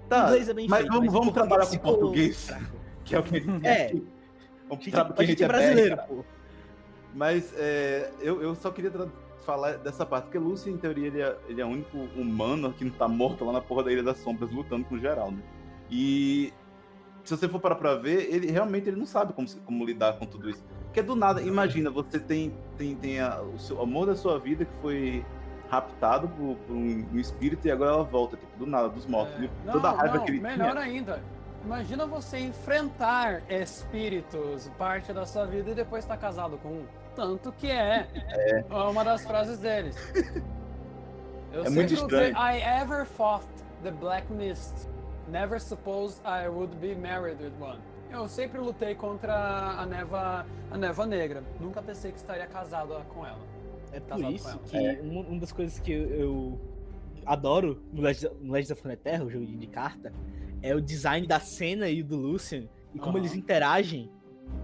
[0.08, 2.46] Tá, o inglês é bem mas feito, vamos, mas vamos o trabalhar com ficou português,
[2.48, 2.66] fraco.
[3.06, 3.94] que é o que É.
[4.70, 6.24] O A gente, tra- que a gente é BR, brasileiro, pô.
[7.14, 8.92] Mas é, eu, eu só queria
[9.46, 12.86] falar dessa parte, porque Lúcio, em teoria, ele é, ele é o único humano que
[12.86, 15.40] não tá morto lá na porra da Ilha das Sombras, lutando com geral, né?
[15.90, 16.54] E
[17.26, 20.26] se você for parar pra ver, ele realmente ele não sabe como, como lidar com
[20.26, 20.64] tudo isso.
[20.92, 24.66] Porque do nada, imagina, você tem, tem, tem a- o seu amor da sua vida
[24.66, 25.26] que foi
[25.70, 29.34] raptado por, por um, um espírito e agora ela volta, tipo, do nada, dos mortos.
[29.42, 30.82] É, E não, Toda a raiva não, que ele melhor tinha.
[30.84, 31.24] ainda.
[31.64, 36.86] Imagina você enfrentar espíritos, parte da sua vida, e depois estar casado com um.
[37.16, 38.08] Tanto que é,
[38.70, 39.96] uma das frases deles.
[41.54, 42.36] Eu É muito estranho.
[42.36, 43.46] I ever fought
[43.84, 44.90] the Black Mist.
[45.30, 47.80] Never supposed I would be married with one.
[48.12, 51.44] Eu sempre lutei contra a neva, a neva negra.
[51.60, 53.40] Nunca pensei que estaria casado com ela.
[53.94, 54.60] É por Casado com isso ela.
[54.96, 56.62] que uma uma das coisas que eu, eu
[57.26, 60.14] adoro no Legends, no Legends of Runeterra, o jogo de carta,
[60.62, 63.20] é o design da cena e do Lucian e como Aham.
[63.20, 64.12] eles interagem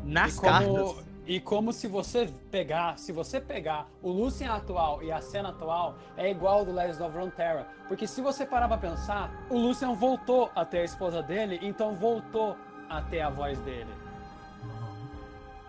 [0.04, 1.08] nas e como, cartas.
[1.26, 5.98] E como se você pegar, se você pegar o Lucian atual e a cena atual,
[6.16, 7.68] é igual ao do Legends of Runeterra.
[7.90, 11.94] Porque se você parar pra pensar, o Lucian voltou a ter a esposa dele, então
[11.96, 12.56] voltou
[12.90, 13.90] a ter a voz dele.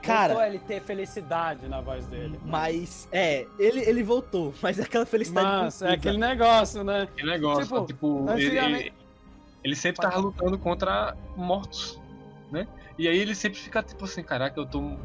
[0.02, 2.38] Cara, voltou ele ter felicidade na voz dele.
[2.44, 7.02] mas é, ele, ele voltou, mas é aquela felicidade Mas é aquele negócio, né?
[7.02, 8.94] Aquele negócio, Tipo, tipo, ele, antigamente- ele,
[9.64, 12.00] ele sempre tava lutando contra mortos,
[12.50, 12.66] né?
[12.96, 14.96] E aí ele sempre fica tipo assim, caraca, eu tô.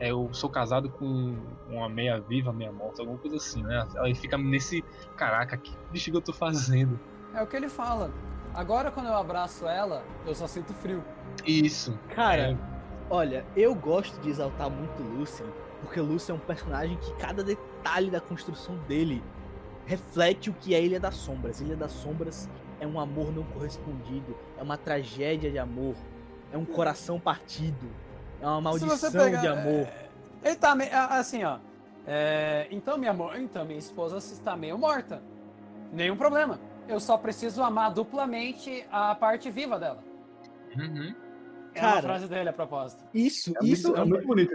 [0.00, 1.36] é, eu sou casado com
[1.68, 3.86] uma meia viva, meia morta, alguma coisa assim, né?
[3.98, 4.82] Aí fica nesse,
[5.16, 6.98] caraca, que bicho que eu tô fazendo?
[7.32, 8.10] É o que ele fala.
[8.54, 11.02] Agora quando eu abraço ela, eu só sinto frio.
[11.46, 11.98] Isso.
[12.14, 12.56] Cara, É.
[13.08, 15.46] olha, eu gosto de exaltar muito o Lucian,
[15.80, 19.22] porque o Lucian é um personagem que cada detalhe da construção dele
[19.86, 21.60] reflete o que é Ilha das Sombras.
[21.60, 22.48] Ilha das Sombras
[22.78, 25.94] é um amor não correspondido, é uma tragédia de amor,
[26.52, 27.88] é um coração partido,
[28.40, 29.86] é uma maldição pegar- de amor.
[29.86, 30.08] é,
[30.44, 30.90] Ele tá meio.
[30.92, 31.58] Assim, ó.
[32.06, 35.22] é, então, minha amor, então minha esposa está meio morta.
[35.92, 36.58] Nenhum problema.
[36.88, 40.02] Eu só preciso amar duplamente a parte viva dela.
[40.76, 41.14] Uhum.
[41.74, 43.04] É uma Cara, frase dele a propósito.
[43.14, 44.52] Isso, É isso, muito, é é um, muito bonito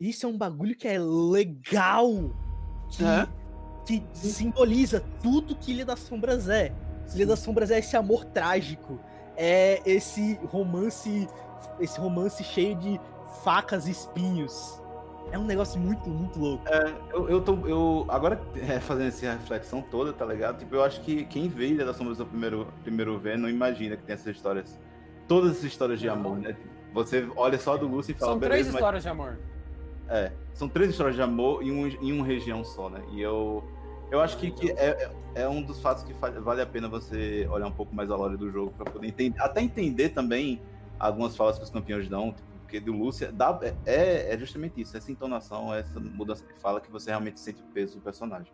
[0.00, 2.30] isso é um bagulho que é legal,
[2.90, 3.26] que, É?
[3.84, 6.72] que simboliza tudo que Ilha das Sombras é.
[7.14, 9.00] Ilha das Sombras é esse amor trágico,
[9.36, 11.26] é esse romance,
[11.80, 13.00] esse romance cheio de
[13.42, 14.80] facas e espinhos.
[15.30, 16.64] É um negócio muito, muito louco.
[17.12, 17.54] Eu, eu tô.
[17.66, 20.58] Eu, agora, é, fazendo essa reflexão toda, tá ligado?
[20.58, 23.96] Tipo, eu acho que quem vê Ilha das Sombras no primeiro, primeiro ver não imagina
[23.96, 24.78] que tem essas histórias.
[25.26, 26.56] Todas essas histórias de amor, né?
[26.94, 29.38] Você olha só do Lúcio e fala, São três beleza, mas histórias de amor.
[30.08, 33.02] É, são três histórias de amor em, um, em uma região só, né?
[33.12, 33.62] E eu,
[34.10, 37.46] eu acho que, que é, é é um dos fatos que vale a pena você
[37.50, 40.60] olhar um pouco mais a lore do jogo pra poder entender, até entender também
[40.98, 44.94] algumas falas que os campeões dão, tipo, porque do Lúcia dá, é, é justamente isso,
[44.94, 48.52] essa entonação, essa mudança de fala que você realmente sente o peso do personagem.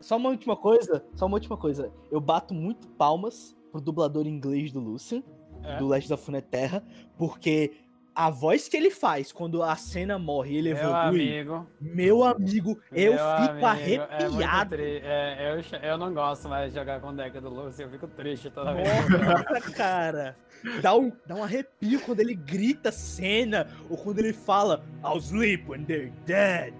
[0.00, 1.92] Só uma última coisa, só uma última coisa.
[2.08, 5.20] Eu bato muito palmas pro dublador inglês do Lucian,
[5.64, 5.78] É.
[5.78, 6.80] do Legends of Runeterra,
[7.18, 7.72] porque
[8.16, 11.66] a voz que ele faz quando a cena morre e ele Meu evolui, amigo.
[11.78, 14.70] meu amigo, eu meu fico amigo, É arrepiado.
[14.70, 17.90] tri- é, eu, eu não gosto mais de jogar com o deck do Lúcio, eu
[17.90, 18.88] fico triste toda vez.
[19.10, 20.34] Nossa, cara.
[20.80, 25.68] Dá um, dá um arrepio quando ele grita cena ou quando ele fala I'll sleep
[25.68, 26.72] when they're dead.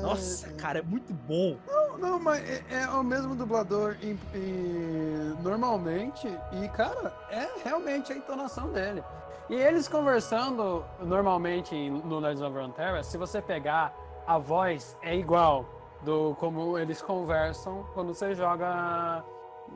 [0.00, 1.58] Nossa, cara, é muito bom.
[1.98, 8.16] Não, mas é, é o mesmo dublador em- em- normalmente e, cara, é realmente a
[8.16, 9.02] entonação dele.
[9.50, 13.94] E eles conversando normalmente no Legends of Runeterra, se você pegar
[14.26, 15.66] a voz é igual
[16.02, 19.24] do como eles conversam quando você joga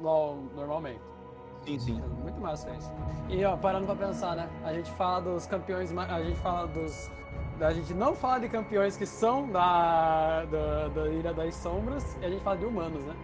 [0.01, 1.02] LoL normalmente.
[1.64, 2.02] Sim, sim.
[2.02, 2.93] É muito massa isso.
[3.28, 4.48] E ó, parando pra pensar, né?
[4.64, 7.10] A gente fala dos campeões, a gente fala dos.
[7.60, 12.24] A gente não fala de campeões que são da, da, da Ilha das Sombras e
[12.24, 13.14] a gente fala de humanos, né?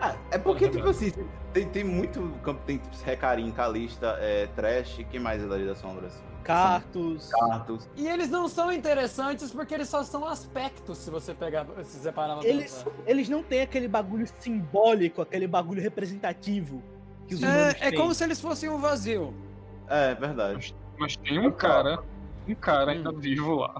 [0.00, 1.12] Ah, é porque, tipo assim,
[1.52, 5.78] tem, tem muito campo, tem tipo, Recarim, Calista, é, Trash, quem mais é da das
[5.78, 6.22] Sombras?
[6.42, 7.28] Cartos.
[7.28, 7.88] Cartos.
[7.94, 12.10] E eles não são interessantes porque eles só são aspectos, se você pegar, se você
[12.10, 16.82] parar pra Eles, eles não têm aquele bagulho simbólico, aquele bagulho representativo
[17.28, 19.34] que os humanos É, é como se eles fossem um vazio.
[19.86, 20.74] É, verdade.
[20.98, 22.02] Mas tem um cara,
[22.48, 23.74] um cara ainda vivo lá,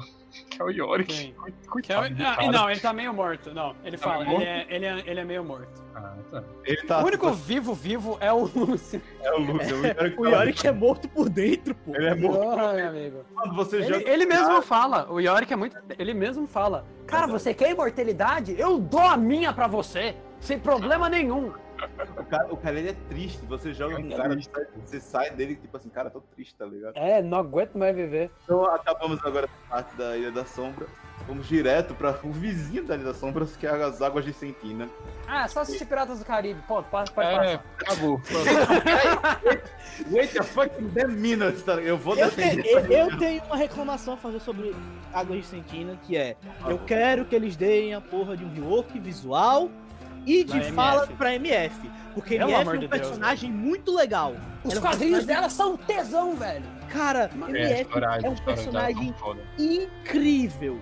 [0.48, 1.34] que é o Yorick.
[1.68, 3.52] Coitado Que é o- ah, não, ele tá meio morto.
[3.52, 5.82] Não, ele Tá fala, ele é, ele, é, ele é meio morto.
[5.94, 6.44] Ah, tá.
[6.64, 7.02] Ele tá.
[7.02, 9.02] o único tipo, vivo vivo é o Lúcio.
[9.22, 9.76] é o Lúcio.
[9.80, 11.94] O Yorick, O Yorick é morto por dentro, pô.
[11.94, 12.38] Ele é morto.
[12.40, 13.24] Porra, meu amigo.
[13.34, 14.10] Quando você Ele, joga.
[14.10, 15.76] ele mesmo fala, o Yorick é muito.
[15.98, 16.84] Ele mesmo fala.
[17.06, 18.54] Cara, você quer imortalidade?
[18.58, 21.52] Eu dou a minha pra você, sem problema nenhum.
[22.18, 23.44] O cara, o cara ele é triste.
[23.46, 24.36] Você joga com um cara,
[24.84, 26.96] você sai dele tipo assim, cara, tô triste, tá ligado?
[26.96, 28.30] É, não aguento mais viver.
[28.44, 30.86] Então acabamos agora a parte da Ilha da Sombra.
[31.26, 34.88] Vamos direto para o vizinho da Ilha da Sombra, que é as Águas de Sentina.
[35.28, 36.60] Ah, só assistir Piratas do Caribe.
[36.66, 37.64] Pô, pode, pode É, passar.
[37.82, 38.20] acabou.
[40.10, 41.88] Wait a fucking 10 minutes, tá ligado?
[41.90, 42.66] Eu vou Eu, te- defender.
[42.66, 44.74] eu- eu tenho uma reclamação a fazer sobre
[45.12, 46.36] Águas de Sentina, que é
[46.66, 49.70] eu quero que eles deem a porra de um rework visual
[50.26, 51.14] e de Da fala MF.
[51.14, 51.90] pra MF.
[52.14, 54.32] Porque Pelo MF é um de Deus, personagem muito legal.
[54.64, 56.64] Os Ela é um quadrinhos personagem- dela são tesão, velho.
[56.88, 59.14] Cara, É, MF história- é um dela personagem
[59.58, 60.80] incrível.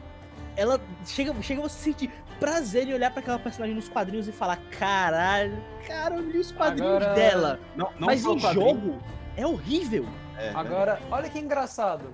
[0.56, 2.10] Ela chega, chega você sentir
[2.40, 6.51] prazer em olhar pra aquela personagem nos quadrinhos e falar: caralho, cara, eu li os
[6.51, 7.60] quadrinhos Agora- dela.
[7.77, 8.52] Não, não Mas em quadrinho.
[8.69, 8.98] jogo
[9.36, 10.06] é horrível.
[10.36, 12.12] É, Agora, olha que engraçado.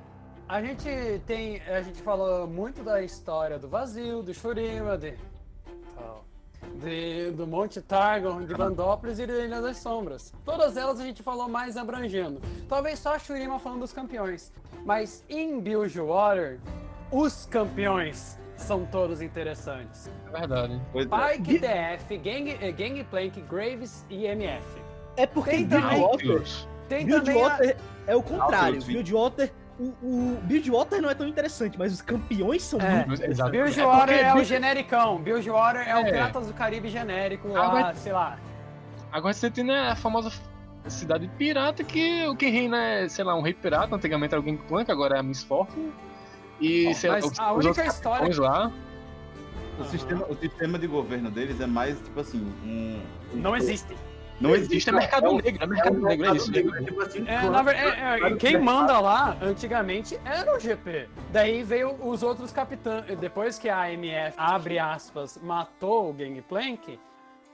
[0.48, 0.86] A gente
[1.26, 1.62] tem.
[1.62, 5.14] A gente falou muito da história do vazio, do Shurima, de.
[5.96, 6.24] tal,
[6.82, 10.32] de- do Monte Targon, de Bandópolis e da Ilha das Sombras.
[10.44, 12.40] Todas elas a gente falou mais abrangendo.
[12.68, 14.52] Talvez só a Shurima falando dos campeões.
[14.84, 16.58] Mas em Bilgewater,
[17.10, 20.10] os campeões são todos interessantes.
[20.28, 20.80] É verdade.
[20.92, 21.32] Pois é.
[21.36, 24.64] Pike, TF, Gang, eh, Gangplank, Graves e MF.
[25.16, 26.00] É porque Tem em também-.
[26.88, 27.58] Tem também a,
[28.06, 28.74] é o contrário.
[28.80, 28.84] Nautilus.
[29.78, 33.04] O, o Buildwater não é tão interessante, mas os campeões são É.
[33.06, 33.20] muito.
[33.50, 35.18] Bilgewater É é, o genericão.
[35.20, 36.04] Bilgewater é, o É.
[36.04, 38.38] Piratas do Caribe genérico Ah, lá, vai- sei lá.
[39.10, 40.30] Agora Sentina é a famosa
[40.86, 43.94] cidade pirata que o que reina é, sei lá, um rei pirata.
[43.96, 45.92] Antigamente era o Gangplank, agora é a Miss Fortune.
[46.60, 48.70] E sei lá, Mas os, a os única história- lá.
[49.78, 53.00] O, sistema, o sistema de governo deles é mais, tipo assim, um.
[53.32, 53.92] Não existe.
[54.44, 56.52] Não Existe é mercado é negro, é é mercado um negro, é isso.
[56.54, 61.08] é É, é, é, quem manda lá, antigamente, era o GP.
[61.32, 63.06] Daí veio os outros capitães.
[63.18, 67.00] Depois que a AMF, abre aspas, matou o Gangplank,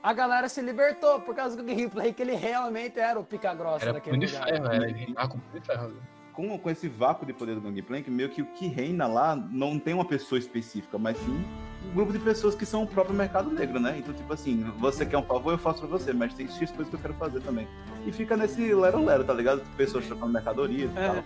[0.03, 3.93] a galera se libertou por causa do gameplay que ele realmente era o pica-grossa Era
[3.93, 4.45] daquele lugar.
[4.49, 4.91] ferro, era.
[4.91, 5.93] Ele com ferro.
[6.33, 9.79] Com, com esse vácuo de poder do Gangplank, meio que o que reina lá não
[9.79, 11.45] tem uma pessoa específica, mas sim
[11.91, 13.97] um grupo de pessoas que são o próprio mercado negro, né?
[13.99, 16.89] Então, tipo assim, você quer um favor, eu faço pra você, mas tem X coisas
[16.89, 17.67] que eu quero fazer também.
[18.07, 19.63] E fica nesse lero-lero, tá ligado?
[19.77, 21.07] Pessoas trocando mercadorias e É.
[21.09, 21.25] tal.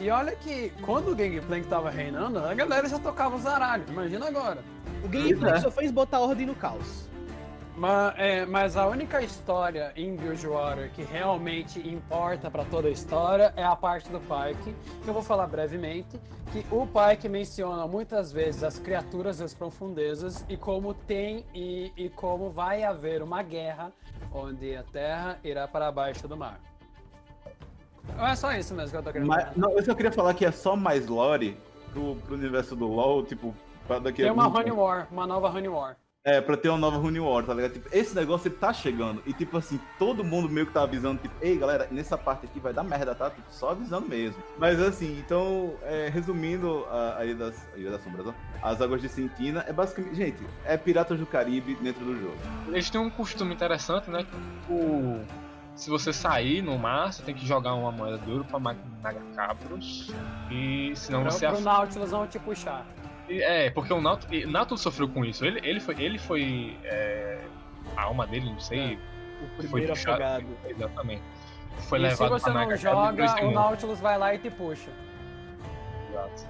[0.00, 3.88] E olha que quando o Gangplank tava reinando, a galera já tocava os zaralhos.
[3.90, 4.64] Imagina agora.
[5.04, 5.60] O gameplay é.
[5.60, 7.08] só fez botar ordem no caos.
[7.76, 13.52] Mas, é, mas a única história em Bridgewater que realmente importa pra toda a história
[13.56, 16.20] é a parte do Pike, que eu vou falar brevemente,
[16.52, 22.08] que o Pike menciona muitas vezes as criaturas das profundezas e como tem e, e
[22.10, 23.92] como vai haver uma guerra
[24.32, 26.60] onde a Terra irá para baixo do mar.
[28.18, 29.56] É só isso mesmo que eu tô querendo Mas, falar.
[29.56, 31.56] não, eu só queria falar que é só mais lore
[31.92, 33.54] pro, pro universo do LoL, tipo,
[33.86, 34.72] pra daqui a Tem uma Honey.
[34.72, 35.96] War, uma nova Honey War.
[36.22, 37.72] É, pra ter uma nova Rune War, tá ligado?
[37.72, 39.22] Tipo, esse negócio ele tá chegando.
[39.24, 42.60] E tipo assim, todo mundo meio que tá avisando, tipo, ei galera, nessa parte aqui
[42.60, 43.30] vai dar merda, tá?
[43.30, 44.42] Tipo, só avisando mesmo.
[44.58, 48.82] Mas assim, então, é, resumindo a, a Ilha das, a Ilha das Sombras, ó, as
[48.82, 50.14] Águas de Sentina é basicamente.
[50.14, 52.36] Gente, é Piratas do Caribe dentro do jogo.
[52.68, 54.22] Eles têm um costume interessante, né?
[54.66, 55.24] Que, o-
[55.74, 60.12] se você sair no mar, você tem que jogar uma moeda de ouro pra Magacabros.
[60.50, 62.84] E senão Pro, você pro af- Nautilus não te puxar.
[63.38, 65.44] É, porque o Nautilus, o Nautilus sofreu com isso.
[65.44, 65.94] Ele, ele foi.
[66.02, 67.38] Ele foi é,
[67.96, 68.98] a alma dele, não sei.
[69.42, 70.22] O Foi primeiro puxado.
[70.22, 70.46] afogado.
[70.68, 71.22] Exatamente.
[71.88, 74.50] Foi e se levado você pra não joga, o um- Nautilus vai lá e te
[74.50, 74.90] puxa.
[76.10, 76.46] Exato.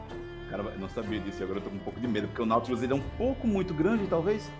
[0.48, 2.42] Cara, eu não sabia disso e agora eu tô com um pouco de medo, porque
[2.42, 4.50] o Nautilus ele é um pouco muito grande, talvez.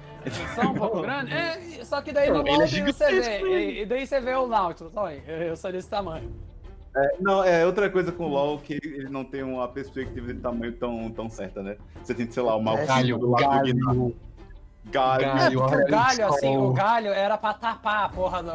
[0.54, 1.32] Só um pouco grande?
[1.32, 3.40] É, só que daí no é molde você vê.
[3.40, 4.96] E, e daí você vê o Nautilus.
[4.96, 6.30] Olha, eu, eu sou desse tamanho.
[7.20, 10.72] Não, é outra coisa com o LoL que ele não tem uma perspectiva de tamanho
[10.72, 11.76] tão, tão certa, né?
[12.02, 13.86] Você tem, sei lá, uma alcinha Galho, do lado do Guiná.
[13.86, 14.16] galho.
[14.86, 15.24] Galho.
[15.24, 18.50] É, Galho, o galho, assim, o galho era pra tapar a porra do.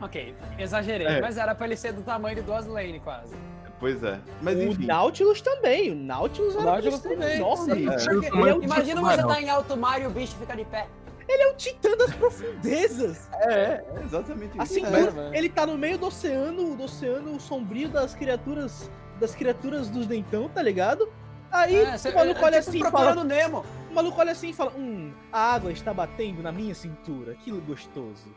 [0.00, 1.20] Ok, exagerei, É.
[1.20, 3.34] mas era pra ele ser do tamanho de duas lane quase.
[3.80, 4.18] Pois é.
[4.40, 4.86] Mas O enfim.
[4.86, 5.90] Nautilus também.
[5.92, 7.28] O Nautilus O era Nautilus também.
[7.28, 7.40] É.
[7.40, 10.86] É imagina você tá em alto mar e o bicho fica de pé.
[11.28, 13.28] Ele é o titã das profundezas.
[13.34, 14.62] É, é exatamente isso.
[14.62, 18.90] Assim, É, ele tá no meio do oceano, do oceano sombrio das criaturas,
[19.20, 21.08] das criaturas dos dentão, tá ligado?
[21.50, 23.64] Aí É, cê- o maluco é olha tipo assim e fala, procurando Nemo.
[23.90, 27.50] o maluco olha assim e fala, hum, a água está batendo na minha cintura, que
[27.52, 28.34] gostoso.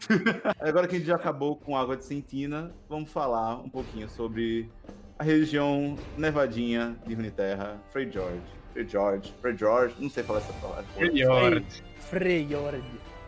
[0.60, 4.70] Agora que a gente já acabou com água de Sentina, vamos falar um pouquinho sobre
[5.18, 8.40] a região nevadinha de Runeterra, Frey George.
[8.72, 10.84] Frey George, Frey George, não sei falar essa palavra.
[10.96, 11.62] Melhor.
[12.10, 12.82] Freyord.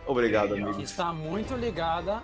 [0.05, 0.81] Obrigado, Frey Que amigo.
[0.81, 2.21] está muito ligada.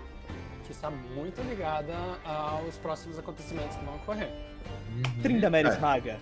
[0.64, 1.94] Que está muito ligada
[2.24, 4.30] aos próximos acontecimentos que vão ocorrer.
[5.22, 5.78] Trindameres É.
[5.78, 6.16] Maga.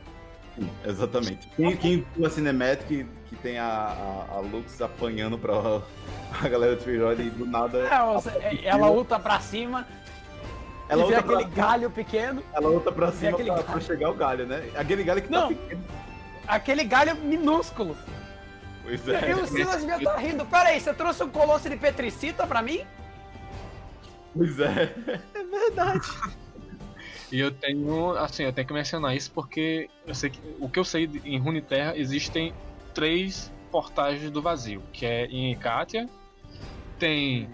[0.55, 1.49] Sim, Exatamente.
[1.57, 5.53] Quem, quem viu a Cinematic, que tem a, a, a Lux apanhando pra
[6.43, 7.79] a galera do Frey George e do nada.
[7.89, 9.87] É, você- é, ela luta pra cima,
[10.89, 13.73] Ela e vê luta pra, aquele galho pequeno, ela luta pra cima aquele pra, galho.
[13.73, 14.71] pra chegar o galho, né?
[14.77, 15.49] Aquele galho que tá Não.
[15.49, 15.85] pequeno.
[16.47, 17.97] aquele galho minúsculo.
[18.87, 19.35] Pois E é.
[19.35, 20.47] o Silas devia estar rindo.
[20.47, 22.83] Pera aí, você trouxe um colosso de petricita pra mim?
[24.33, 24.95] Pois é.
[25.35, 26.07] É verdade.
[27.33, 30.79] E eu tenho, assim, eu tenho que mencionar isso porque eu sei que o que
[30.79, 32.55] eu sei de- em Runeterra existem
[32.95, 36.09] três portais do vazio, que é em Ikatia,
[36.99, 37.51] tem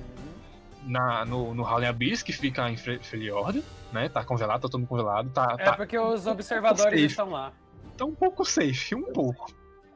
[0.85, 4.09] na, no, no Howling Abyss, que fica em Freljord, né?
[4.11, 7.07] Tá congelado, tá todo mundo congelado, tá, É tá, porque os observadores safe.
[7.07, 7.53] estão lá.
[7.97, 9.51] tá um pouco safe, um pouco.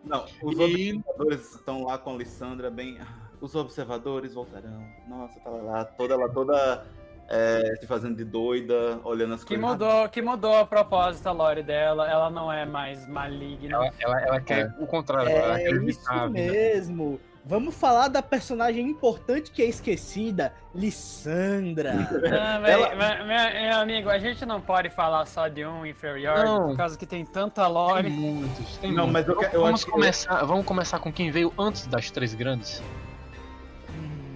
[0.07, 2.99] Não, os E observadores estão lá com a Alessandra bem.
[3.01, 3.07] "Ah,
[3.41, 4.83] Os observadores voltarão.
[5.07, 6.87] Nossa, tá lá, toda ela toda
[7.29, 9.71] é, se fazendo de doida, olhando as Que coisas.
[9.71, 12.09] mudou, que mudou a propósito a lore dela.
[12.11, 13.77] Ela não é mais maligna.
[13.77, 16.53] ela, ela, ela quer o contrário, ela É quer isso evitar a vida.
[16.53, 17.21] mesmo.
[17.49, 21.93] Vamos falar da personagem importante que é esquecida, Lissandra.
[22.27, 23.25] Ah, Ela- mas,
[23.63, 26.69] meu amigo, a gente não pode falar só de um inferior, Não.
[26.71, 28.11] por causa que tem tanta Tem lore.
[28.11, 29.13] muitos, tem Não, muitos.
[29.37, 32.35] mas eu eu vamos, acho que- começar, vamos começar com quem veio antes das três
[32.35, 32.83] grandes.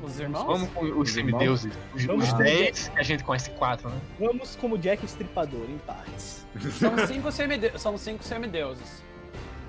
[0.05, 0.45] Os irmãos?
[0.47, 1.73] Vamos com os Os semideuses.
[1.95, 3.97] Os, Vamos os com- 10, que a gente conhece quatro, né?
[4.21, 6.47] Vamos como Jack Estripador, em partes.
[6.79, 9.03] São cinco, semide são cinco semideuses.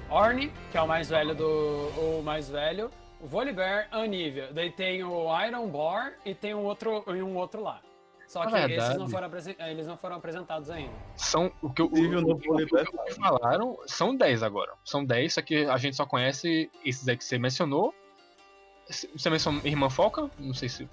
[0.10, 1.46] Orne, que é o mais velho do.
[1.46, 2.92] o mais velho.
[3.22, 4.50] O Volibear, Anivia.
[4.52, 7.80] Daí tem o Iron Bor e tem um outro, um outro lá.
[8.28, 10.94] Só que Na esses verdade- não foram, apresen- eles não foram apresentados ainda.
[11.18, 14.72] São o que, o o, o, o que falaram são 10 agora.
[14.86, 17.94] São 10, só que a gente só conhece esses aí que você mencionou.
[18.90, 20.30] Você mencionou Irmã Foca?
[20.40, 20.90] Não sei se.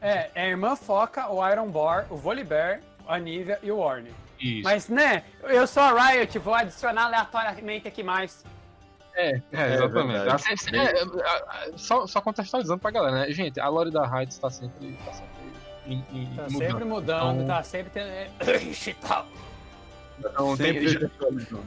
[0.00, 4.10] É, é a Irmã Foca, o Iron Bor, o Volibear, a Anivia e o Orne.
[4.40, 4.62] Isso.
[4.62, 8.44] Mas, né, eu sou a Riot, vou adicionar aleatoriamente aqui mais.
[9.18, 10.76] É, é, É exatamente.
[10.76, 13.32] é, é, é, só, só contextualizando pra galera, né?
[13.32, 15.28] Gente, a lore da Heights tá sempre, tá sempre
[15.86, 16.58] em, em, Tá mudando.
[16.58, 18.08] sempre mudando, Então- tá sempre tendo.
[19.06, 19.26] Tal.
[20.20, 20.78] Então, tem-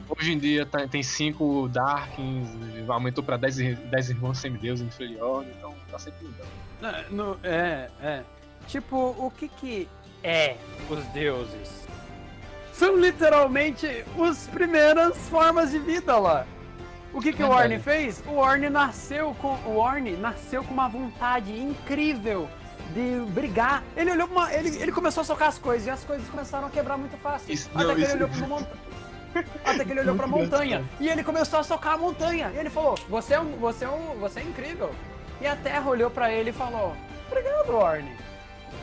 [0.08, 2.48] hoje em dia tá- tem cinco Darkins,
[2.88, 7.10] aumentou pra 10, ir- 10 irmãos semideuses inferiores, então tá sempre mudando.
[7.10, 8.22] No- é, é.
[8.66, 9.88] Tipo, o que que
[10.22, 10.56] é
[10.90, 11.82] os deuses?
[12.72, 16.46] São literalmente as primeiras formas de vida lá.
[17.12, 17.48] O que que o.
[17.50, 18.22] Orne fez?
[18.26, 22.48] O Orne nasceu com o Orne nasceu com uma vontade incrível
[22.94, 23.82] de brigar.
[23.96, 26.66] Ele olhou pra uma, ele, ele começou a socar as coisas e as coisas começaram
[26.66, 27.52] a quebrar muito fácil.
[27.52, 28.82] Isso- até não, que isso- ele olhou pra montanha.
[29.64, 32.50] Até que ele olhou Muito montanha e ele começou a socar a montanha.
[32.54, 34.94] E ele falou: "Você é um, você é um, você é incrível".
[35.40, 36.94] E a Terra olhou pra ele e falou:
[37.30, 38.14] "Obrigado, Orne.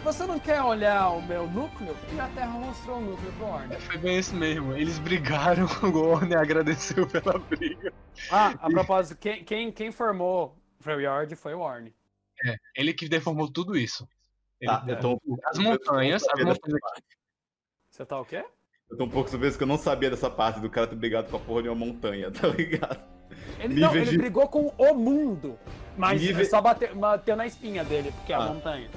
[0.04, 3.76] Você não quer olhar o meu núcleo?" E a Terra mostrou o núcleo pro Orne.
[3.82, 4.74] Foi bem isso mesmo.
[4.76, 7.94] Eles brigaram, o Gorn agradeceu pela briga.
[8.32, 11.94] Ah, a propósito, quem, quem, quem formou Freljord foi o Orne.
[12.76, 14.08] Ele que deformou tudo isso.
[14.62, 16.80] Ele- Tá, eu tô- as montanhas, as eu tô- montanhas
[17.90, 18.46] Você tá o quê?
[18.90, 21.30] Eu tô um pouco surpreso que eu não sabia dessa parte do cara ter brigado
[21.30, 23.00] com a porra de uma montanha, tá ligado?
[23.60, 25.60] Ele, não, ele de- brigou com o mundo.
[25.98, 28.48] Mas Nível- só bateu, bateu na espinha dele, porque é a Ah.
[28.54, 28.90] montanha.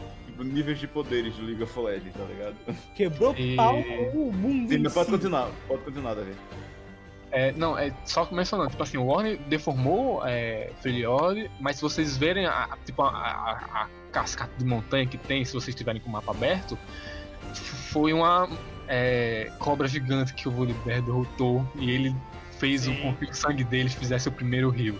[0.44, 2.54] Níveis de poderes de League of Legends, tá ligado?
[2.94, 3.76] Quebrou E- pau
[4.14, 4.68] o mundo.
[4.68, 5.12] Sim, mas pode si.
[5.12, 6.32] continuar, pode continuar, Davi.
[7.30, 12.16] É, não, é só mencionando, tipo assim, o Warner deformou é, Freljord, mas se vocês
[12.16, 16.00] verem a, a- tipo, a, a- a cascata de montanha que tem, se vocês estiverem
[16.00, 16.76] com o mapa aberto,
[17.54, 18.48] foi uma
[18.88, 22.14] é, cobra gigante que o Volibear derrotou e ele
[22.58, 22.96] fez Sim.
[23.00, 24.98] com que o sangue deles fizesse o primeiro rio.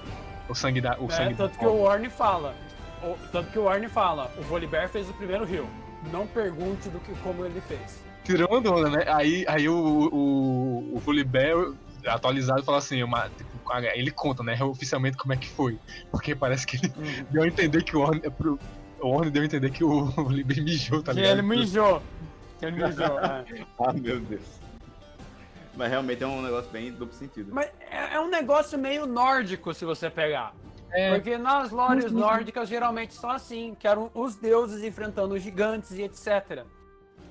[0.49, 0.99] O sangue da.
[0.99, 1.83] O É, sangue tanto da que o cobra.
[1.85, 2.55] Warne fala.
[3.03, 5.69] O- tanto que o Warne fala, o Volibear fez o primeiro rio.
[6.13, 8.03] Não pergunte do que como ele fez.
[8.25, 9.05] Tirando onda, né?
[9.09, 11.73] Aí, aí o, o, o Volibear
[12.07, 13.51] atualizado fala assim, uma, tipo,
[13.95, 15.79] ele conta, né, oficialmente como é que foi.
[16.11, 16.93] Porque parece que ele
[17.31, 18.59] deu a entender que o pro-
[19.01, 21.33] o Warner deu a entender que o Volibear mijou, tá que ligado?
[21.39, 22.03] ele mijou.
[22.59, 23.45] Que ele mijou, é.
[23.79, 24.43] Ah, meu Deus.
[25.75, 27.51] Mas realmente é um negócio bem duplo sentido.
[27.53, 30.53] Mas é, é um negócio meio nórdico, se você pegar.
[30.93, 35.93] É, Porque nas lores nórdicas geralmente são assim, que eram os deuses enfrentando os gigantes
[35.93, 36.65] e etc.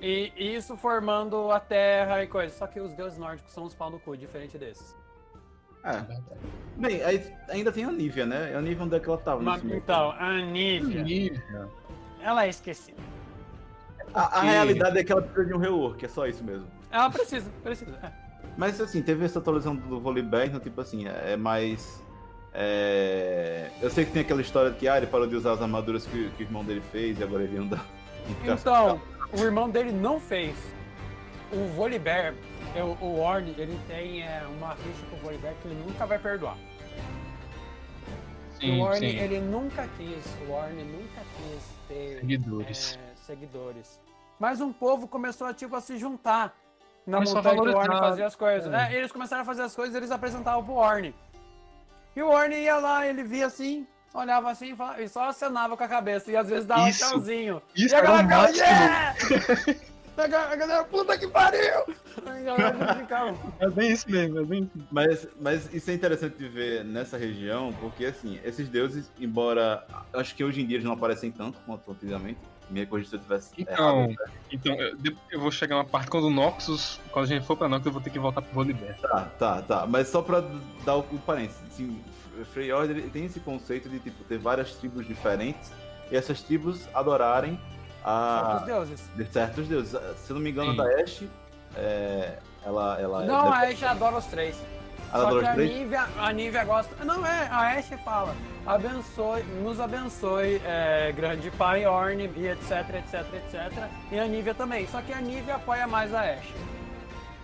[0.00, 2.52] E isso formando a terra e coisa.
[2.54, 4.96] Só que os deuses nórdicos são os pau no cu, diferente desses.
[5.84, 6.04] É.
[6.76, 8.54] Bem, aí ainda tem a Nívia, né?
[8.56, 11.70] A Nívia onde é que ela tava Mas, então, a Nívia, nível.
[12.20, 13.00] ela é esquecida.
[14.14, 16.66] A, a realidade é que ela precisa de um rework, é só isso mesmo.
[16.90, 17.96] Ela precisa, precisa.
[18.02, 18.12] é.
[18.56, 22.01] Mas assim, teve essa atualização do Volibear, então tipo assim, é mais.
[22.54, 25.62] É, Eu sei que tem aquela história de que ah, ele parou de usar as
[25.62, 27.80] armaduras que, que o irmão dele fez e agora ele anda.
[28.44, 29.00] Então,
[29.32, 30.54] o irmão dele não fez.
[31.52, 32.34] O Volibear,
[33.00, 36.56] o Orne, ele tem é, uma rixa com o Volibear que ele nunca vai perdoar.
[38.60, 39.18] Sim, o Orne, sim.
[39.18, 42.96] ele nunca quis, o Orne nunca quis ter Seguidores.
[42.96, 44.00] é, seguidores.
[44.38, 46.54] Mas um povo começou a, tipo, a se juntar
[47.04, 47.76] na Começou montanha que o.
[47.76, 48.72] Orne fazia as coisas.
[48.72, 51.12] É, eles começaram a fazer as coisas, eles apresentavam pro Orne.
[52.14, 55.76] E o Orne ia lá, ele via assim, olhava assim e falava- e só acenava
[55.76, 56.30] com a cabeça.
[56.30, 57.04] E às vezes dava Isso.
[57.04, 57.62] um tchauzinho.
[57.74, 59.14] Isso e a galera ficava, yeah!
[60.14, 61.86] A ga- a galera, puta que pariu!
[62.26, 64.86] A galera ficava, É bem isso mesmo, é bem isso.
[64.92, 69.86] Mas, mas isso é interessante de ver nessa região, porque assim, esses deuses, embora.
[70.12, 72.38] Acho que hoje em dia eles não aparecem tanto quanto antigamente.
[72.72, 73.50] Me corrija se eu tivesse.
[73.58, 74.32] Então, errado.
[74.50, 74.96] então eu,
[75.30, 77.92] eu vou chegar uma parte quando o Noxus, quando a gente for pra Noxus, eu
[77.92, 78.98] vou ter que voltar pro Volibear.
[78.98, 79.86] Tá, tá, tá.
[79.86, 80.42] Mas só pra
[80.84, 82.00] dar o, o parênteses, assim,
[82.52, 85.70] Freyord ele tem esse conceito de tipo, ter várias tribos diferentes
[86.10, 87.60] e essas tribos adorarem
[88.04, 89.08] a deuses.
[89.14, 89.98] de certos deuses.
[90.16, 90.76] Se eu não me engano, Sim.
[90.76, 91.30] da Ashe,
[91.76, 94.56] é, ela, ela Não, é, a Ashe adora os três.
[95.12, 95.56] Ela Só que a?
[95.56, 97.04] Nívia, a Nívia gosta.
[97.04, 98.34] Não, é, a Ashe fala.
[98.64, 103.88] Abençoe, nos abençoe, é, grande pai, Orne, e etc, etc, etc.
[104.10, 104.86] E a Nívia também.
[104.86, 106.54] Só que a Nívia apoia mais a Ashe.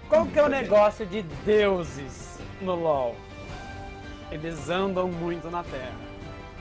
[0.08, 3.14] Qual que é o negócio de deuses no LoL?
[4.30, 6.08] Eles andam muito na Terra.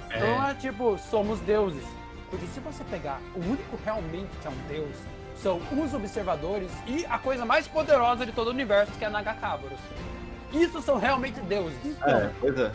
[0.08, 1.86] Então é tipo, somos deuses.
[2.30, 4.96] Porque se você pegar o único realmente que é um deus,
[5.38, 9.10] são os observadores e a coisa mais poderosa de todo o universo, que é a
[9.10, 9.80] Nagakaboros.
[10.54, 11.78] Isso são realmente deuses.
[12.02, 12.72] É, pois é.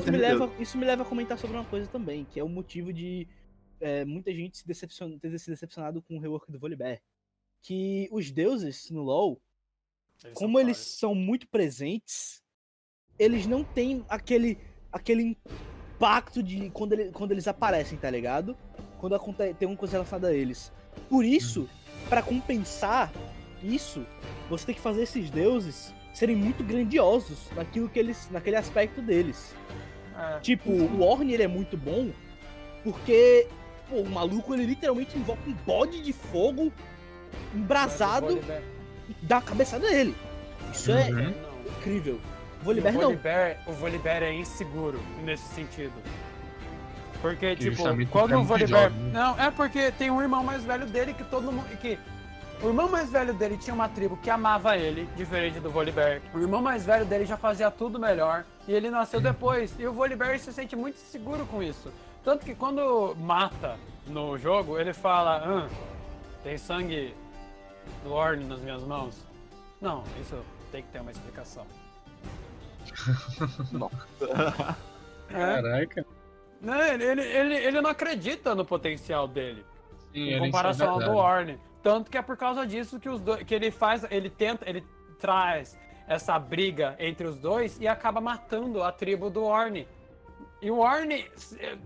[0.00, 2.48] Isso me, leva, isso me leva a comentar sobre uma coisa também, que é o
[2.48, 3.28] motivo de
[3.80, 7.00] é, muita gente se decepcion- ter se decepcionado com o rework do Volibear.
[7.62, 9.40] Que os deuses no LoL,
[10.34, 12.42] como eles são muito presentes,
[13.18, 14.58] eles não têm aquele,
[14.90, 15.36] aquele
[15.96, 18.56] impacto de quando, ele- quando eles aparecem, tá ligado?
[18.98, 19.18] Quando
[19.58, 20.72] tem uma coisa relacionada a eles.
[21.08, 21.68] Por isso,
[22.08, 23.12] pra compensar
[23.62, 24.06] isso,
[24.48, 29.54] você tem que fazer esses deuses serem muito grandiosos naquilo que eles, naquele aspecto deles.
[30.18, 30.38] É.
[30.40, 32.10] Tipo, o Orne ele é muito bom
[32.84, 33.46] porque
[33.88, 36.72] pô, o maluco ele literalmente invoca um bode de fogo
[37.54, 38.62] embrasado Volibear-
[39.08, 40.14] e dá a cabeçada nele.
[40.72, 41.12] Isso é Uhum.
[41.22, 41.72] Não.
[41.78, 42.20] incrível.
[42.62, 43.04] Volibear o não.
[43.08, 45.92] Volibear, o Volibear é inseguro nesse sentido.
[47.22, 48.90] Porque, tipo, quando é o muito Volibear.
[48.90, 49.10] né?
[49.12, 51.66] Não, é porque tem um irmão mais velho dele que todo mundo.
[51.78, 51.98] Que
[52.62, 56.20] o irmão mais velho dele tinha uma tribo que amava ele, diferente do Volibear.
[56.34, 58.44] O irmão mais velho dele já fazia tudo melhor.
[58.68, 59.74] E ele nasceu depois.
[59.78, 61.90] E o Volibear se sente muito seguro com isso.
[62.22, 65.68] Tanto que quando mata no jogo, ele fala: "Hã,
[66.42, 67.14] tem sangue
[68.04, 69.16] do Orne nas minhas mãos.
[69.80, 70.36] Não, isso
[70.70, 71.66] tem que ter uma explicação.
[75.32, 75.62] É.
[75.62, 76.04] Caraca.
[76.60, 79.64] Não, ele, ele, ele, ele não acredita no potencial dele,
[80.12, 81.12] Sim, em era comparação ao é do.
[81.12, 81.58] Orne.
[81.82, 84.84] Tanto que é por causa disso que os dois, que ele faz, ele tenta, ele
[85.18, 89.86] traz essa briga entre os dois e acaba matando a tribo do Orne.
[90.60, 91.26] E o Orne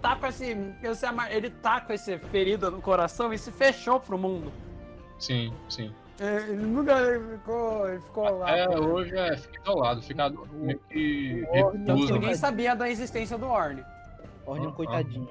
[0.03, 4.19] tá com esse, esse ele tá com esse ferida no coração e se fechou pro
[4.19, 4.53] mundo.
[5.19, 5.95] Sim, sim.
[6.21, 8.51] É, Ele nunca ele ficou, ele ficou lá.
[8.57, 12.07] É, hoje é, fica isolado, fica meio que recluso.
[12.07, 12.13] né?
[12.21, 13.85] Ninguém sabia da existência do Orne.
[14.47, 15.29] Orne é um coitadinho.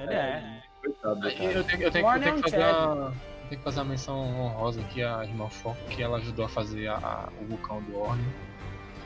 [0.00, 0.62] Ele é.
[0.80, 3.12] Coitado, Eu tenho, eu tenho- eu tenho que é um
[3.48, 6.86] tenho que fazer a menção honrosa aqui à irmã Foco, que ela ajudou a fazer
[6.88, 8.24] a- a- o vulcão do Orne.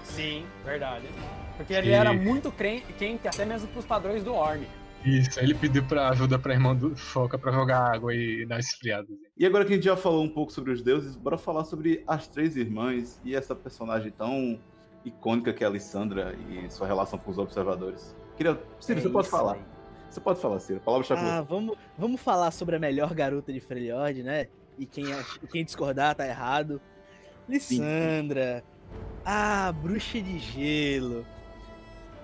[0.05, 1.07] Sim, verdade.
[1.57, 4.67] Porque ele E- era muito quente, até mesmo pros padrões do Orne.
[5.05, 8.59] Isso, aí ele pediu pra ajuda pra irmã do Foca pra jogar água e dar
[8.59, 9.07] esfriada.
[9.37, 12.03] E agora que a gente já falou um pouco sobre os deuses, bora falar sobre
[12.07, 14.59] as três irmãs e essa personagem tão
[15.05, 18.17] icônica que é a Alessandra e sua relação com os observadores.
[18.37, 18.59] Queria.
[18.81, 19.55] Ciro, É você pode falar.
[19.55, 19.61] aí.
[20.11, 20.79] Você pode falar, Ciro.
[20.79, 24.49] A palavra está com Ah, vamos, vamos falar sobre a melhor garota de Freljord, né?
[24.79, 26.81] E quem, ach- quem discordar tá errado.
[27.49, 28.63] Lissandra,
[29.25, 31.27] a bruxa de gelo.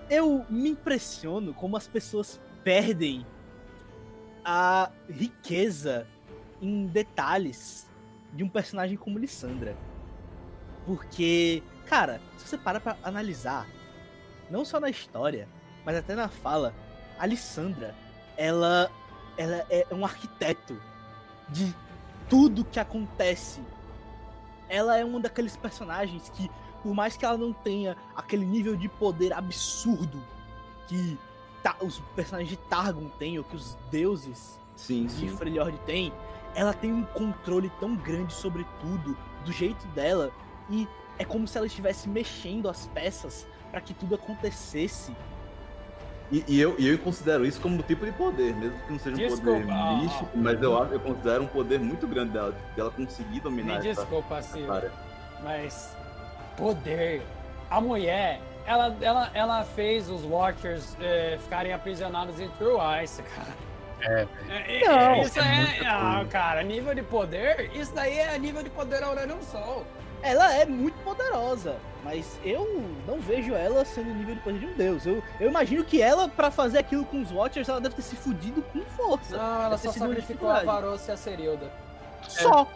[0.08, 3.26] Eu me impressiono como as pessoas perdem
[4.44, 6.06] a riqueza
[6.60, 7.90] em detalhes
[8.32, 9.76] de um personagem como Lissandra.
[10.86, 13.66] Porque, cara, se você para pra analisar,
[14.50, 15.48] não só na história,
[15.84, 16.74] mas até na fala,
[17.18, 17.94] a Lissandra,
[18.36, 18.90] ela,
[19.36, 20.80] ela é um arquiteto
[21.48, 21.74] de
[22.28, 23.60] tudo que acontece.
[24.68, 26.50] Ela é um daqueles personagens que,
[26.82, 30.22] por mais que ela não tenha aquele nível de poder absurdo
[30.88, 31.18] que
[31.62, 35.28] ta- os personagens de Targon têm, ou que os deuses Sim, de.
[35.28, 36.12] Freljord tem,
[36.54, 40.32] ela tem um controle tão grande sobre tudo, do jeito dela,
[40.70, 40.88] e
[41.18, 45.14] é como se ela estivesse mexendo as peças para que tudo acontecesse.
[46.32, 48.98] E, e eu, e eu considero isso como um tipo de poder, mesmo que não
[48.98, 52.32] seja um Desculpa, poder ah, místico, mas eu, acho- eu considero um poder muito grande
[52.32, 54.90] dela, dela conseguir Me dominar essa desculpa, Ciro, área.
[55.42, 55.94] mas
[56.56, 57.22] poder.
[57.70, 63.64] A mulher, ela, ela, ela fez os Watchers eh, ficarem aprisionados em True Ice, cara.
[64.00, 65.42] É, É, Não, é, isso é
[65.82, 65.86] é.
[65.86, 69.84] Ah, cara, nível de poder, isso daí é nível de poder Aurelion Sol.
[70.24, 74.66] Ela é muito poderosa, mas eu não vejo ela sendo o nível de poder de
[74.66, 75.04] um deus.
[75.04, 78.16] Eu, eu imagino que ela, pra fazer aquilo com os Watchers, ela deve ter se
[78.16, 79.36] fudido com força.
[79.36, 80.64] Não, ela só sacrificou a.
[80.64, 81.70] Varossa e a Serilda.
[82.26, 82.66] Só.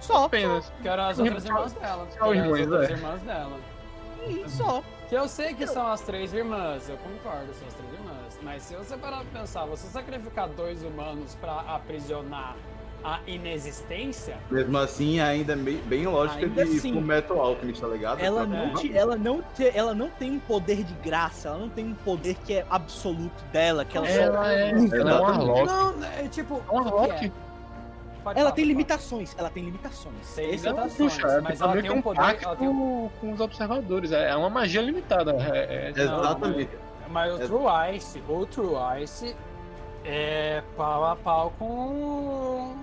[0.00, 0.24] Só.
[0.24, 0.72] apenas.
[0.80, 2.06] Que eram as outras irmãs dela.
[2.10, 2.92] só Que eram as irmãs, outras é.
[2.94, 3.56] irmãs dela.
[4.26, 4.82] Hum, Só.
[5.08, 8.38] Que eu sei que são as três irmãs, eu concordo, são as três irmãs.
[8.40, 12.56] Mas se você parar pra pensar, você sacrificar dois humanos pra aprisionar
[13.04, 16.92] a inexistência, Mesmo assim, ainda é bem lógica Ainda de assim.
[16.94, 18.18] Fullmetal Alchemist, tá ligado?
[18.20, 21.58] Ela Pra- não, te- ela, não te- ela não tem um poder de graça, ela
[21.58, 24.96] não tem um poder que é absoluto dela, que ela, só Ela é, usa.
[24.96, 25.64] ela é um.
[25.66, 26.62] Não, é tipo.
[26.66, 27.30] É um é?
[28.24, 30.34] Pode Ela falar, tem limitações, ela tem limitações.
[30.34, 30.94] Tem é limitações.
[30.96, 34.12] Puxa, mas ela tem um poder- ela tem um- com os observadores.
[34.12, 35.32] É é uma magia limitada.
[35.32, 36.70] É, é- Não, Exatamente.
[37.10, 39.36] Mas o É- True Ice, o True Ice
[40.06, 42.74] é pau a pau com.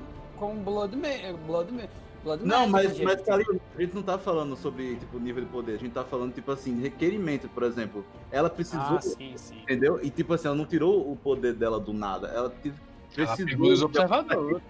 [0.41, 1.07] Com Blood Ma
[1.45, 1.83] Blood, Ma
[2.23, 3.03] Blood Não, mas, gente.
[3.03, 3.43] mas cara,
[3.77, 6.51] a gente não tá falando sobre tipo, nível de poder, a gente tá falando, tipo
[6.51, 8.03] assim, requerimento, por exemplo.
[8.31, 9.59] Ela precisou, Ah, sim, sim.
[9.61, 9.99] entendeu?
[10.03, 12.27] E tipo assim, ela não tirou o poder dela do nada.
[12.29, 12.73] Ela Ela
[13.13, 13.45] precisou.
[13.45, 14.61] pegou os observadores.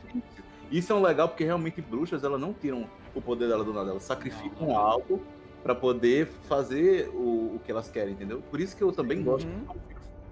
[0.70, 2.86] Isso é um legal porque realmente bruxas elas não tiram
[3.16, 4.78] o poder dela do nada, elas sacrificam Não, não.
[4.78, 5.22] algo
[5.64, 8.42] pra poder fazer o, o que elas querem, entendeu?
[8.50, 9.66] Por isso que eu também gosto, Uhum.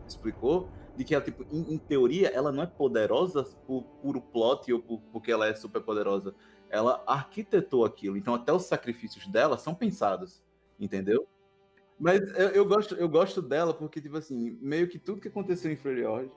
[0.07, 0.68] explicou,
[1.00, 4.82] de que ela, tipo, em, em teoria, ela não é poderosa por puro plot ou
[4.82, 6.36] por, porque ela é super poderosa.
[6.70, 10.44] Ela arquitetou aquilo, então até os sacrifícios dela são pensados,
[10.78, 11.26] entendeu?
[11.98, 15.72] Mas eu, eu gosto, eu gosto dela porque, tipo assim, meio que tudo que aconteceu
[15.72, 16.30] em Freljord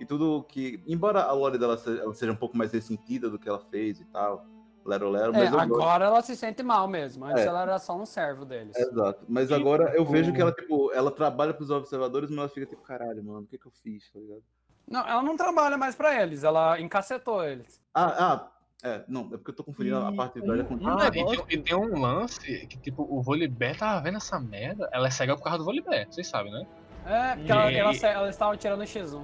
[0.00, 0.82] e tudo que.
[0.84, 4.00] Embora a lore dela seja, ela seja um pouco mais ressentida do que ela fez
[4.00, 4.44] e tal,
[4.88, 5.58] Lero Lero, É, gosto.
[5.60, 7.24] agora ela se sente mal mesmo.
[7.26, 7.46] Antes É.
[7.46, 8.74] ela era só um servo deles.
[8.76, 9.24] Exato.
[9.28, 12.66] Mas E agora eu vejo que ela, tipo, ela trabalha pros observadores, mas ela fica
[12.66, 14.42] tipo, caralho, mano, o que que eu fiz, tá ligado?
[14.90, 17.78] Não, ela não trabalha mais pra eles, ela encacetou eles.
[17.94, 18.48] Ah, ah,
[18.82, 21.10] é, não, é porque eu tô confundindo a E parte um- velha com um Ah,
[21.12, 25.10] e, e tem um lance que, tipo, o Volibear tava vendo essa merda, ela é
[25.10, 26.66] cega por causa do Volibear, vocês sabem, né?
[27.04, 29.22] É, porque ela, ela, ela estava tirando o X1.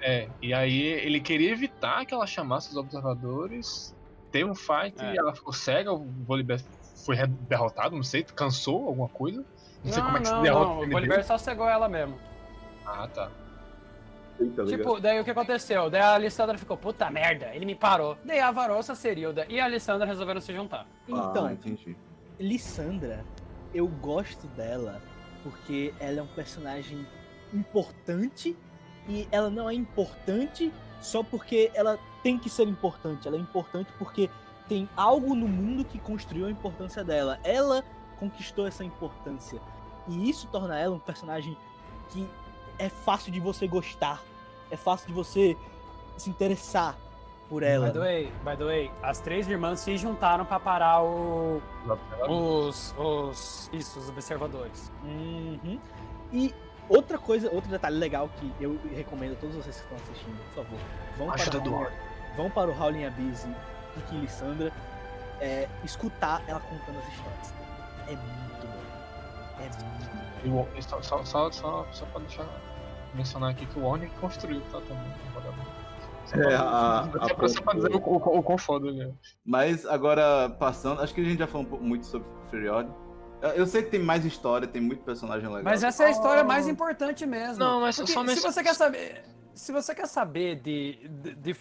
[0.00, 3.94] É, e aí ele queria evitar que ela chamasse os observadores,
[4.32, 5.14] teve um fight É.
[5.14, 6.60] e ela ficou cega, o Volibear
[7.04, 7.16] foi
[7.48, 9.44] derrotado, não sei, cansou alguma coisa.
[9.84, 10.66] Não, sei Não, como é que não, se derrota.
[10.66, 10.82] não.
[10.82, 12.18] O Bolivar só cegou ela mesmo.
[12.86, 13.26] Ah, tá.
[13.26, 13.32] tá
[14.40, 14.66] ligado?
[14.68, 15.90] Tipo, daí o que aconteceu?
[15.90, 18.16] Daí a Alessandra ficou, puta merda, ele me parou.
[18.24, 20.86] Daí a Varossa, Cerilda e a Alessandra resolveram se juntar.
[21.06, 21.96] Então, Ah, entendi.
[22.38, 23.24] Lissandra,
[23.74, 25.00] eu gosto dela
[25.42, 27.04] porque ela é um personagem
[27.52, 28.56] importante
[29.08, 30.72] e ela não é importante
[31.02, 33.28] só porque ela tem que ser importante.
[33.28, 34.30] Ela é importante porque
[34.68, 37.38] tem algo no mundo que construiu a importância dela.
[37.44, 37.84] Ela
[38.18, 39.60] conquistou essa importância.
[40.08, 41.56] E isso torna ela um personagem
[42.10, 42.26] que
[42.78, 44.22] é fácil de você gostar.
[44.70, 45.56] É fácil de você
[46.16, 46.96] se interessar
[47.48, 47.88] por ela.
[47.88, 51.60] By the way, by the way, as três irmãs se juntaram pra parar o,
[52.28, 54.90] os, os, isso, os observadores.
[55.04, 55.78] Uhum.
[56.32, 56.54] E
[56.96, 60.64] outra coisa, outro detalhe legal que eu recomendo a todos vocês que estão assistindo, por
[60.64, 60.78] favor,
[61.16, 61.86] vão para, Ajuda o do Howling,
[62.36, 63.48] vão para o Howling Abyss
[63.96, 64.72] e Kilissandra
[65.40, 67.54] é, escutar ela contando as histórias.
[68.08, 69.60] É muito bom.
[69.60, 69.62] É
[70.44, 70.68] muito bom.
[70.78, 72.46] O- só, só, só, só, só pra deixar
[73.14, 74.80] mencionar aqui que o Warner construiu, tá?
[74.80, 75.22] Também.
[76.26, 78.86] Só É, pra- a- só a pra- só pra dizer o, o, o quão foda
[78.88, 79.10] ele é.
[79.44, 82.88] Mas agora, passando, acho que a gente já falou um pouco muito sobre Furiod.
[83.42, 85.62] Eu- sei que tem mais história, tem muito personagem legal.
[85.64, 87.58] Mas essa é a história mais importante mesmo.
[87.58, 89.22] Não, mas Porque só se nesse- você quer saber.
[89.54, 91.54] Se você quer saber de, de, de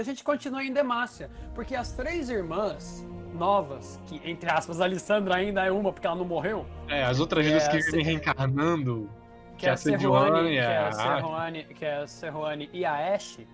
[0.00, 1.30] a gente continua em Demacia.
[1.54, 6.16] Porque as três irmãs novas, que entre aspas a Alessandra ainda é uma porque ela
[6.16, 9.08] não morreu, É, as outras É, vidas que vivem reencarnando.
[9.56, 13.48] que é a Serruane, que é a Serruane, que é a Serruane e a Ashe,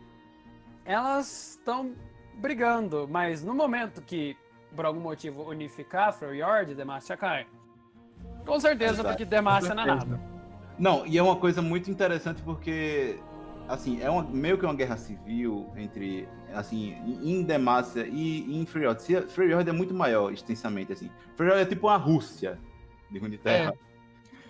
[0.84, 1.92] elas estão
[2.34, 4.36] brigando, mas no momento que
[4.74, 7.46] por algum motivo unificar Freyard, Demacia cai.
[8.48, 9.08] Com certeza, Exato.
[9.10, 10.20] porque Demacia não é nada.
[10.78, 13.18] Não, e é uma coisa muito interessante porque,
[13.68, 19.02] assim, é uma, meio que uma guerra civil entre, assim, em Demacia e em Freljord.
[19.02, 21.10] Se- Freljord é muito maior, extensamente, assim.
[21.36, 22.58] Freljord é tipo uma Rússia
[23.10, 23.74] de Runeterra.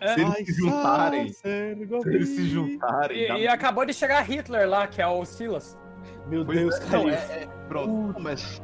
[0.00, 0.14] É.
[0.14, 3.26] Se eles se juntarem, se eles se juntarem...
[3.26, 5.76] dá- E, e acabou de chegar Hitler lá, que é o Silas.
[6.28, 7.10] Meu Pois Deus, é, cara.
[7.10, 8.62] é- é- pronto, mas...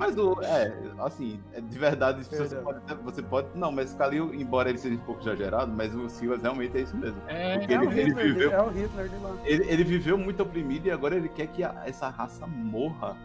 [0.00, 3.48] Mas o, é, assim, é de verdade, você pode, você pode.
[3.54, 6.96] Não, mas Kalil, embora ele seja um pouco exagerado, mas o Silas realmente é isso
[6.96, 7.20] mesmo.
[7.28, 9.36] É, Porque É ele, o ele Hitler, viveu, é o Hitler de lá.
[9.44, 13.16] ele, ele viveu muito oprimido e agora ele quer que a- essa raça morra.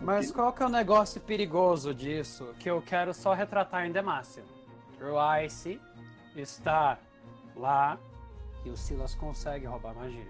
[0.00, 4.44] Mas qual que é o negócio perigoso disso que eu quero só retratar em Demacia?
[5.00, 5.80] O Ice
[6.34, 6.98] está
[7.56, 7.96] lá
[8.64, 10.26] e o Silas consegue roubar magia.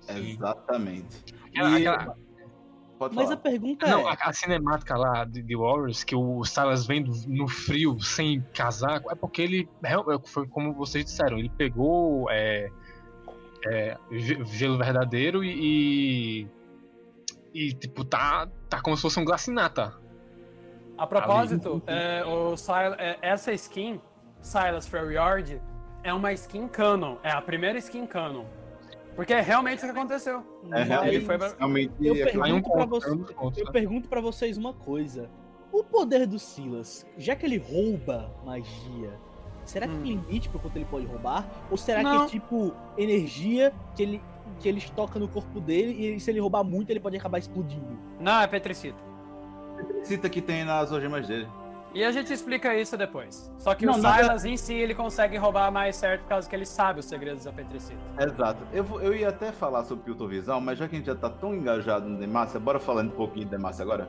[0.00, 0.30] Sim.
[0.32, 1.22] Exatamente.
[1.46, 2.16] Aquela- E- aquela-
[3.02, 3.34] Pode Mas falar.
[3.34, 4.12] a pergunta Não, é.
[4.12, 8.40] a, a cinemática lá de, de Warriors, que o Silas vem do- no frio, sem
[8.54, 12.70] casaco, é porque ele, real- é, foi como vocês disseram, ele pegou é,
[13.66, 16.46] é, ge- gelo verdadeiro e,
[17.52, 19.92] e, e, tipo, tá, tá como se fosse um glacinata.
[20.96, 24.00] A propósito, é, o Sil- é, essa skin,
[24.40, 25.60] Silas Freryard,
[26.04, 27.16] é uma skin canon.
[27.24, 28.44] É a primeira skin canon.
[29.14, 30.42] Porque é realmente o que aconteceu.
[30.72, 33.58] É, realmente, Ele foi pra- realmente eu é- pergunto um pra conto, você- dos contos,
[33.58, 33.70] Eu né?
[33.72, 35.28] pergunto pra vocês uma coisa.
[35.70, 39.12] O poder do Silas, já que ele rouba magia,
[39.64, 40.02] será que Hum.
[40.02, 41.46] tem limite pro quanto ele pode roubar?
[41.70, 42.20] Ou será Não.
[42.20, 44.22] que é tipo energia que ele,
[44.60, 47.98] que ele estoca no corpo dele e se ele roubar muito ele pode acabar explodindo?
[48.20, 48.98] Não, é Petricita.
[50.04, 51.46] cita que tem nas algemas dele.
[51.94, 53.52] E a gente explica isso depois.
[53.58, 56.56] Só que Não, o Silas em si, ele consegue roubar mais certo por causa que
[56.56, 58.00] ele sabe os segredos da Petricita.
[58.18, 58.62] Exato.
[58.72, 61.28] Eu, vou- eu ia até falar sobre Piltovisão, mas já que a gente já tá
[61.28, 64.08] tão engajado no Demacia, bora falar um pouquinho de Demacia agora?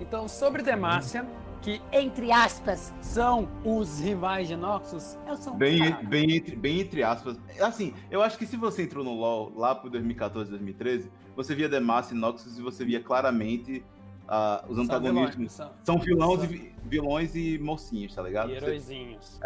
[0.00, 1.26] Então, sobre Demacia,
[1.60, 6.02] que entre aspas são os rivais de Noxus, eu sou um Bem, cara.
[6.04, 7.36] bem, entre, bem entre aspas.
[7.60, 11.68] Assim, eu acho que se você entrou no LoL lá pro 2014, 2013, você via
[11.68, 13.84] Demacia e Noxus e você via claramente
[14.28, 15.52] ah, os antagonistas.
[15.52, 18.50] são- São vilões, São- e, vi- vilões e mocinhos, tá ligado?
[18.50, 19.40] e heróizinhos.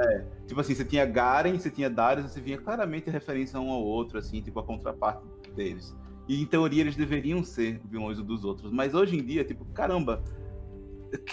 [0.47, 3.83] tipo assim, você tinha Garen, você tinha Darius, você via claramente a referência um ao
[3.83, 5.23] outro, assim, tipo a contraparte
[5.55, 5.97] deles.
[6.29, 8.71] E em teoria eles deveriam ser vilões um dos outros.
[8.73, 10.23] Mas hoje em dia, tipo, caramba,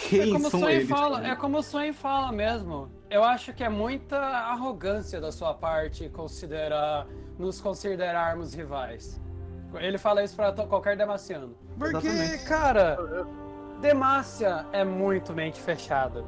[0.08, 0.88] quem É como são eles?
[0.88, 2.90] fala, é como o Swain fala mesmo.
[3.08, 7.06] Eu acho que é muita arrogância da sua parte considerar
[7.38, 9.20] nos considerarmos rivais.
[9.74, 11.54] Ele fala isso pra qualquer demaciano.
[11.78, 12.44] Porque, Exatamente.
[12.46, 12.98] cara,
[13.80, 16.24] Demacia é muito mente fechada.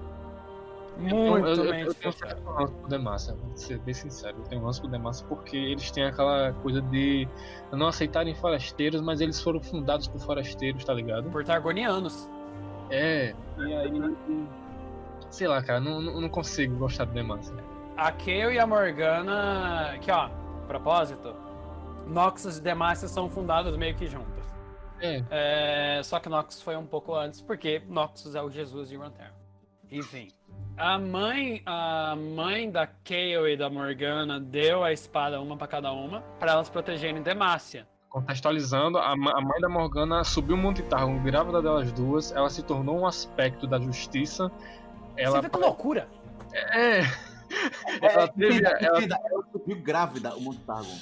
[0.96, 2.34] Muito eu, eu, mente eu tenho um fechada.
[2.34, 4.36] certo lance com o Demacia, vou ser bem sincero.
[4.38, 7.26] Eu tenho um lance com o Demacia porque eles têm aquela coisa de
[7.72, 11.30] não aceitarem forasteiros, mas eles foram fundados por forasteiros, tá ligado?
[11.30, 12.28] Por Targonianos.
[12.90, 14.46] É, e aí.
[15.30, 17.56] Sei lá, cara, não, não, não consigo gostar do Demacia.
[17.96, 19.96] A Kayle e a Morgana.
[20.00, 20.28] Que ó,
[20.66, 21.34] propósito.
[22.06, 24.42] Noxus e Demacia são fundados meio que juntos.
[25.00, 28.96] É, É, só que Noxus foi um pouco antes, porque Noxus é o Jesus de
[28.96, 29.34] Runeterra.
[29.90, 30.28] Enfim.
[30.76, 35.92] A mãe, a mãe da Kayle e da Morgana deu a espada uma pra cada
[35.92, 37.86] uma, pra elas protegerem Demacia.
[38.08, 42.62] contextualizando, a, a mãe da Morgana subiu o Monte Targon, grávida delas duas, ela se
[42.62, 44.50] tornou um aspecto da justiça.
[45.16, 46.08] Ela Você vê que loucura!
[46.54, 47.00] é.
[48.00, 48.56] Ela teve.
[48.56, 48.98] Entenda, Ela,
[49.30, 50.96] ela subiu grávida, o Montargon.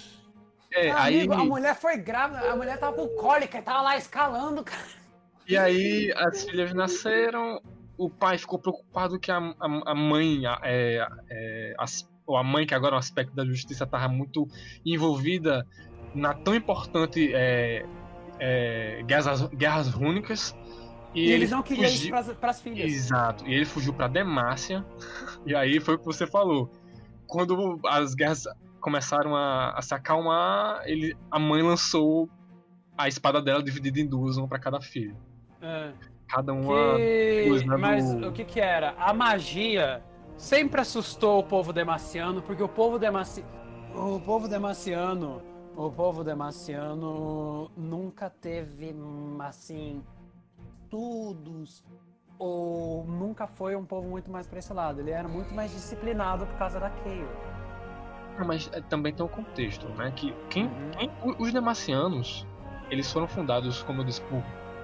[0.72, 3.96] É, aí, Amigo, a mulher foi grávida, a mulher tava com cólica e tava lá
[3.96, 4.82] escalando, cara.
[5.46, 7.60] e aí as filhas nasceram.
[7.98, 12.74] O pai ficou preocupado que a, a, a mãe, a, é, é, a mãe, que
[12.74, 14.48] agora é um aspecto da justiça, estava muito
[14.86, 15.66] envolvida
[16.14, 17.84] na tão importante é,
[18.38, 20.56] é, guerras, guerras rúnicas.
[21.14, 22.90] E, ele eles não queriam isso pras, pras filhas.
[22.90, 23.46] Exato.
[23.46, 24.84] E ele fugiu pra Demácia.
[25.46, 26.70] E aí foi o que você falou.
[27.26, 28.46] Quando as guerras
[28.80, 32.28] começaram a, a se acalmar, ele, a mãe lançou
[32.96, 35.16] a espada dela dividida em duas, uma pra cada filho.
[35.62, 35.92] É.
[36.28, 36.96] Cada uma.
[36.96, 38.94] Que- coisa Mas do- o que que era?
[38.98, 40.02] A magia
[40.36, 43.44] sempre assustou o povo demaciano, porque o povo demaci...
[43.94, 45.42] O povo demaciano...
[45.76, 48.94] O povo demaciano nunca teve,
[49.40, 50.02] assim,
[50.84, 51.84] estudos
[52.38, 55.00] ou nunca foi um povo muito mais pra esse lado.
[55.00, 57.28] Ele era muito mais disciplinado por causa da Kayle.
[58.44, 60.12] Mas é, também tem um contexto, né?
[60.14, 60.90] Que quem, Uhum.
[60.92, 62.46] quem- os Demacianos,
[62.90, 64.42] eles foram fundados, como eu disse, por,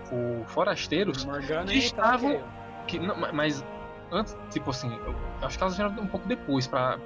[0.09, 2.43] por forasteiros Morgana que estavam-
[2.87, 3.65] que não, ma- mas
[4.13, 4.91] antes, tipo assim,
[5.43, 6.99] acho que elas vieram um pouco depois pra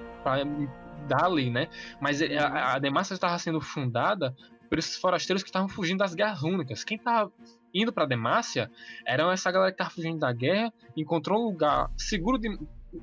[1.08, 1.68] dar a lei, né?
[2.00, 2.28] Mas Uhum.
[2.38, 4.34] a, a Demacia estava sendo fundada
[4.68, 6.84] por esses forasteiros que estavam fugindo das guerras únicas.
[6.84, 7.32] Quem tava
[7.74, 8.70] indo pra Demacia
[9.06, 12.48] eram essa galera que tava fugindo da guerra, encontrou um lugar seguro de,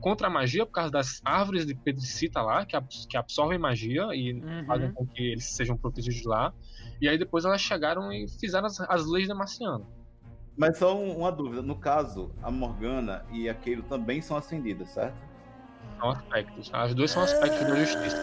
[0.02, 4.08] contra a magia por causa das árvores de Pedricita lá, que, abs- que absorvem magia
[4.14, 4.66] e Uhum.
[4.66, 6.54] fazem com que eles sejam protegidos lá.
[7.02, 9.88] E aí depois elas chegaram e fizeram as, as leis demacianas.
[10.58, 14.90] Mas só um- uma dúvida, no caso, a Morgana e a Keiro também são acendidas,
[14.90, 15.16] certo?
[16.00, 16.70] São aspectos.
[16.74, 18.18] As duas são aspectos da justiça.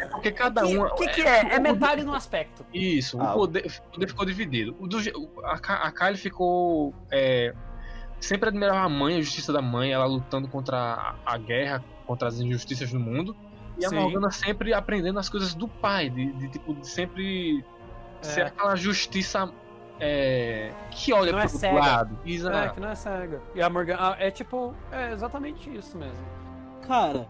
[0.00, 0.86] É porque cada uma.
[0.86, 1.54] O que, que é?
[1.54, 2.64] É metade no aspecto.
[2.72, 4.74] Isso, Ah, o, poder, o poder ficou dividido.
[4.80, 4.96] O do,
[5.44, 5.52] a,
[5.86, 6.94] a Kylie ficou.
[7.10, 7.54] é,
[8.20, 12.28] sempre admirava a mãe, a justiça da mãe, ela lutando contra a, a guerra, contra
[12.28, 13.34] as injustiças do mundo.
[13.78, 13.96] E a Sim.
[13.96, 17.64] Morgana sempre aprendendo as coisas do pai, de, de, tipo, de sempre
[18.20, 18.44] ser É.
[18.46, 19.50] aquela justiça
[19.98, 21.78] é, que olha Não pro é outro cega.
[21.78, 22.18] lado.
[22.24, 23.42] É, que não é cega.
[23.54, 24.16] E a Morgana.
[24.18, 24.74] É tipo.
[24.92, 26.16] É exatamente isso mesmo.
[26.86, 27.26] Cara,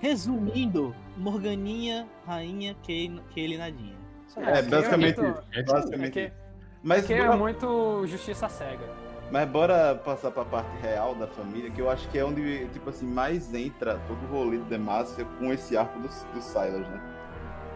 [0.00, 3.96] resumindo, Morganinha, rainha, Kayle Nadinha.
[4.26, 4.70] Só É, isso.
[4.70, 5.48] basicamente muito- isso.
[5.52, 6.34] É, Basicamente que- isso.
[6.82, 8.84] Mas Que é muito justiça cega.
[9.32, 12.90] Mas bora passar pra parte real da família, que eu acho que é onde, tipo
[12.90, 17.00] assim, mais entra todo o rolê do Demacia com esse arco do, do Silas, né?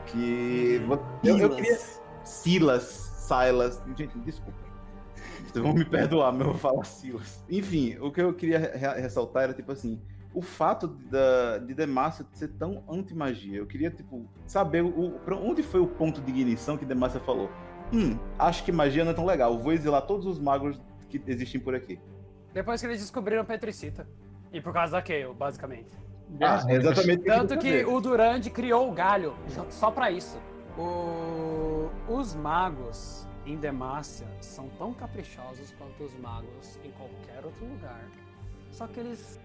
[0.06, 0.80] Que.
[1.24, 1.78] Eu, eu queria.
[2.22, 3.82] Silas, Silas.
[3.96, 4.58] Gente, desculpa.
[5.46, 7.42] Vocês vão me perdoar, mas eu vou falar Silas.
[7.48, 10.00] Enfim, o que eu queria re- ressaltar era, tipo assim,
[10.34, 13.58] o fato da, de Demacia ser tão anti-magia.
[13.58, 17.50] Eu queria, tipo, saber o, pra onde foi o ponto de ignição que Demacia falou.
[17.92, 19.56] Hum, acho que magia não é tão legal.
[19.58, 21.98] Vou exilar todos os magos que existem por aqui.
[22.52, 24.06] Depois que eles descobriram Petricita.
[24.52, 25.90] E por causa da Kayle, basicamente.
[26.40, 27.88] Ah, é exatamente que Tanto que saber.
[27.88, 29.34] o Durand criou o galho
[29.70, 30.40] só pra isso.
[30.78, 38.04] O- Os magos em Demacia são tão caprichosos quanto os magos em qualquer outro lugar.
[38.70, 39.40] Só que eles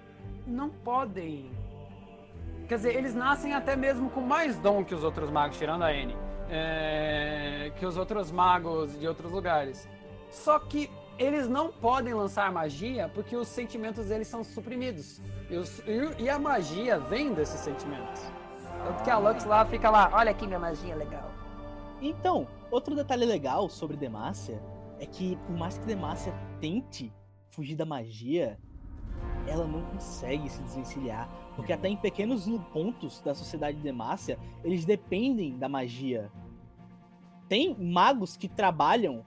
[0.47, 1.51] não podem.
[2.67, 5.93] Quer dizer, eles nascem até mesmo com mais dom que os outros magos, tirando a
[5.93, 6.15] N.
[6.53, 9.87] é, que os outros magos de outros lugares.
[10.29, 15.21] Só que eles não podem lançar magia porque os sentimentos deles são suprimidos.
[15.49, 15.79] E, os-
[16.19, 18.21] e- a magia vem desses sentimentos.
[18.85, 21.29] Tanto que a Lux lá fica lá, olha aqui minha magia legal.
[22.01, 24.59] Então, outro detalhe legal sobre Demacia
[24.99, 27.13] é que, por mais que Demacia tente
[27.49, 28.57] fugir da magia,
[29.45, 31.29] ela não consegue se desvencilhar.
[31.55, 36.31] Porque até em pequenos pontos da sociedade de Demacia, eles dependem da magia.
[37.47, 39.23] Tem magos que trabalham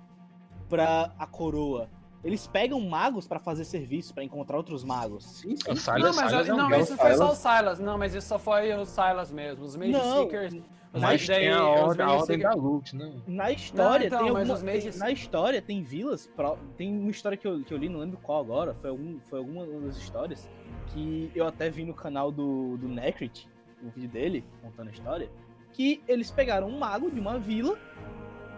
[0.68, 1.88] pra a coroa.
[2.22, 5.24] Eles pegam magos pra fazer serviço, pra encontrar outros magos.
[5.24, 5.72] Sim, sim.
[5.72, 7.78] O Silas, não, mas Silas é um não, isso foi só o Silas.
[7.78, 9.64] Não, mas isso só foi o Silas mesmo.
[9.64, 10.22] Os Mage Não.
[10.22, 10.54] Seekers.
[10.94, 13.12] Mas Mas tem a os ordem, a ordem da Lux, né?
[13.26, 16.30] Na história, então, tem mas alguma, os mages- tem- na história tem vilas,
[16.76, 19.40] tem uma história que eu, que eu li, não lembro qual agora, foi, algum, foi
[19.40, 20.48] alguma das histórias,
[20.86, 23.48] que eu até vi no canal do, do Necrit,
[23.82, 25.28] um vídeo dele, contando a história,
[25.72, 27.76] que eles pegaram um mago de uma vila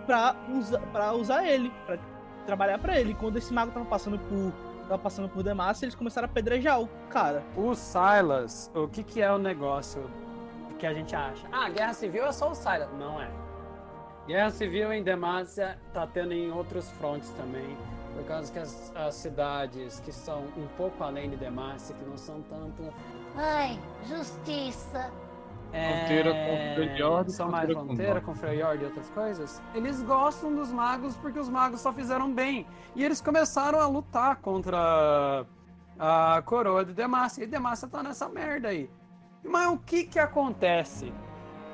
[0.06, 1.98] pra, usa, pra usar ele, pra
[2.46, 3.14] trabalhar pra ele.
[3.14, 4.52] Quando esse mago tava passando por,
[4.88, 7.42] tava passando por Demacia, eles começaram a apedrejar o cara.
[7.56, 10.08] O Silas, o que, que é o negócio
[10.78, 11.46] que a gente acha?
[11.50, 12.88] Ah, guerra civil é só o Silas.
[12.98, 13.28] Não é.
[14.26, 17.76] Guerra civil em Demacia tá tendo em outros frontes também.
[18.14, 22.16] Por causa que as, as cidades que são um pouco além de Demacia, que não
[22.16, 22.92] são tanto.
[23.36, 23.78] Ai,
[24.08, 25.10] justiça.
[25.72, 28.46] Fronteira com Freyord e São mais fronteira com com
[28.82, 29.62] e outras coisas.
[29.74, 32.66] Eles gostam dos magos porque os magos só fizeram bem.
[32.94, 35.44] E eles começaram a lutar contra
[35.98, 37.44] a coroa de Demacia.
[37.44, 38.88] E Demacia tá nessa merda aí.
[39.44, 41.12] Mas o que que acontece?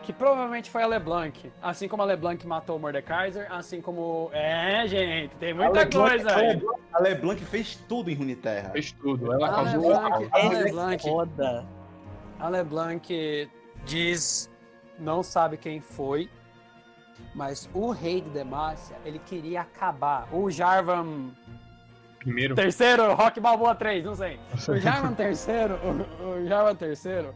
[0.03, 1.53] Que provavelmente foi a LeBlanc.
[1.63, 4.31] Assim como a LeBlanc matou o Mordekaiser, assim como...
[4.33, 6.49] É, gente, tem muita A Leblanc- coisa a aí.
[6.49, 8.71] Leblanc- A LeBlanc fez tudo em Runeterra.
[8.71, 9.33] Fez tudo.
[9.33, 10.29] Ela A causou LeBlanc, caos.
[10.33, 11.67] a LeBlanc, Foda.
[12.41, 13.51] A LeBlanc
[13.85, 14.51] diz,
[14.99, 16.31] não sabe quem foi,
[17.35, 20.29] mas o rei de Demacia, ele queria acabar.
[20.33, 21.31] O Jarvan
[22.19, 22.55] Primeiro.
[22.55, 24.39] terceiro, Rock Balboa 3, não sei.
[24.69, 27.35] O Jarvan terceiro, o, o Jarvan terceiro,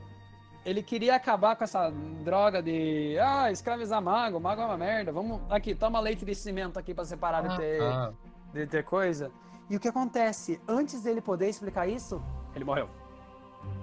[0.65, 1.91] ele queria acabar com essa
[2.25, 6.79] droga de, ah, escravizar mago, mago é uma merda, vamos, aqui, toma leite de cimento
[6.79, 8.13] aqui pra separar de ter, Ah,
[8.53, 9.31] de ter coisa.
[9.69, 10.61] E o que acontece?
[10.69, 12.23] Antes dele poder explicar isso,
[12.55, 12.89] ele morreu.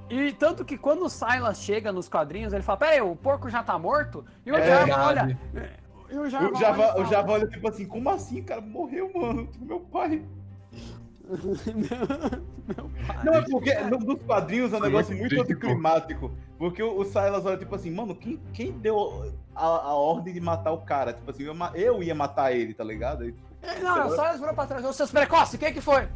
[0.09, 3.63] E tanto que quando o Silas chega nos quadrinhos, ele fala: Peraí, o porco já
[3.63, 4.25] tá morto?
[4.45, 5.39] E o É Jarvan olha.
[6.09, 8.61] E o Jarvan O Java, olha o Java olha tipo assim, como assim, cara?
[8.61, 9.47] Morreu, mano.
[9.47, 10.21] Tipo, Meu pai.
[11.73, 13.23] Meu pai.
[13.23, 16.31] Não, é porque no- nos quadrinhos é um negócio muito muito anticlimático.
[16.57, 20.39] Porque o, o Silas olha, tipo assim, mano, quem, quem deu a, a ordem de
[20.39, 21.13] matar o cara?
[21.13, 23.23] Tipo assim, eu, eu ia matar ele, tá ligado?
[23.23, 23.33] Aí,
[23.81, 24.85] Não, o Silas virou pra trás.
[24.85, 26.07] Ô, seus precoces, quem que foi?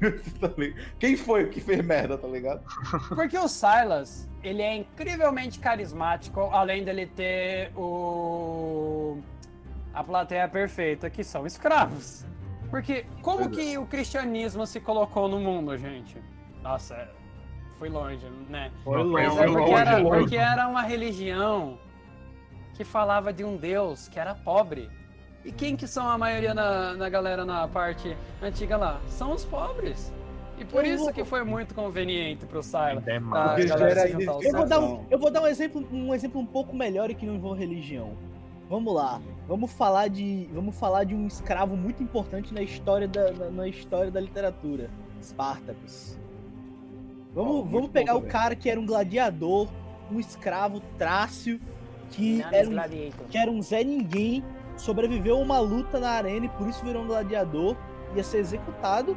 [0.40, 0.50] tá?
[0.98, 2.62] Quem foi que fez merda, tá ligado?
[3.08, 9.18] Porque o Silas, ele é incrivelmente carismático, além dele ter o.
[9.94, 12.24] a plateia perfeita, que são escravos.
[12.70, 16.16] Porque como Pois que o cristianismo se colocou no mundo, gente?
[16.62, 17.08] Nossa, é-
[17.78, 18.70] foi longe, né?
[18.82, 19.12] Foi longe.
[19.12, 20.18] Mas é porque era, longe.
[20.20, 21.78] porque era uma religião
[22.74, 24.90] que falava de um Deus que era pobre.
[25.46, 29.00] E quem que são a maioria na, na galera na parte antiga lá?
[29.08, 30.12] São os pobres.
[30.58, 32.62] E por Eu isso vou- que foi muito conveniente pro
[34.10, 36.74] juntar aos Eu vou, dar um, eu vou dar um exemplo, um exemplo um pouco
[36.74, 38.14] melhor e que não envolve religião.
[38.68, 39.22] Vamos lá.
[39.46, 43.68] Vamos falar de, vamos falar de um escravo muito importante na história da, na, na
[43.68, 44.90] história da literatura,
[45.22, 46.18] Spartacus.
[47.32, 49.68] Vamos, muito vamos bom pegar o cara que era um gladiador,
[50.10, 51.60] um escravo trácio,
[52.10, 52.76] que era um,
[53.28, 54.42] que era um Zé Ninguém,
[54.76, 57.76] sobreviveu a uma luta na arena e por isso virou um gladiador,
[58.14, 59.16] ia ser executado.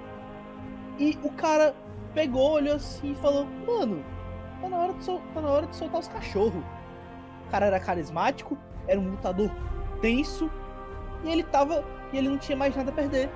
[0.98, 1.76] E o cara
[2.14, 4.04] pegou, olhou assim e falou: Mano,
[4.62, 6.64] tá na hora de, sol- tá na hora de soltar os cachorros.
[7.48, 8.58] O cara era carismático,
[8.88, 9.50] era um lutador
[10.02, 10.50] tenso
[11.24, 11.84] e ele tava.
[12.12, 13.30] E ele não tinha mais nada a perder.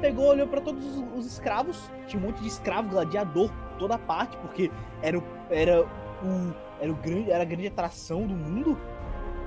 [0.00, 4.36] Pegou, olhou pra todos os, os escravos, tinha um monte de escravo, gladiador, toda parte,
[4.38, 4.70] porque
[5.02, 5.22] era.
[5.50, 6.68] Era o.
[6.80, 8.78] Era, o grande, era a grande atração do mundo,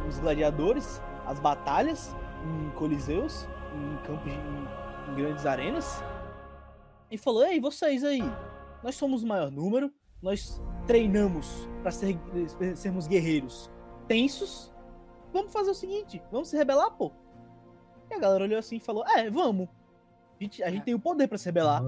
[0.06, 6.04] os gladiadores, as batalhas em coliseus, em campos, de, em, em grandes arenas.
[7.10, 8.24] E falou: Ei, vocês aí,
[8.84, 9.92] nós somos o maior número,
[10.22, 12.18] nós treinamos pra ser,
[12.76, 13.70] sermos guerreiros
[14.08, 14.72] tensos.
[15.34, 17.12] Vamos fazer o seguinte, vamos se rebelar, pô.
[18.10, 19.68] E a galera olhou assim e falou: É, vamos.
[20.40, 21.84] A gente, a gente tem o poder pra se rebelar.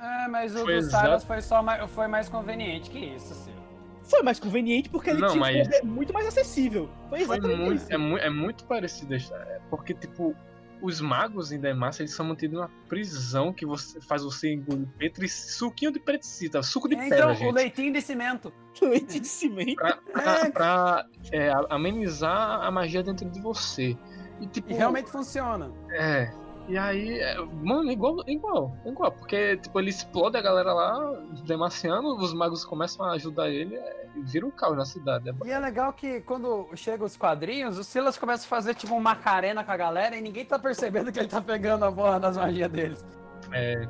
[0.00, 3.67] É, mas o Foi do Silas foi, só mais, foi mais conveniente que isso, Ciro.
[4.08, 6.88] Foi mais conveniente porque ele Não, tinha um mas- poder muito mais acessível.
[7.08, 7.92] Foi Foi exatamente muito, isso.
[7.92, 9.14] é, mu- é muito parecido.
[9.14, 10.34] história, Porque, tipo,
[10.80, 15.28] os magos em Demacia, eles são mantidos numa prisão que você faz você engolir petri,
[15.28, 17.52] suquinho de petricita, suco de então, pedra, o gente.
[17.52, 18.52] leitinho de cimento.
[18.80, 19.74] Leite de cimento.
[19.74, 23.96] Pra, pra- pra, é, amenizar a magia dentro de você.
[24.40, 25.70] E, tipo, E realmente funciona.
[25.90, 26.30] É.
[26.68, 29.10] E aí, é, mano, igual, igual, igual.
[29.10, 31.14] Porque, tipo, ele explode a galera lá,
[31.46, 35.30] demaciano, os magos começam a ajudar ele é, e vira um caos na cidade.
[35.30, 38.92] É E é legal que quando chega os quadrinhos, o Silas começa a fazer tipo
[38.92, 42.20] uma macarena com a galera e ninguém tá percebendo que ele tá pegando a porra
[42.20, 43.04] das magias deles.
[43.50, 43.88] É,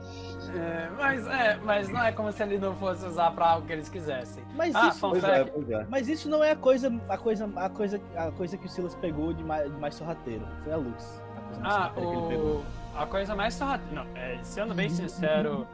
[0.54, 3.72] É, mas, é, mas não é como se ele não fosse usar pra algo que
[3.72, 4.42] eles quisessem.
[4.54, 5.86] Mas Ah, isso, é, é.
[5.90, 8.94] mas isso não é a coisa, a coisa, a coisa, a coisa que o Silas
[8.94, 10.46] pegou de mais, de mais sorrateiro.
[10.62, 11.20] Foi a Lux.
[11.62, 12.62] Ah, o...
[12.96, 14.04] a coisa mais sorrateira.
[14.04, 15.66] Não, é, sendo bem sincero,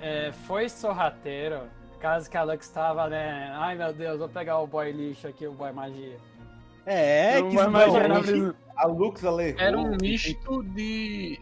[0.00, 1.62] é, foi sorrateiro.
[2.00, 3.52] Caso que a Lux tava, né?
[3.54, 6.16] Ai meu Deus, vou pegar o boy lixo aqui, o boy magia.
[6.86, 8.08] É, Eu que esbanja.
[8.08, 8.54] mesmo.
[8.74, 11.38] A Lux ela Era um misto de,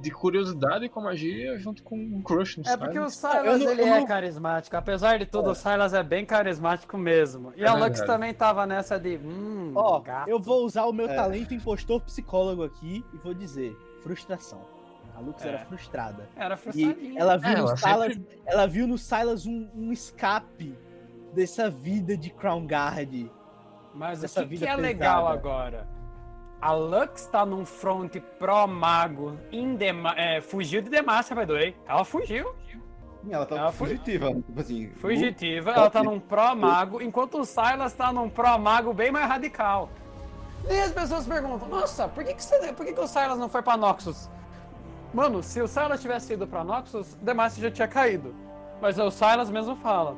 [0.00, 3.44] de curiosidade com magia junto com um crush no É porque o Silas.
[3.46, 4.76] Eu não- ele é não- carismático.
[4.76, 7.52] Apesar de tudo, o Silas é bem carismático mesmo.
[7.56, 8.06] E É a Lux verdade.
[8.06, 9.18] também tava nessa de.
[9.18, 10.28] Hum, Ó, gato.
[10.28, 11.14] eu vou usar o meu É.
[11.14, 14.60] talento impostor psicólogo aqui e vou dizer: frustração.
[15.14, 15.48] A Lux É.
[15.48, 16.28] era frustrada.
[16.34, 17.20] Era E frustradinha.
[17.20, 20.74] ela viu, É, no ela Silas, sempre- ela viu no Silas um, um escape
[21.34, 23.26] dessa vida de Crown Guard.
[23.94, 25.38] Mas dessa o que, vida que é legal pesada.
[25.38, 25.88] agora?
[26.60, 31.76] A Lux tá num front pró-mago, em Dema- é, fugiu de Demacia, by the way.
[31.88, 32.54] Ela fugiu,
[33.30, 34.28] Ela tá Ela fugitiva.
[34.34, 34.90] Tipo assim.
[34.96, 39.90] fugitiva, ela tá num pró-mago, enquanto o Silas tá num pró-mago bem mais radical.
[40.68, 43.48] E as pessoas perguntam, nossa, por que, que, você- por que, que o Silas não
[43.48, 44.28] foi pra Noxus?
[45.12, 48.34] Mano, se o Silas tivesse ido pra Noxus, Demacia já tinha caído.
[48.80, 50.16] Mas o Silas mesmo fala.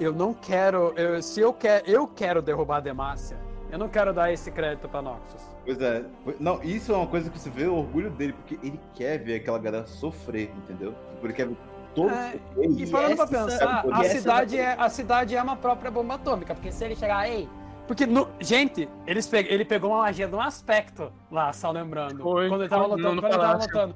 [0.00, 0.92] Eu não quero.
[0.96, 1.86] eu- se eu quero.
[1.88, 3.36] Eu quero derrubar a Demacia.
[3.70, 5.42] Eu não quero dar esse crédito pra Noxus.
[5.64, 6.04] Pois é.
[6.38, 9.36] Não, isso é uma coisa que você vê o orgulho dele, porque ele quer ver
[9.36, 10.94] aquela galera sofrer, entendeu?
[11.14, 11.56] Tipo, Ele quer ver
[11.94, 12.70] todo É, sofrer.
[12.80, 16.70] E parando pra pensar, a cidade, é, a cidade é uma própria bomba atômica, porque
[16.70, 17.48] se ele chegar, ei.
[17.88, 22.22] Porque, no- gente, eles pe- ele pegou uma magia de um aspecto lá, só lembrando.
[22.22, 23.70] Foi, quando ele tava lutando, quando ele tava palácio.
[23.72, 23.94] lutando.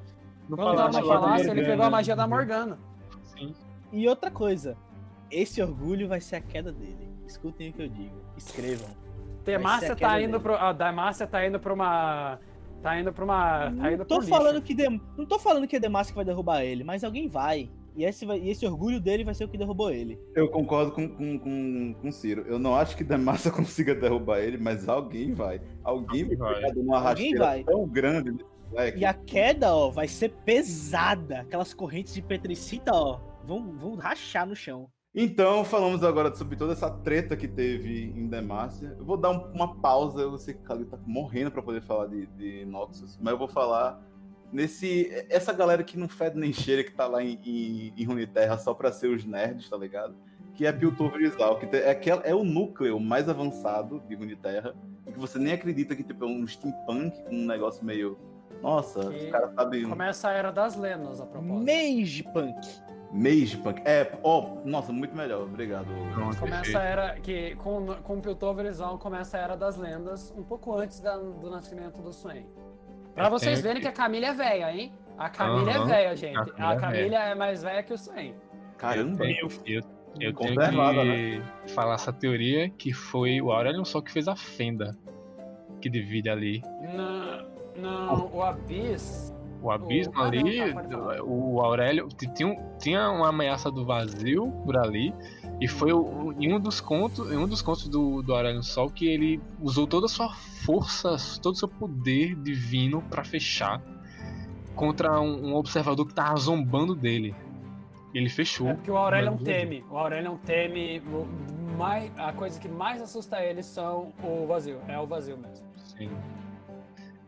[0.49, 2.79] No Quando ele tava palácio no palácio, ele pegou a magia da Morgana.
[3.37, 3.55] Sim.
[3.93, 4.77] E outra coisa,
[5.31, 7.09] esse orgulho vai ser a queda dele.
[7.27, 8.17] Escutem o que eu digo.
[8.37, 8.89] Escrevam.
[9.45, 10.55] Demacia tá indo pro.
[10.55, 12.39] A Demacia tá indo pra uma.
[12.83, 13.71] Tá indo pra uma.
[13.73, 14.29] Tá indo Não tô lixo.
[14.29, 15.01] falando que Dem...
[15.17, 17.71] não tô falando que é Demacia que vai derrubar ele, mas alguém vai.
[17.97, 18.39] E esse, vai...
[18.39, 20.19] e esse orgulho dele vai ser o que derrubou ele.
[20.35, 22.45] Eu concordo com, com, com, com o Ciro.
[22.47, 25.61] Eu não acho que Demacia consiga derrubar ele, mas alguém vai.
[25.83, 26.55] Alguém vai Vai.
[26.55, 27.65] pegar de uma Alguém rasteira vai.
[27.65, 28.99] tão grande moleque.
[29.01, 31.41] E a queda, ó, vai ser pesada.
[31.41, 34.89] Aquelas correntes de petricita, ó, vão, vão rachar no chão.
[35.15, 38.95] Então, falamos agora sobre toda essa treta que teve em Demacia.
[38.97, 40.21] Eu vou dar um- uma pausa.
[40.21, 43.39] Eu sei que o Calil tá morrendo pra poder falar de, de Noxus, mas eu
[43.39, 44.01] vou falar
[44.53, 45.11] nesse.
[45.29, 48.73] Essa galera que não fede nem cheira, que tá lá em, em, em Runeterra só
[48.73, 50.15] pra ser os nerds, tá ligado?
[50.55, 54.77] Que é Piltover Zal, que é, aquela- é o núcleo mais avançado de Runeterra,
[55.09, 58.17] e que você nem acredita que tipo, é um steampunk com um negócio meio.
[58.63, 59.89] Nossa, Que os caras sabem.
[59.89, 61.65] Começa a era das lendas, a propósito.
[61.67, 62.81] Mage Punk.
[63.13, 63.83] Mage punk.
[63.85, 65.43] É, ó, nossa, muito melhor.
[65.43, 65.87] Obrigado.
[66.15, 69.77] Pronto, Começa a era que com, com o Piltover eles vão começa a era das
[69.77, 72.47] lendas um pouco antes da- do nascimento do Swain.
[73.15, 74.93] Pra É, vocês verem que a Camila é velha, hein?
[75.19, 76.37] A Camila é Aham, velha, gente.
[76.39, 78.35] a A Camila é Camila é mais velha que o Swain.
[78.79, 79.25] Caramba.
[79.27, 79.81] Eu, eu,
[80.21, 81.43] eu tenho que
[81.73, 84.97] falar essa teoria que foi o Aurelion só que fez a fenda
[85.81, 86.63] que divide ali.
[86.95, 87.47] Não,
[87.77, 89.35] não, o Abyss.
[89.63, 90.59] O abismo ah, ali,
[91.23, 95.13] o Aurélio tinha, tinha uma ameaça do vazio por ali.
[95.61, 98.89] E foi o- em um dos contos, em um dos contos do, do Aurélio Sol
[98.89, 100.33] que ele usou toda a sua
[100.65, 103.83] força, todo o seu poder divino pra fechar
[104.75, 107.35] contra um, um observador que tava zombando dele.
[108.15, 108.69] Ele fechou.
[108.69, 109.85] É porque o Aurelion Mas- teme.
[109.91, 111.01] O Aurelion teme.
[111.01, 114.79] o mais, a coisa que mais assusta ele são o vazio.
[114.89, 115.67] É o vazio mesmo.
[115.77, 116.11] Sim.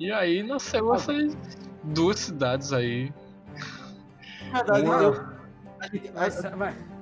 [0.00, 1.36] E aí nasceu essas
[1.84, 3.12] duas cidades aí.
[4.52, 5.26] Na verdade, Uma- eu,
[5.80, 6.12] a gente-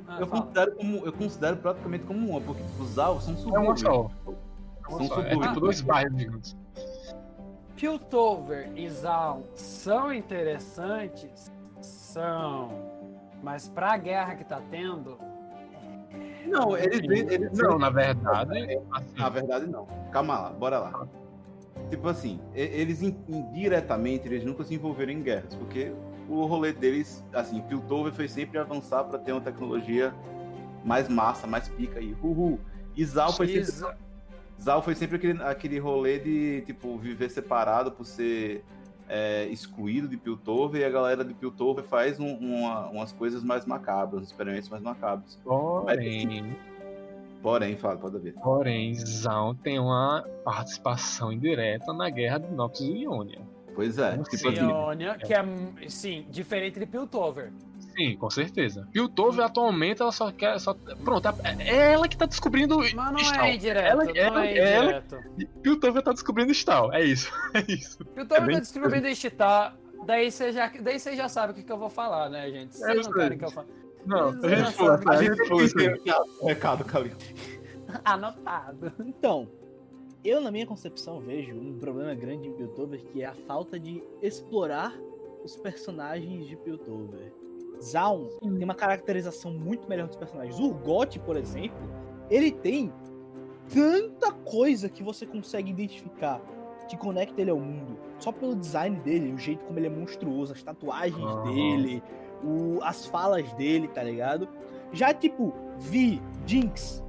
[0.09, 3.59] ah, eu, considero como, eu considero praticamente como uma, porque tipo, os alvos são É
[3.59, 3.81] uma subúrbios.
[3.81, 4.11] só.
[4.31, 5.15] É, São uma só.
[5.15, 5.47] é subúrbios.
[5.49, 6.57] tipo dois bairros gigantes.
[7.77, 11.51] Piltover e Zaun são interessantes?
[11.81, 12.69] São.
[13.43, 15.19] Mas pra guerra que tá tendo,
[16.47, 17.01] Não, eles,
[17.31, 19.87] eles Não, na verdade, assim, Na verdade, não.
[20.11, 21.07] Calma lá, bora lá.
[21.91, 25.93] Tipo assim, eles in- indiretamente eles nunca se envolveram em guerras, porque
[26.29, 30.15] o rolê deles, assim, Piltover foi sempre avançar para ter uma tecnologia
[30.85, 32.17] mais massa, mais pica aí.
[32.23, 32.59] Uhul.
[32.97, 33.97] E Zal foi sempre,
[34.61, 38.65] Zal foi sempre aquele, aquele rolê de, tipo, viver separado por ser
[39.13, 43.67] é, excluído de Piltover, e a galera de Piltover faz um- uma- umas coisas mais
[43.67, 45.37] macabras, experimentos mais macabros.
[45.83, 46.57] porém,
[47.43, 48.35] Porém, fala, pode ver.
[48.35, 53.41] porém, Zaun tem uma participação indireta na guerra de Noxus e Ionia.
[53.75, 54.59] Pois é, tipo assim?
[54.69, 55.43] Ionia, que é,
[55.89, 57.51] sim, diferente de Piltover.
[57.97, 58.87] Sim, com certeza.
[58.93, 60.59] Piltover atualmente ela só quer.
[60.61, 60.75] Só...
[61.05, 61.33] Pronto, é
[61.67, 63.45] é ela que tá descobrindo Mas não Stal.
[63.45, 65.19] é indireto, Ela- não ela- é ela- indireto.
[65.63, 66.93] Piltover tá descobrindo Stal.
[66.93, 67.33] É isso.
[67.55, 68.05] É isso.
[68.05, 69.77] Piltover É bem tá distribuindo Ishtar,
[70.07, 72.77] daí você já, daí você já sabe o que, que eu vou falar, né, gente?
[72.77, 73.69] Vocês É não querem que eu fale.
[74.07, 75.09] Não, a gente sabem.
[75.09, 75.79] a gente falou isso.
[75.79, 76.01] aí.
[76.41, 77.13] o recado, Calil.
[78.05, 78.93] Anotado.
[79.01, 79.49] Então,
[80.25, 84.03] eu na minha concepção vejo um problema grande em Piltover que é a falta de
[84.23, 84.95] explorar
[85.45, 87.33] os personagens de Piltover.
[87.83, 90.59] Zaun tem uma caracterização muito melhor dos personagens.
[90.59, 91.79] Urgot, por exemplo,
[92.29, 92.93] ele tem
[93.73, 96.41] tanta coisa que você consegue identificar
[96.89, 97.97] que conecta ele ao mundo.
[98.19, 101.45] Só pelo design dele, o jeito como ele é monstruoso, as tatuagens Aham.
[101.45, 102.03] dele,
[102.43, 104.49] o, as falas dele, tá ligado?
[104.93, 107.03] Já tipo, Vi, Jinx,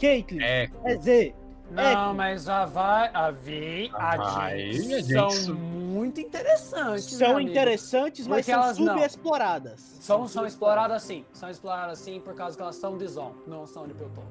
[0.00, 1.32] Caitlyn, É, EZ,
[1.70, 5.34] Não, mas a vai, a Vi, A a vai, Jinx a Jinx.
[5.44, 7.04] são muito interessantes.
[7.06, 7.50] são amigo.
[7.50, 9.80] interessantes, mas Porque são subexploradas.
[10.00, 11.24] São, são exploradas sim.
[11.32, 14.28] São exploradas sim por causa que elas são de Zon, não são de Piltover.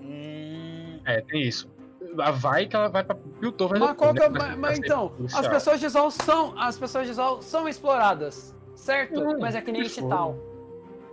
[0.00, 1.68] Hum, é, tem isso.
[2.20, 4.48] A vai que ela vai pra Piltover Mas, qual que é- depois, né?
[4.50, 6.58] mas- mas ser então, as pessoas de Zol são.
[6.58, 8.54] As pessoas de Zol são exploradas.
[8.88, 9.20] Certo?
[9.20, 10.34] Hum, mas é que nem que Chital.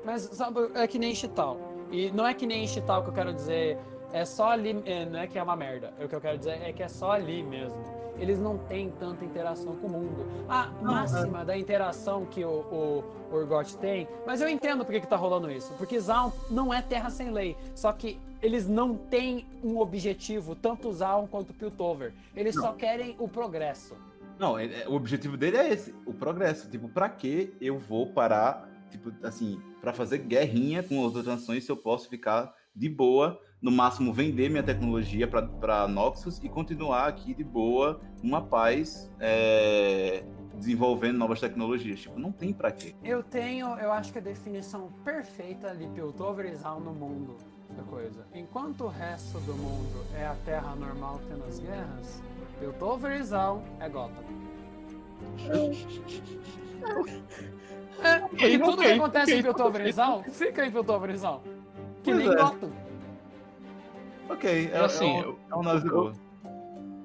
[0.05, 1.57] Mas sabe, é que nem Chital.
[1.91, 3.77] E não é que nem Chital que eu quero dizer.
[4.13, 4.81] É só ali.
[4.85, 5.93] é, não é que é uma merda.
[6.01, 7.75] O que eu quero dizer é que é só ali mesmo.
[8.17, 10.25] Eles não têm tanta interação com o mundo.
[10.47, 13.03] A máxima da interação que o, o
[13.35, 14.07] Urgot tem.
[14.25, 15.73] Mas eu entendo por que, que tá rolando isso.
[15.77, 17.57] Porque Zaun não é terra sem lei.
[17.75, 22.13] Só que eles não têm um objetivo, tanto Zaun quanto Piltover.
[22.33, 23.97] Eles só querem o progresso.
[24.39, 26.69] Não, é- é- o objetivo dele é esse, o progresso.
[26.69, 31.71] Tipo, pra que eu vou parar, tipo, assim, pra fazer guerrinha com outras nações se
[31.71, 37.07] eu posso ficar de boa, no máximo vender minha tecnologia pra, pra Noxus e continuar
[37.07, 40.23] aqui de boa, numa paz, é,
[40.55, 42.01] desenvolvendo novas tecnologias.
[42.01, 42.93] Tipo, não tem pra quê.
[43.03, 47.37] Eu tenho, eu acho que a definição perfeita de Piltover Zaun no mundo
[47.75, 48.25] da coisa.
[48.33, 52.21] Enquanto o resto do mundo é a terra normal tendo as guerras,
[52.59, 54.23] Piltover e Zaun é Gotham.
[58.03, 59.91] É, Ok, tudo que acontece ok, em Piltover e ok.
[59.93, 61.39] Zaun fica em Piltover e Zaun.
[62.03, 62.35] Que Pois nem é.
[62.35, 62.69] Gotham.
[64.29, 66.13] Ok, é, Assim, é, um- eu- é análise boa.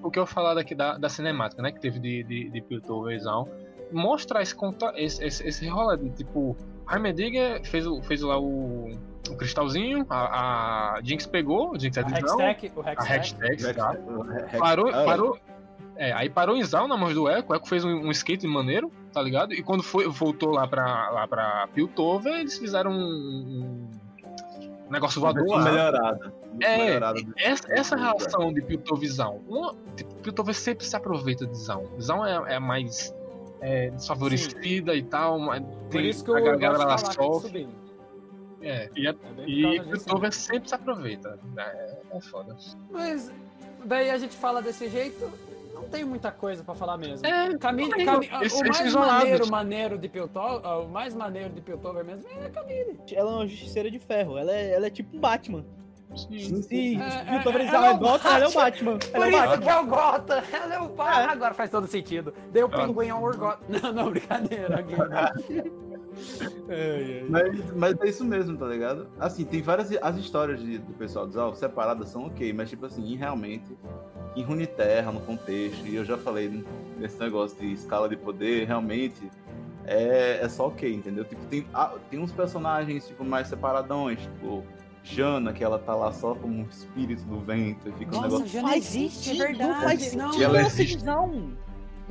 [0.03, 1.71] o que eu falar daqui da, da cinemática, né?
[1.73, 3.49] Que teve de, de, de Piltoverzão.
[3.93, 6.57] Mostra esse, conta, esse, esse, esse rola de tipo.
[6.91, 8.91] Heimerdinger fez, o- fez lá o,
[9.29, 12.93] o cristalzinho, a, a Jinx pegou, a Jinx é A de Zaun, Hextech, o a
[12.93, 13.37] Hextech.
[13.53, 13.95] Hextech, tá?
[14.59, 15.39] Parou, Ah, parou.
[15.97, 18.47] É, aí parou em Zaun na mão do Echo, o Echo fez um, um skate
[18.47, 19.53] maneiro, tá ligado?
[19.53, 23.87] E quando foi, voltou lá pra, lá pra Piltover, eles fizeram um,
[24.89, 25.65] um negócio voador lá.
[25.65, 26.31] melhorada.
[26.63, 26.99] É,
[27.37, 31.57] Essa, essa do- relação de Piltover e Zaun, uma, tipo, Piltover sempre se aproveita de
[31.57, 31.87] Zaun.
[32.01, 33.15] Zaun é, é a mais
[33.61, 37.13] é, desfavorecida e tal, mas Por tem, isso que a eu galera gosto lá tá
[37.13, 37.69] sofre.
[38.63, 41.39] É, e a- É por e sempre se aproveita.
[41.57, 42.57] É, é foda.
[42.91, 43.33] Mas
[43.85, 45.31] daí a gente fala desse jeito,
[45.75, 47.27] não tem muita coisa pra falar mesmo.
[47.27, 49.19] É, Camille, tem, Cami- eles- o eles mais são isolados.
[49.23, 52.99] maneiro, maneiro de Piltover, o mais maneiro de Piltover mesmo é a Camille.
[53.13, 54.37] ela é uma justiceira de ferro.
[54.37, 55.65] Ela é, ela é tipo um Batman.
[56.15, 56.61] sim.
[56.63, 58.99] Se É, o Piltover é, é, ela é é o Gotham, ela é o Batman.
[58.99, 59.63] Por Ela é o isso Batman.
[59.63, 61.23] que é o Gota, ela é o pai.
[61.23, 61.27] É.
[61.29, 62.35] Agora faz todo sentido.
[62.53, 62.87] Deu o Ah.
[62.87, 63.59] pinguim ao Urgot.
[63.69, 64.85] Não, não, brincadeira.
[67.29, 69.09] Mas, mas é isso mesmo, tá ligado?
[69.19, 69.91] Assim, tem várias.
[70.03, 73.77] As histórias de- do pessoal dos Alvos separadas são ok, mas, tipo assim, realmente,
[74.37, 76.65] em Runeterra, no contexto, e eu já falei
[76.99, 79.31] nesse negócio de escala de poder, realmente,
[79.87, 81.25] é, é só ok, entendeu?
[81.25, 84.65] Tipo, tem, ah, tem uns personagens, tipo, mais separadões, tipo.
[85.03, 88.27] Jana, que ela tá lá só como um espírito do vento e fica um Nossa,
[88.29, 88.47] negócio.
[88.49, 89.83] já não Faz existe, é verdade.
[89.83, 91.03] faz não, ela Não, existe.
[91.05, 91.53] Não,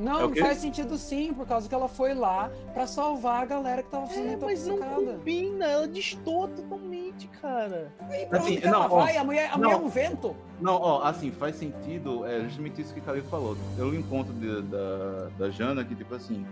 [0.00, 3.82] não É faz sentido sim, por causa que ela foi lá pra salvar a galera
[3.82, 5.64] que tava sendo é, mas não combina.
[5.66, 7.92] Ela destoa totalmente, cara.
[8.10, 9.16] E pra Assim, onde que ela não, ó, vai?
[9.16, 9.58] A mulher, a não.
[9.58, 10.36] mulher é um vento.
[10.60, 13.56] Não, ó, assim, faz sentido, é justamente isso que o Calil falou.
[13.78, 16.46] Eu li um conto de- da, da Jana que, tipo assim,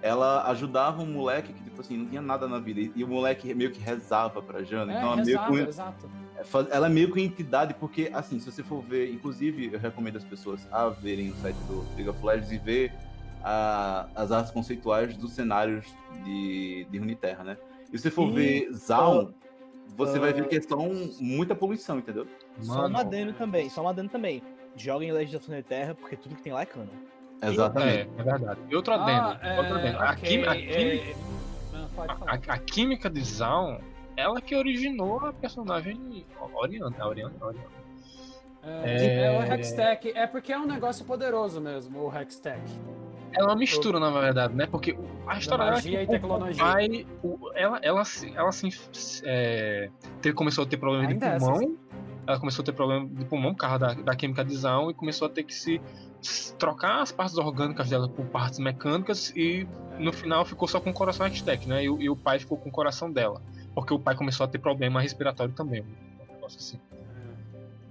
[0.00, 2.80] ela ajudava um moleque que, tipo assim, não tinha nada na vida.
[2.80, 4.92] E, e o moleque meio que rezava pra Jana.
[4.92, 6.10] É, então, ela meio, exato,
[6.42, 9.78] é, ela é meio que uma entidade, porque, assim, se você for ver, inclusive, eu
[9.78, 12.92] recomendo as pessoas a verem o site do League of Legends e ver
[13.44, 15.84] a- as artes conceituais dos cenários
[16.24, 17.56] de, de Runeterra, né?
[17.92, 19.32] E se você for E- ver Zaun,
[19.96, 22.26] você vai ah, ver que é só um- muita poluição, entendeu?
[22.60, 24.42] Só Mano, um adendo também, só um adendo também.
[24.76, 26.88] Joga em Legends of Terra, porque tudo que tem lá é cano.
[27.42, 28.08] Exatamente.
[28.16, 28.60] É, é verdade.
[28.70, 29.28] E outro adendo.
[29.28, 29.98] Ah, é, outro adendo.
[29.98, 31.14] A, ok, quimi- a é,
[31.74, 32.18] a- falar.
[32.26, 33.78] a- a química de Zaun,
[34.22, 36.24] ela que originou a personagem
[36.54, 36.96] Oriana.
[36.98, 37.68] A Oriana, a Oriana.
[38.62, 39.24] É, É.
[39.24, 40.12] é o Hextech.
[40.14, 42.62] É porque é um negócio poderoso mesmo, o Hextech.
[43.34, 44.66] Ela é uma mistura, na verdade, né?
[44.66, 44.96] Porque
[45.26, 46.62] a história dela é magia que e tecnologia.
[46.62, 47.06] Pai,
[47.54, 48.02] ela, ela,
[48.36, 48.68] ela se,
[49.24, 49.90] é,
[50.20, 51.46] teve- começou a ter problema Ainda é de assim.
[51.46, 51.76] pulmão.
[52.26, 54.94] Ela começou a ter problema de pulmão por causa da, da química de Zaun e
[54.94, 55.80] começou a ter que se,
[56.58, 59.66] trocar as partes orgânicas dela por partes mecânicas e
[59.98, 61.82] no final ficou só com o coração Hextech, né?
[61.82, 63.40] E, e o pai ficou com o coração dela.
[63.74, 65.82] Porque o pai começou a ter problema respiratório também.
[65.82, 66.78] Um negócio assim.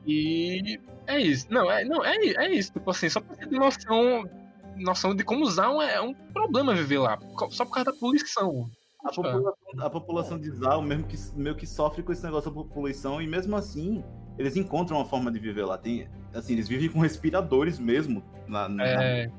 [0.06, 1.48] E é isso.
[1.50, 2.74] Não, é, não, é, é isso.
[2.74, 4.30] Tipo assim, só pra ter noção,
[4.78, 7.20] noção de como Zaun é um problema viver lá.
[7.52, 8.70] Só por causa da poluição.
[9.04, 12.64] A população, a população de Zaun mesmo que, meio que sofre com esse negócio da
[12.64, 14.04] poluição, e mesmo assim,
[14.38, 15.76] eles encontram uma forma de viver lá.
[15.78, 18.24] Tem, assim, eles vivem com respiradores mesmo.
[18.48, 19.32] Na, na- É,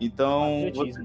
[0.00, 1.04] Então, você-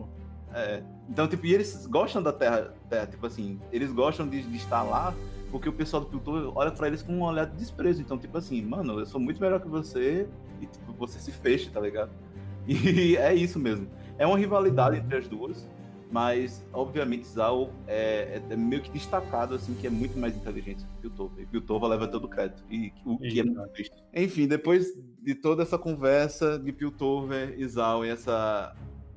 [0.54, 4.58] é, então, tipo, e eles gostam da Terra, Terra, tipo assim, eles gostam de, de
[4.58, 5.14] estar lá
[5.54, 8.02] porque o pessoal do Plutor olha pra eles com um olhar de desprezo.
[8.02, 10.28] Então, tipo assim, mano, eu sou muito melhor que você
[10.60, 12.10] e tipo, você se fecha, tá ligado?
[12.66, 13.88] E é isso mesmo.
[14.18, 15.68] É uma rivalidade entre as duas,
[16.10, 21.08] mas obviamente Zal é, é meio que destacado, assim, que é muito mais inteligente que
[21.08, 21.44] o Piltover.
[21.44, 23.96] E Piltover leva todo o crédito, e o que é muito triste.
[24.12, 24.88] Enfim, depois
[25.22, 28.74] de toda essa conversa de Piltover e Zal e essa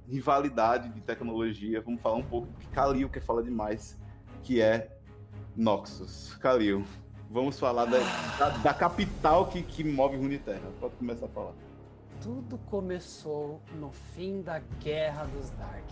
[0.09, 3.99] rivalidade de tecnologia, vamos falar um pouco que Kalil quer falar demais,
[4.43, 4.97] que é
[5.57, 6.35] Noxus.
[6.37, 6.85] Kalil,
[7.31, 7.99] vamos falar da,
[8.39, 10.70] da, da capital que, que move Runeterra.
[10.81, 11.53] Pode começar a falar.
[12.23, 15.85] Tudo começou no fim da Guerra dos Dark.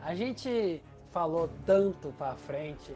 [0.00, 2.94] A gente falou tanto pra frente,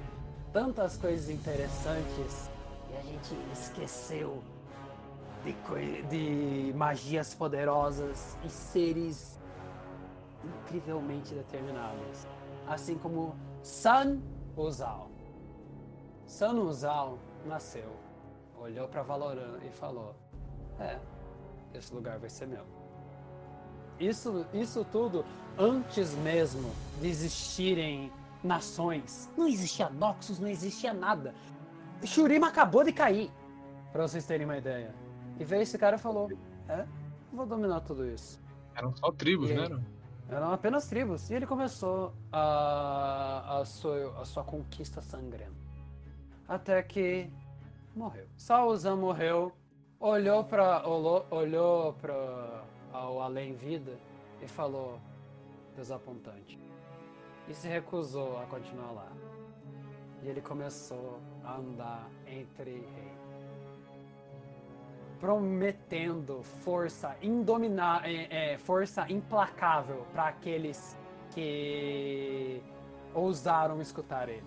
[0.53, 2.51] tantas coisas interessantes,
[2.91, 4.43] e a gente esqueceu
[5.45, 9.40] de, de magias poderosas e seres
[10.45, 12.27] incrivelmente determinados.
[12.67, 14.21] Assim como Sun
[14.57, 15.11] Uzal.
[16.27, 17.91] Sun Uzal nasceu,
[18.59, 20.15] olhou pra Valorant e falou:
[20.79, 20.99] É,
[21.75, 22.65] esse lugar vai ser meu.
[23.99, 25.25] Isso, isso tudo
[25.59, 28.11] antes mesmo de existirem
[28.43, 29.29] nações.
[29.37, 31.35] Não existia Noxus, não existia nada.
[32.05, 33.31] Shurima acabou de cair,
[33.93, 34.95] pra vocês terem uma ideia.
[35.39, 36.31] E veio esse cara e falou:
[36.69, 36.87] É,
[37.33, 38.41] vou dominar tudo isso.
[38.75, 39.69] eram só tribos, E né?
[40.31, 40.53] Eram?
[40.53, 41.29] Apenas tribos.
[41.31, 45.53] E ele começou a, a, sua, a sua conquista sangrenta.
[46.47, 47.31] Até que
[47.95, 48.27] morreu.
[48.37, 49.53] Sauzan morreu,
[49.99, 53.99] olhou para olhou, olhou para além vida
[54.41, 55.01] e falou
[55.77, 56.59] desapontante.
[57.49, 59.13] E se recusou a continuar lá.
[60.23, 63.20] E ele começou a andar entre reinos
[65.21, 70.97] prometendo força indominável, é, é, força implacável para aqueles
[71.35, 72.63] que
[73.15, 74.43] ousaram escutar ele.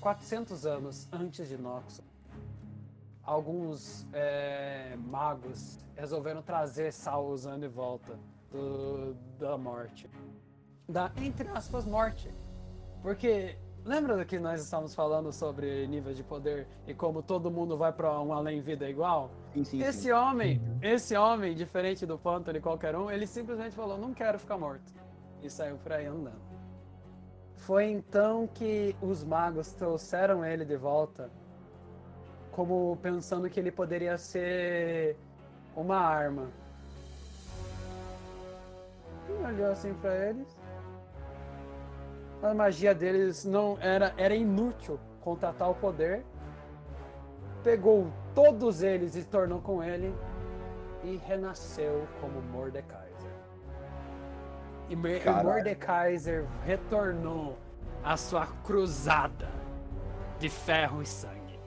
[0.00, 2.00] 400 anos antes de Noxus,
[3.22, 8.18] alguns é, magos resolveram trazer Sauzan de volta
[8.50, 10.08] do- da morte.
[10.88, 12.28] Da, entre aspas, morte.
[13.02, 17.92] Porque lembra que nós estávamos falando sobre nível de poder e como todo mundo vai
[17.92, 19.30] para um além-vida igual?
[19.52, 19.84] Sim, sim, sim.
[19.84, 24.38] Esse homem, esse homem, diferente do Panther e qualquer um, ele simplesmente falou: Não quero
[24.38, 24.92] ficar morto.
[25.42, 26.40] E saiu por aí andando.
[27.56, 31.30] Foi então que os magos trouxeram ele de volta,
[32.50, 35.16] como pensando que ele poderia ser
[35.76, 36.50] uma arma.
[39.28, 40.61] E olhou assim pra eles.
[42.42, 46.24] A magia deles não era, era inútil contra tal poder
[47.62, 50.12] pegou todos eles e tornou com ele
[51.04, 53.30] e renasceu como Mordekaiser.
[54.88, 55.44] E e.
[55.44, 57.58] Mordekaiser retornou
[58.02, 59.48] à sua cruzada
[60.38, 61.58] de ferro e sangue.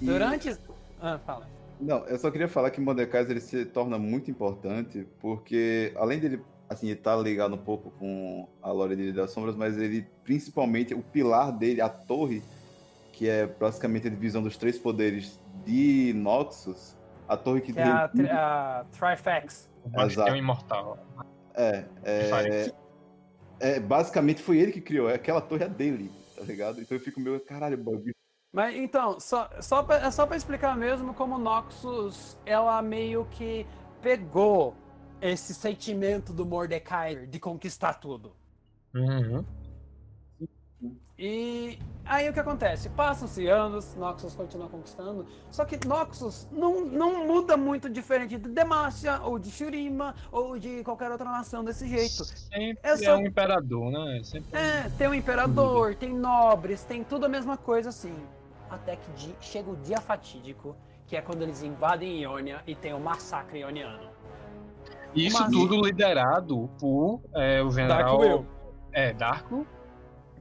[0.00, 0.56] E- Durante.
[1.00, 1.46] Ah, fala.
[1.80, 6.42] Não, eu só queria falar que Mordekaiser ele se torna muito importante porque, além dele,
[6.70, 10.94] assim, ele tá ligado um pouco com a lore dele das sombras, mas ele, principalmente,
[10.94, 12.42] o pilar dele, a torre,
[13.12, 16.96] que é basicamente a divisão dos três poderes de Noxus,
[17.28, 19.68] a torre que Que é a, tri- a Trifex.
[19.84, 20.36] O Exato.
[20.36, 20.96] Imortal.
[21.54, 22.72] É, é,
[23.58, 26.80] é, basicamente foi ele que criou, é aquela torre é dele, tá ligado?
[26.80, 28.14] Então eu fico meio, caralho, bagulho.
[28.52, 33.66] Mas então, só, só pra, é só pra explicar mesmo como Noxus, ela meio que
[34.00, 34.74] pegou
[35.20, 38.32] esse sentimento do Mordecai de conquistar tudo.
[38.94, 39.44] Uhum.
[41.18, 42.88] E aí o que acontece?
[42.88, 49.20] Passam-se anos, Noxus continua conquistando, só que Noxus não, não muda muito diferente de Demacia,
[49.20, 52.24] ou de Shurima, ou de qualquer outra nação desse jeito.
[52.24, 54.22] Sempre é só- um imperador, né?
[54.24, 58.16] Sempre É, tem o imperador, tem nobres, tem tudo a mesma coisa assim.
[58.70, 60.74] Até que chega o dia fatídico,
[61.06, 64.08] que é quando eles invadem Ionia e tem o massacre ioniano.
[65.14, 68.18] Isso Mas- tudo liderado por é, o general.
[68.18, 68.46] Darkwill.
[68.92, 69.66] É, Darko.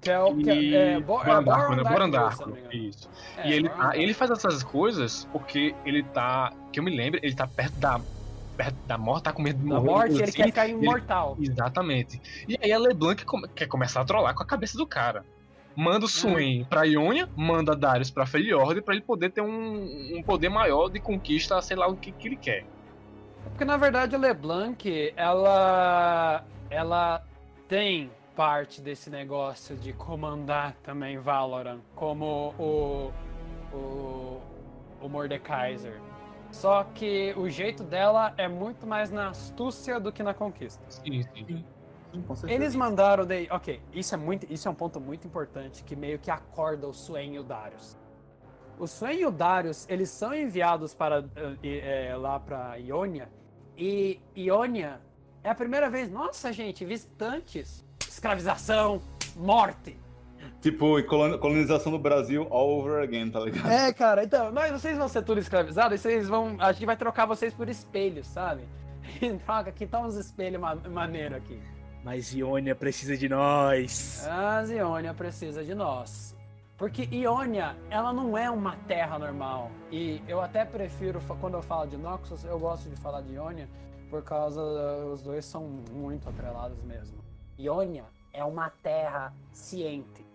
[0.01, 1.83] Que é o que E é, é, Bo- é Boran Darko, Boron né?
[1.83, 2.89] Darkwill, Boran se Darko, eu não me engano.
[2.89, 3.09] Isso.
[3.37, 4.01] É, e ele, Darkwill.
[4.01, 6.53] ele faz essas coisas porque ele tá.
[6.71, 7.99] Que eu me lembro, ele tá perto da.
[8.55, 9.87] Perto da morte, tá com medo de Da morrer.
[9.89, 11.37] morte, ele assim, quer ficar ele- imortal.
[11.39, 12.21] Exatamente.
[12.47, 15.23] E aí a LeBlanc come- quer começar a trollar com a cabeça do cara.
[15.75, 20.21] Manda o Swain pra Ionia, manda Darius pra Freljord pra ele poder ter um, um
[20.23, 22.65] poder maior de conquista, sei lá o que, que ele quer.
[23.59, 27.21] Porque na verdade a LeBlanc, ela ela
[27.67, 33.11] tem parte desse negócio de comandar também Valorant, como o
[33.75, 34.41] o
[35.01, 35.99] o Mordekaiser.
[36.49, 40.81] Só que o jeito dela é muito mais na astúcia do que na conquista.
[40.87, 41.45] Sim, sim.
[41.45, 41.65] Sim.
[42.47, 43.49] Eles mandaram daí.
[43.51, 46.93] Ok, isso é, muito, isso é um ponto muito importante que meio que acorda o
[46.93, 47.97] Swain e o Darius.
[48.79, 51.25] O Swain e o Darius, eles são enviados para
[51.61, 53.27] eh, lá para Ionia.
[53.81, 54.99] E Ionia
[55.41, 56.11] é a primeira vez.
[56.11, 59.01] Nossa, gente, visitantes, escravização,
[59.37, 59.97] morte.
[60.61, 63.71] Tipo, colon- colonização do Brasil all over again, tá ligado?
[63.71, 66.57] É, cara, então, mas vocês vão ser tudo escravizados, e vocês vão.
[66.59, 68.63] A gente vai trocar vocês por espelhos, sabe?
[69.45, 71.57] Troca, aqui tá uns espelhos ma maneiro aqui.
[72.03, 74.25] Mas Ionia precisa de nós.
[74.27, 76.35] A Iônia precisa de nós.
[76.79, 79.69] Porque Iônia, ela não é uma terra normal.
[79.91, 83.67] E eu até prefiro, quando eu falo de Noxus, eu gosto de falar de Iônia,
[84.09, 87.17] por causa uh, os dois são muito atrelados mesmo.
[87.57, 90.25] Iônia é uma terra ciente.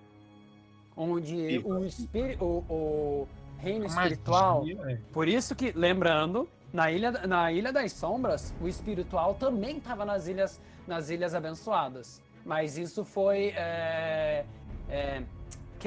[0.95, 7.51] Onde o, espírito, o, o reino espiritual é, por isso que, lembrando, na ilha, na
[7.51, 12.23] ilha das Sombras, o espiritual também estava nas ilhas, nas ilhas abençoadas.
[12.45, 14.45] Mas isso foi é,
[14.89, 15.23] é,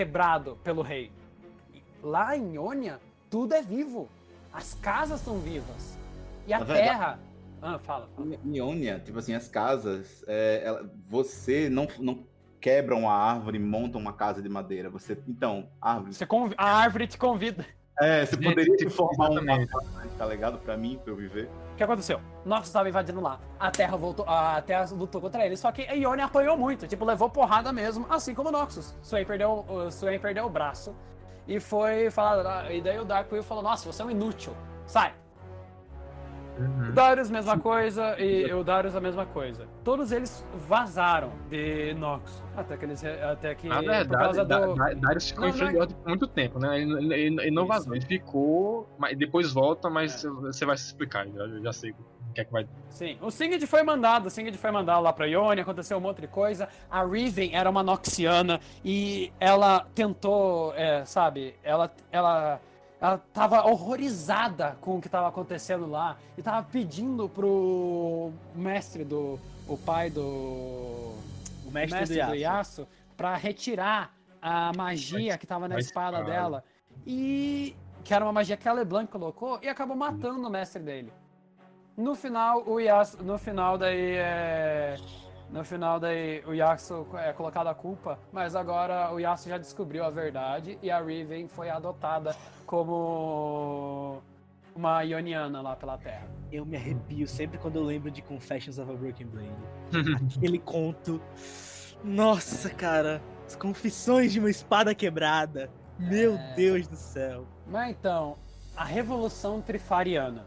[0.02, 1.12] quebrado pelo rei.
[2.04, 3.00] Lá em Ionia,
[3.32, 4.08] tudo é vivo.
[4.54, 5.98] As casas são vivas.
[6.46, 7.20] E a Na verdade- terra.
[7.60, 8.08] Ah, fala.
[8.16, 8.28] fala.
[8.46, 12.24] Em Ionia, tipo assim, as casas, é, ela- você não, não
[12.62, 14.88] quebra uma árvore e monta uma casa de madeira.
[14.92, 16.14] Você, então, árvore.
[16.14, 17.66] Você conv- A árvore te convida.
[18.00, 20.60] É, você poderia tipo, formar uma casa, tá ligado?
[20.60, 21.50] Pra mim, pra eu viver.
[21.78, 22.20] Que aconteceu?
[22.44, 23.40] Noxus estava invadindo lá.
[23.60, 25.56] A Terra voltou, a Terra lutou contra ele.
[25.56, 28.98] Só que a Ione apanhou muito, tipo, levou porrada mesmo, assim como Noxus.
[29.04, 30.96] Swain perdeu, o Swain perdeu o braço
[31.48, 32.72] e foi falar.
[32.72, 34.54] E daí o Darkwill falou: Nossa, você é um inútil.
[34.88, 35.14] Sai.
[36.60, 36.90] Uhum.
[36.90, 39.68] O Darius, mesma coisa, e o Darius, a mesma coisa.
[39.84, 42.44] Todos eles vazaram de Noxus.
[42.56, 43.04] Até que eles.
[43.04, 43.68] Até que.
[43.68, 44.76] Na por verdade, causa Da- do.
[44.76, 46.82] Da- Darius ficou Não, em não é- Freljord por muito tempo, né?
[46.82, 47.74] Ele, ele- ele- ele não Isso.
[47.74, 50.30] vazou, ele ficou, mas depois volta, mas É.
[50.30, 51.96] você vai se explicar, eu já sei o
[52.34, 52.68] que é que vai.
[52.90, 56.22] Sim, o Singed foi mandado, o Singed foi mandado lá pra Ione, aconteceu um monte
[56.22, 56.68] de coisa.
[56.90, 62.60] A Riven era uma Noxiana e ela tentou, é, sabe, ela, ela,
[63.00, 69.40] ela tava horrorizada com o que tava acontecendo lá e tava pedindo pro mestre do,
[69.68, 70.22] o pai do,
[71.66, 72.36] O mestre, mestre do do Yasuo.
[72.36, 76.32] Yasuo pra retirar a magia que tava na a espada espada.
[76.32, 76.64] dela.
[77.06, 81.14] E que era uma magia que a LeBlanc colocou e acabou matando o mestre dele.
[81.96, 84.96] No final, o Yasuo, no final daí é
[85.50, 90.04] no final daí o Yasuo é colocado a culpa, mas agora o Yasuo já descobriu
[90.04, 94.22] a verdade e a Riven foi adotada como
[94.76, 96.28] uma Ioniana lá pela Terra.
[96.52, 99.56] Eu me arrepio sempre quando eu lembro de Confessions of a Broken Blade.
[100.38, 101.22] Aquele conto.
[102.04, 103.22] Nossa, cara.
[103.46, 105.70] As confissões de uma espada quebrada.
[105.98, 106.54] Meu É.
[106.56, 107.48] Deus do céu.
[107.66, 108.38] Mas então,
[108.76, 110.46] a Revolução Trifariana.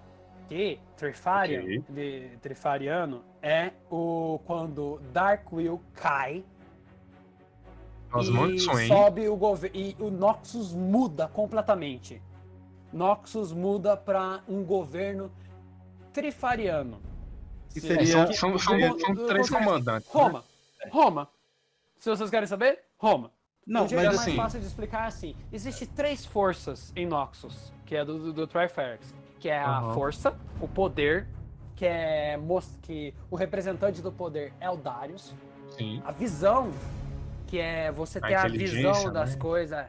[0.50, 1.84] Que Trifarian, Ok.
[1.90, 6.44] de Trifariano, é o quando Darkwill cai
[8.12, 12.20] As e sobe o governo e o Noxus muda completamente.
[12.92, 15.30] Noxus muda para um governo
[16.12, 17.00] trifariano.
[17.72, 20.12] Que Se- seria- que- São, são, do- são do- três do- comandantes.
[20.12, 20.20] né?
[20.20, 20.44] Roma.
[20.90, 21.28] Roma.
[21.96, 23.30] Se vocês querem saber, Roma.
[23.64, 27.94] Não, mas mais assim- fácil de explicar é assim: existe três forças em Noxus, que
[27.94, 29.94] é do, do, do Triferx, que é a Aham.
[29.94, 31.26] força, o poder,
[31.74, 32.38] que é
[32.82, 35.34] que o representante do poder é o Darius,
[35.70, 36.02] Sim.
[36.04, 36.70] a visão,
[37.46, 39.40] que é você A ter a visão das né?
[39.40, 39.86] coisas,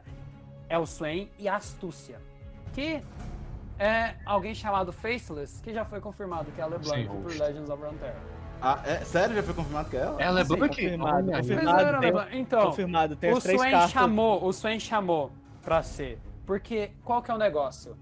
[0.68, 2.18] é o Swain, e a astúcia,
[2.72, 3.02] que
[3.78, 7.38] é alguém chamado Faceless, que já foi confirmado que é a LeBlanc Sim, por host.
[7.38, 8.32] Legends of Runeterra.
[8.64, 9.34] Ah, é, sério?
[9.34, 10.22] Já foi confirmado que é ela?
[10.22, 10.68] Ela é Sim, Blank?
[10.76, 11.36] confirmado, aí.
[11.36, 11.66] confirmado.
[11.66, 12.40] Mas era tem-.
[12.40, 13.90] Então, Confirmado, tem o as três Swain cartas.
[13.90, 16.18] chamou, o Swain chamou pra ser.
[16.46, 17.96] Porque qual que é o negócio?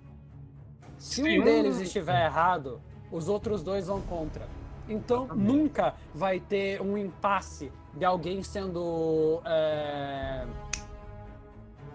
[1.00, 4.46] Se um deles estiver errado, os outros dois vão contra.
[4.88, 9.40] Então nunca vai ter um impasse de alguém sendo.
[9.44, 10.44] é,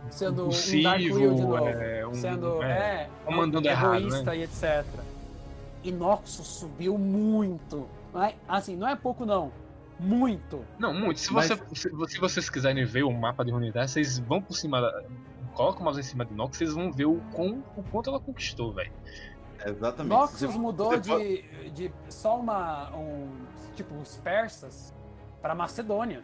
[0.09, 1.67] sendo um Impulsivo, Darkwill de novo.
[1.67, 2.63] é, um- sendo.
[2.63, 4.37] é, É, comandando errado, egoísta né?
[4.37, 4.85] e etc.
[5.83, 5.91] E
[6.43, 7.87] subiu muito.
[8.13, 9.51] Não é- assim, não é pouco não.
[9.99, 10.61] Muito.
[10.79, 11.19] Não, muito.
[11.19, 14.55] Se, Mas- você, se, se vocês quiserem ver o mapa de Runeterra, vocês vão por
[14.55, 15.03] cima da.
[15.55, 18.19] Colocam o mouse em cima de Nox, vocês vão ver o, quão, o quanto ela
[18.19, 18.91] conquistou, velho.
[19.65, 20.11] Exatamente.
[20.13, 22.93] Noxus você- mudou você de, de só uma.
[22.95, 23.27] Um,
[23.75, 24.93] tipo, os persas
[25.41, 26.21] pra Macedônia.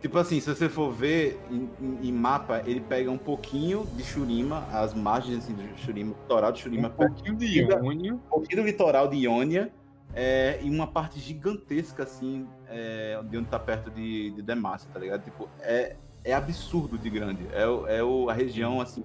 [0.00, 4.02] Tipo assim, se você for ver em, em- em mapa, ele pega um pouquinho de
[4.04, 8.14] Shurima, as margens assim, de Shurima, o litoral de Shurima, Um pouquinho de Iônio.
[8.14, 9.72] um pouquinho do litoral de Ionia
[10.14, 15.00] é, e uma parte gigantesca, assim, é, de onde tá perto de, de Demacia, tá
[15.00, 15.22] ligado?
[15.24, 15.96] Tipo, é,
[16.30, 17.46] é absurdo de grande.
[17.52, 19.04] É, o- é o, a região, assim,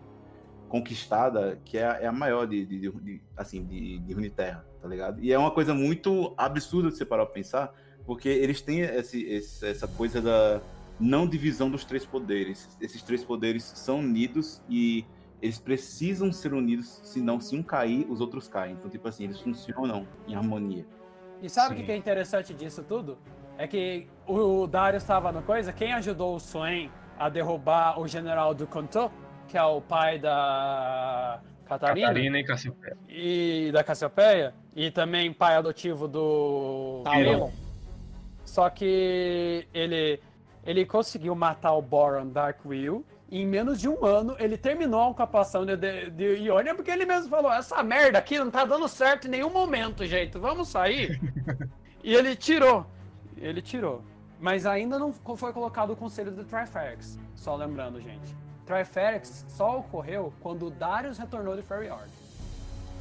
[0.70, 4.88] conquistada que é, a- é a maior de, de- de- assim, de, de Runeterra, tá
[4.88, 5.24] ligado?
[5.24, 7.74] E é uma coisa muito absurda de você parar pra pensar,
[8.06, 10.62] porque eles têm esse, esse- essa coisa da
[11.00, 12.76] não divisão dos três poderes.
[12.82, 15.06] Esses três poderes são unidos e
[15.41, 18.74] eles precisam ser unidos, senão se um cair, os outros caem.
[18.74, 20.86] Então, tipo assim, eles funcionam em harmonia.
[21.41, 23.18] E sabe o que que é interessante disso tudo?
[23.58, 28.53] É que o Darius estava no coisa, quem ajudou o Swain a derrubar o general
[28.53, 29.11] do Conto,
[29.48, 32.98] que é o pai da Catarina, Catarina e Cassiopeia.
[33.07, 37.23] e da Cassiopeia, e também pai adotivo do Talon.
[37.23, 37.52] Talon.
[38.45, 40.19] Só que ele,
[40.65, 43.06] ele conseguiu matar o Boron Darkwill.
[43.30, 46.91] E em menos de um ano, ele terminou a ocupação de, de, de Ionia, porque
[46.91, 50.38] ele mesmo falou: essa merda aqui não tá dando certo em nenhum momento, gente.
[50.38, 51.19] Vamos sair.
[52.03, 52.85] e ele tirou.
[53.38, 54.03] Ele tirou.
[54.44, 57.18] Mas ainda não foi colocado o conselho do Triferex.
[57.34, 58.36] Só lembrando, gente.
[58.65, 62.11] Triferex só ocorreu quando o Darius retornou de Feriard.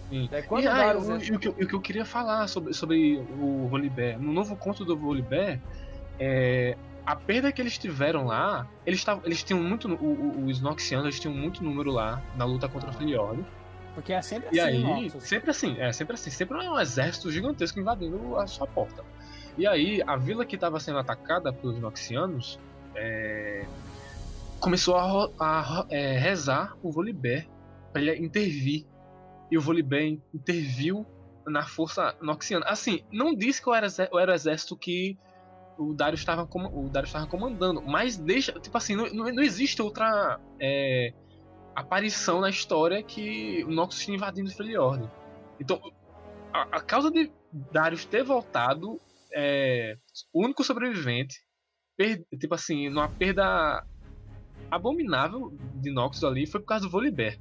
[0.08, 0.28] Sim.
[0.30, 1.80] Daí quando E, o ah, Darius o, e o que, eu- e o que eu
[1.80, 5.58] queria falar sobre, sobre o Volibear, no novo conto do Volibear,
[6.20, 10.60] é, a perda que eles tiveram lá, eles, tavam, eles tinham muito, o- o- os
[10.60, 13.44] Noxianos eles tinham muito número lá na luta contra o Feliord.
[13.96, 15.24] Porque é sempre E assim, aí, Noxus.
[15.24, 19.02] sempre assim, é sempre assim, sempre é um exército gigantesco invadindo a sua porta.
[19.56, 22.58] E aí, a vila que estava sendo atacada pelos Noxianos
[22.94, 23.66] é,
[24.60, 27.46] começou a, a é, rezar o Volibear
[27.92, 28.86] para ele intervir.
[29.50, 31.06] E o Volibear interviu
[31.46, 32.64] na força Noxiana.
[32.66, 35.18] Assim, não disse que era, era o exército que
[35.78, 40.38] o Darius estava o Darius estava comandando, mas deixa, tipo assim, não, não, existe outra
[40.60, 41.12] é,
[41.74, 45.10] aparição na história que o Noxus invadindo Freljord.
[45.58, 45.80] Então,
[46.52, 49.00] a, a causa de Darius ter voltado,
[49.34, 49.96] é,
[50.32, 51.36] o único sobrevivente,
[51.96, 53.84] per- tipo assim, numa perda
[54.70, 57.36] abominável de Noxus ali, foi por causa do Volibear.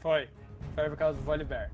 [0.00, 0.28] Foi.
[0.74, 1.70] Foi por causa do Volibear.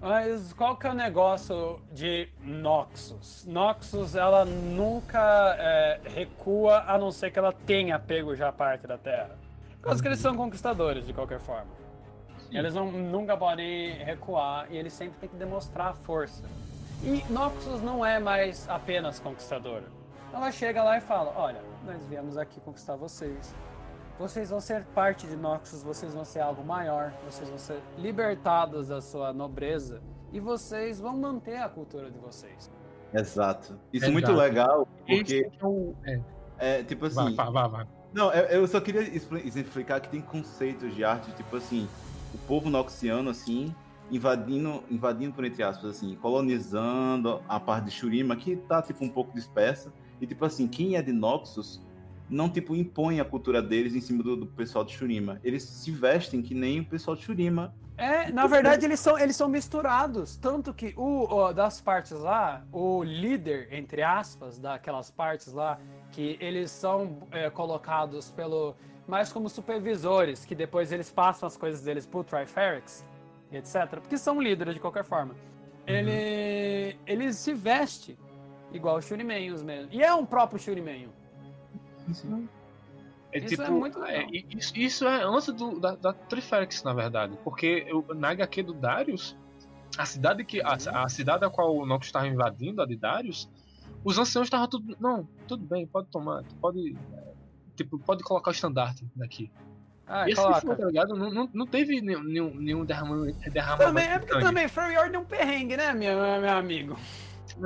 [0.00, 3.44] Mas qual que é o negócio de Noxus?
[3.46, 8.96] Noxus, ela nunca é, recua, a não ser que ela tenha pego já parte da
[8.96, 9.36] Terra.
[9.76, 11.70] Por causa que eles são conquistadores, de qualquer forma.
[12.50, 16.42] Eles não, nunca podem recuar e eles sempre têm que demonstrar força.
[17.02, 19.84] E Noxus não é mais apenas conquistadora.
[20.32, 23.54] Ela chega lá e fala: Olha, nós viemos aqui conquistar vocês.
[24.18, 28.88] Vocês vão ser parte de Noxus, vocês vão ser algo maior, vocês vão ser libertados
[28.88, 30.02] da sua nobreza
[30.32, 32.68] e vocês vão manter a cultura de vocês.
[33.14, 33.78] Exato.
[33.92, 36.20] Isso é muito legal, porque é o- é,
[36.58, 37.34] é tipo assim.
[37.36, 37.86] vai, vai, vai.
[38.12, 41.88] Não, eu, só queria expli- exemplificar que tem conceitos de arte, tipo assim,
[42.34, 43.72] o povo noxiano, assim,
[44.10, 49.08] invadindo, invadindo por entre aspas, assim, colonizando a parte de Shurima, que tá, tipo, um
[49.08, 49.92] pouco dispersa.
[50.20, 51.80] E, tipo assim, quem é de Noxus
[52.30, 55.40] não, tipo, impõe a cultura deles em cima do, do pessoal de Shurima.
[55.42, 57.74] Eles se vestem que nem o pessoal de Shurima.
[57.96, 62.64] É, na verdade eles são, eles são misturados, tanto que o, o- das partes lá,
[62.70, 65.80] o líder, entre aspas, daquelas partes lá,
[66.12, 68.76] que eles são é, colocados pelo
[69.08, 73.04] mais como supervisores, que depois eles passam as coisas deles pro Triferex,
[73.52, 75.34] etc, porque são líderes de qualquer forma.
[75.86, 78.18] Ele, ele se veste
[78.72, 81.10] igual os Shurimenhos mesmo, e é um próprio Shurimenho.
[83.32, 84.22] É Isso tipo, é muito legal.
[84.22, 84.26] é,
[84.56, 87.38] isso, isso é antes do, da, da Triferex, na verdade.
[87.44, 89.36] Porque eu, na HQ do Darius,
[89.98, 93.48] a cidade que a, a cidade a qual o Nox estava invadindo, a de Darius,
[94.04, 94.96] os anciãos estavam tudo.
[94.98, 96.96] Não, tudo bem, pode tomar, pode.
[97.14, 97.28] é,
[97.76, 99.52] Tipo, pode colocar o estandarte daqui.
[100.08, 100.60] Ah, Esse coloca.
[100.62, 101.14] foi, tá ligado?
[101.14, 103.38] Não, não, não teve nenhum, nenhum, derramamento,
[103.76, 106.96] Também, é porque também Freljord é um perrengue, né, meu, meu amigo?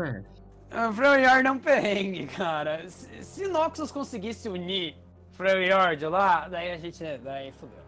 [0.05, 0.23] É.
[0.71, 2.89] Ah, Freljord é um perrengue, cara.
[2.89, 4.97] Se, se Noxus conseguisse unir
[5.33, 7.03] Freljord lá, daí a gente.
[7.23, 7.79] Daí fudeu.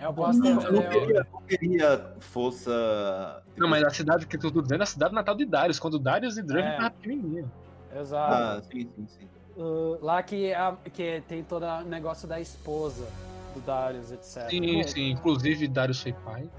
[0.00, 0.48] Eu posso ter.
[0.48, 3.42] Eu não eu- queria, não queria força.
[3.56, 5.98] Não, mas a cidade que eu tô dizendo é a cidade natal de Darius, quando
[5.98, 6.72] Darius e Draven É.
[6.72, 7.48] estavam pequenininhos.
[7.96, 8.32] Exato.
[8.34, 9.28] Ah, sim, sim, sim.
[9.56, 13.06] Ah, Lá que, a- que tem todo o negócio da esposa
[13.54, 14.48] do Darius, etc.
[14.50, 14.88] Sim, Bom.
[14.88, 15.10] sim.
[15.10, 16.50] Inclusive, Darius foi pai.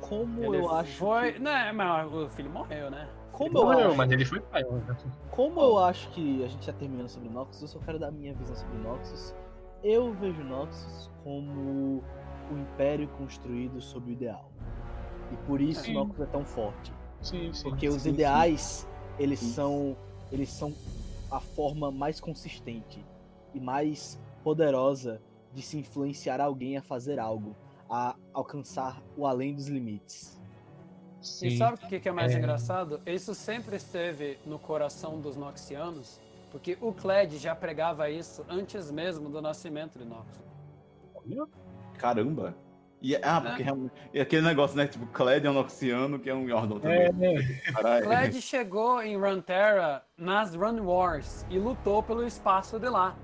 [0.00, 0.92] como Ele eu acho.
[0.96, 1.38] Foi.
[1.38, 3.08] Né, mas o filho morreu, né?
[3.32, 3.96] Como Ele eu morreu, acho.
[3.96, 4.62] mas ele foi pai.
[4.64, 4.96] né?
[5.30, 8.10] Como eu acho que a gente já terminando sobre Noxus, eu só quero dar a
[8.10, 9.34] minha visão sobre Noxus.
[9.82, 12.02] Eu vejo Noxus como
[12.50, 14.50] o império construído sobre o ideal.
[15.32, 15.94] E por isso Sim.
[15.94, 16.92] Noxus é tão forte.
[17.22, 17.68] Sim, sim.
[17.68, 18.86] Porque os sim, ideais,
[19.18, 19.52] eles Sim.
[19.52, 19.96] são
[20.32, 20.72] eles são
[21.30, 23.04] a forma mais consistente
[23.54, 25.20] e mais poderosa
[25.52, 27.56] de se influenciar alguém a fazer algo,
[27.88, 30.38] a alcançar o além dos limites.
[31.20, 31.48] sim.
[31.48, 32.38] E sabe o que é mais É.
[32.38, 33.00] engraçado?
[33.04, 36.18] Isso sempre esteve no coração dos Noxianos,
[36.50, 40.06] porque o Kled já pregava isso antes mesmo do nascimento de.
[41.14, 41.46] Olha,
[41.98, 42.56] Caramba.
[43.02, 43.92] E, ah, porque realmente.
[44.12, 44.86] E aquele negócio, né?
[44.86, 47.00] Tipo, Cled é um Noxiano, que é um Yordle também.
[47.02, 48.02] É.
[48.02, 53.16] Cled chegou em Runeterra nas Run Wars e lutou pelo espaço de lá.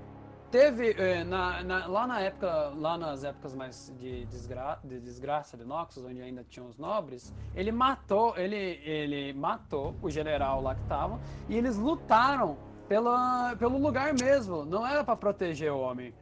[0.49, 5.57] Teve, eh, na- na- lá na época, lá nas épocas mais de, desgra- de desgraça
[5.57, 10.73] de Noxus, onde ainda tinham os nobres, ele matou, ele, ele matou o general lá
[10.73, 11.19] que tava,
[11.49, 12.57] e eles lutaram
[12.87, 16.13] pela, pelo lugar mesmo, não era pra proteger o homem.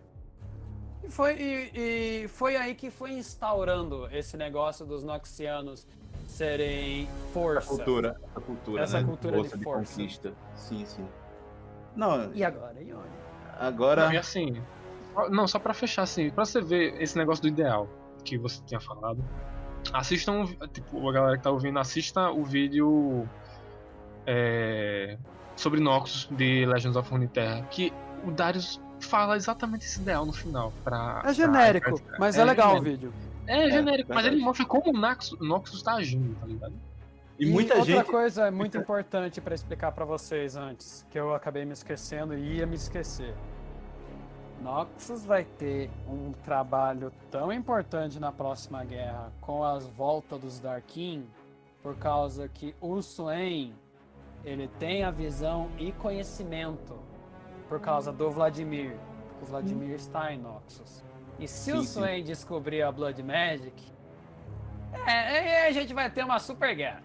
[1.04, 5.86] E foi, e, e foi aí que foi instaurando esse negócio dos Noxianos
[6.26, 7.68] serem Essa força.
[7.70, 9.06] cultura, essa cultura, Essa né?
[9.08, 9.94] cultura de força.
[9.96, 10.34] conquista.
[10.56, 11.08] Sim, sim.
[11.96, 13.24] Não, E agora, Ione?
[13.60, 14.06] Agora.
[14.08, 14.62] Não, e assim,
[15.14, 17.88] só- não, só pra fechar, assim, pra você ver esse negócio do ideal
[18.24, 19.24] que você tinha falado,
[19.94, 23.28] assistam, tipo, a galera que tá ouvindo, assista o vídeo
[24.26, 25.18] é,
[25.56, 27.94] sobre Noxus de Legends of Runeterra, que
[28.26, 30.74] o Darius fala exatamente esse ideal no final.
[30.84, 33.08] Pra, É genérico, pra- mas é, legal o genérico.
[33.08, 33.14] vídeo.
[33.48, 36.74] É genérico, mas ele mostra como o Noxus, Noxus tá agindo, tá ligado?
[37.38, 38.06] E muita outra gente.
[38.06, 42.66] coisa muito importante pra explicar pra vocês antes, que eu acabei me esquecendo e ia
[42.66, 43.36] me esquecer.
[44.62, 51.28] Noxus vai ter um trabalho tão importante na próxima guerra com as voltas dos Darkin,
[51.84, 53.76] por causa que o Swain
[54.44, 56.98] ele tem a visão e conhecimento
[57.68, 58.96] por causa do Vladimir.
[59.42, 61.04] O Vladimir está em Noxus.
[61.38, 61.94] E se o Sim, sim.
[62.00, 63.84] Swain descobrir a Blood Magic,
[65.06, 67.04] é, aí a gente vai ter uma super guerra.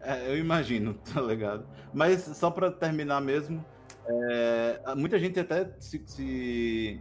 [0.00, 1.66] É, eu imagino, tá ligado?
[1.92, 3.64] Mas só pra terminar mesmo,
[4.06, 7.00] é, muita gente até se, se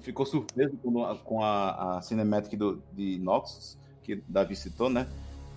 [0.00, 5.06] ficou surpreso com, a- com a, a cinematic do, de Noxus, que Davi citou, né?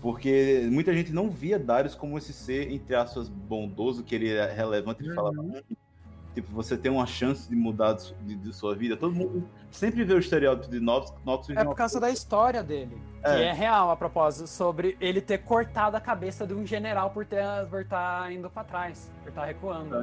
[0.02, 4.52] Porque muita gente não via Darius como esse ser, entre aspas, bondoso, que ele é
[4.52, 5.02] relevante.
[5.02, 5.62] Ele falava, "Hum,
[6.34, 8.98] tipo, você tem uma chance de mudar de, de- sua vida.
[8.98, 13.02] Todo mundo sempre vê o estereótipo de de É por causa da história dele.
[13.24, 13.44] Que É.
[13.46, 17.44] é real, a propósito, sobre ele ter cortado a cabeça de um general por ter
[17.70, 19.96] por estar indo pra trás, por estar recuando.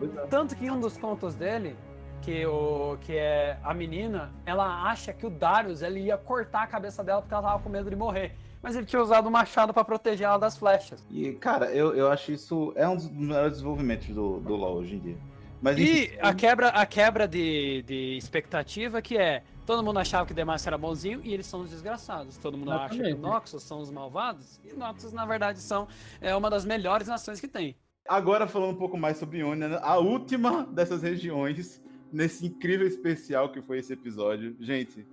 [0.00, 0.04] É.
[0.04, 0.26] É.
[0.26, 1.74] Tanto que um dos contos dele,
[2.22, 6.66] que, o, que é a menina, ela acha que o Darius ele ia cortar a
[6.66, 8.36] cabeça dela porque ela tava com medo de morrer.
[8.60, 11.06] Mas ele tinha usado o machado pra proteger ela das flechas.
[11.10, 14.96] E, cara, eu, eu acho isso é um dos melhores desenvolvimentos do, do LoL hoje
[14.96, 15.16] em dia.
[15.60, 19.42] Mas, E enfim, a quebra, a quebra de, de expectativa que é.
[19.66, 22.38] Todo mundo achava que o Demacia era bonzinho e eles são os desgraçados.
[22.38, 23.20] Todo mundo acha que Exatamente.
[23.20, 24.58] Noxus são os malvados.
[24.64, 25.86] E Noxus, na verdade, são
[26.20, 27.76] é uma das melhores nações que tem.
[28.08, 29.78] Agora falando um pouco mais sobre Ionia, né?
[29.82, 34.56] a última dessas regiões, nesse incrível especial que foi esse episódio.
[34.58, 35.06] Gente,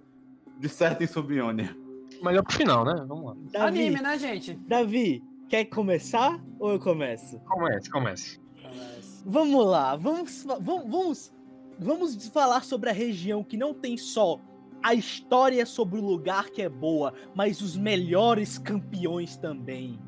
[0.58, 1.76] dissertem sobre Ionia.
[2.24, 2.94] Melhor pro final, né?
[3.06, 3.36] Vamos lá.
[3.52, 4.54] Davi, Anime, né, gente?
[4.54, 7.40] Davi, quer começar ou eu começo?
[7.40, 8.40] Comece, comece.
[9.27, 11.34] Vamos lá, vamos, vamos,
[11.80, 14.39] vamos, falar sobre a região que não tem só
[14.84, 19.99] a história sobre o lugar que é boa, mas os melhores campeões também.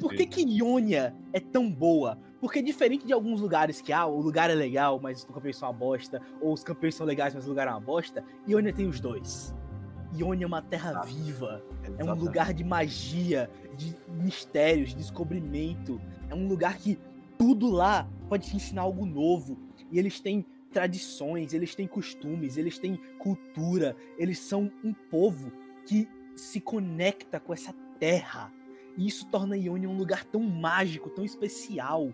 [0.00, 2.18] Por que que Ionia é tão boa?
[2.40, 5.68] Porque diferente de alguns lugares que, ah, o lugar é legal, mas os campeões são
[5.68, 8.86] uma bosta, ou os campeões são legais, mas o lugar é uma bosta, Ionia tem
[8.86, 9.54] os dois.
[10.16, 11.62] Ionia é uma terra viva,
[11.98, 16.00] é um lugar de magia, de mistérios, de descobrimento.
[16.30, 16.98] É um lugar que
[17.44, 19.58] tudo lá pode te ensinar algo novo.
[19.92, 23.94] E eles têm tradições, eles têm costumes, eles têm cultura.
[24.16, 25.52] Eles são um povo
[25.86, 28.50] que se conecta com essa terra.
[28.96, 32.10] E isso torna Ionia um lugar tão mágico, tão especial.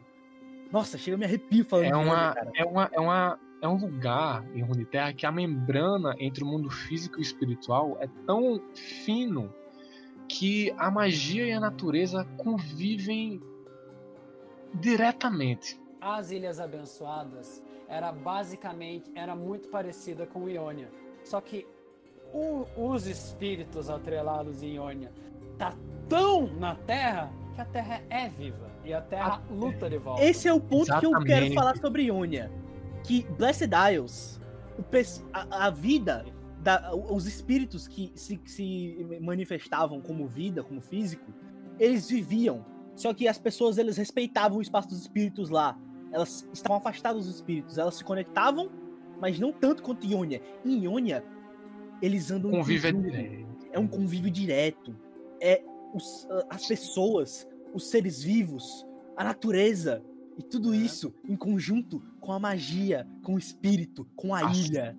[0.72, 4.44] Nossa, chega a me arrepio falando É uma, é uma, é uma, é um lugar
[4.52, 9.54] em Runeterra que a membrana entre o mundo físico e espiritual é tão fino
[10.26, 13.40] que a magia e a natureza convivem
[14.74, 15.80] diretamente.
[16.00, 20.90] As Ilhas Abençoadas era basicamente, era muito parecida com Ionia.
[21.24, 21.66] Só que
[22.32, 25.12] o- os espíritos atrelados em Ionia
[25.58, 25.74] tá
[26.08, 28.70] tão na Terra que a Terra é viva.
[28.84, 30.24] E a Terra luta de volta.
[30.24, 31.54] Esse é o ponto que eu quero Exatamente.
[31.54, 32.50] falar sobre Ionia.
[33.04, 34.40] Que Blessed Isles,
[35.32, 36.24] a, a vida,
[36.62, 41.30] da- os espíritos que se, que se manifestavam como vida, como físico,
[41.78, 42.64] eles viviam.
[42.96, 45.78] Só que as pessoas eles respeitavam o espaço dos espíritos lá.
[46.12, 47.78] Elas estavam afastadas dos espíritos.
[47.78, 48.70] Elas se conectavam,
[49.20, 50.42] mas não tanto quanto Ionia.
[50.64, 51.24] Em Ionia,
[52.02, 53.66] eles andam Convívio é direto.
[53.72, 54.96] é um convívio direto.
[55.40, 55.62] É
[55.94, 58.86] os- as pessoas, os seres vivos,
[59.16, 60.02] a natureza
[60.38, 64.96] e tudo isso em conjunto com a magia, com o espírito, com a As- ilha.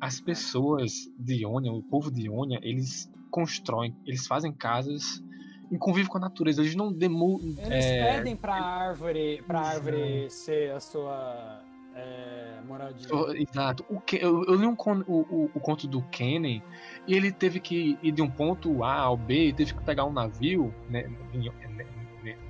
[0.00, 5.22] As pessoas de Ionia, o povo de Ionia, eles constroem, eles fazem casas
[5.70, 6.60] em convívio com a natureza.
[6.62, 11.62] Eles não demo, Eles é, pedem pra árvore, pra árvore ser a sua
[11.94, 13.08] é, moradia.
[13.36, 13.84] Exato.
[13.88, 14.76] O que, eu, eu li um,
[15.06, 16.62] o, o, o conto do Kennen
[17.06, 20.04] e ele teve que ir de um ponto A ao B, e teve que pegar
[20.04, 21.08] um navio né,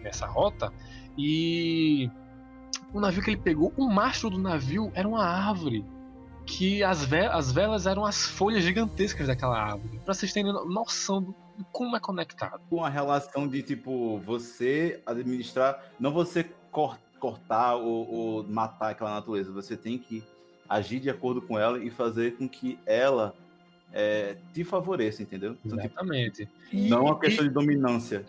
[0.02, 0.72] nessa rota
[1.16, 2.10] e
[2.92, 5.84] o navio que ele pegou, o mastro do navio era uma árvore.
[6.46, 10.00] Que as, ve as velas eram as folhas gigantescas daquela árvore.
[10.04, 11.34] Pra vocês terem no- noção do
[11.72, 12.60] como é conectado.
[12.70, 19.52] uma relação de tipo você administrar, não você cor- cortar ou, ou matar aquela natureza,
[19.52, 20.22] você tem que
[20.68, 23.34] agir de acordo com ela e fazer com que ela
[23.92, 25.56] é, te favoreça, entendeu?
[25.64, 26.48] Então, tipo, Exatamente.
[26.72, 28.24] não é uma questão de dominância.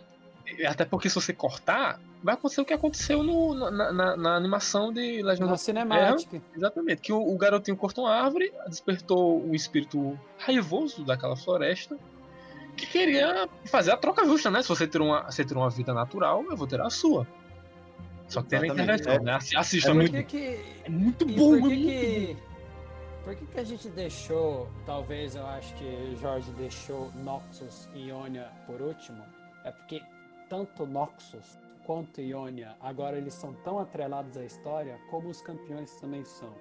[0.57, 4.35] E Até porque se você cortar, vai acontecer o que aconteceu no- na, na- na
[4.35, 6.41] animação de Legend Na of cinemática.
[6.57, 11.97] Exatamente, que o, o garotinho cortou uma árvore, despertou um espírito raivoso daquela floresta,
[12.81, 14.61] que queria fazer a troca justa, né?
[14.61, 17.25] Se você ter uma, você ter uma vida natural, eu vou ter a sua.
[18.27, 19.33] Só que tem a intervenção, É- né?
[19.33, 20.11] Assi- Assista é Por muito.
[20.13, 22.37] que que, É muito bom, por é que muito que,
[23.25, 28.49] por que que a gente deixou, talvez eu acho que Jorge deixou Noxus e Ionia
[28.65, 29.23] por último?
[29.65, 30.01] É porque
[30.49, 36.23] tanto Noxus quanto Ionia, agora eles são tão atrelados à história como os campeões também
[36.23, 36.53] são.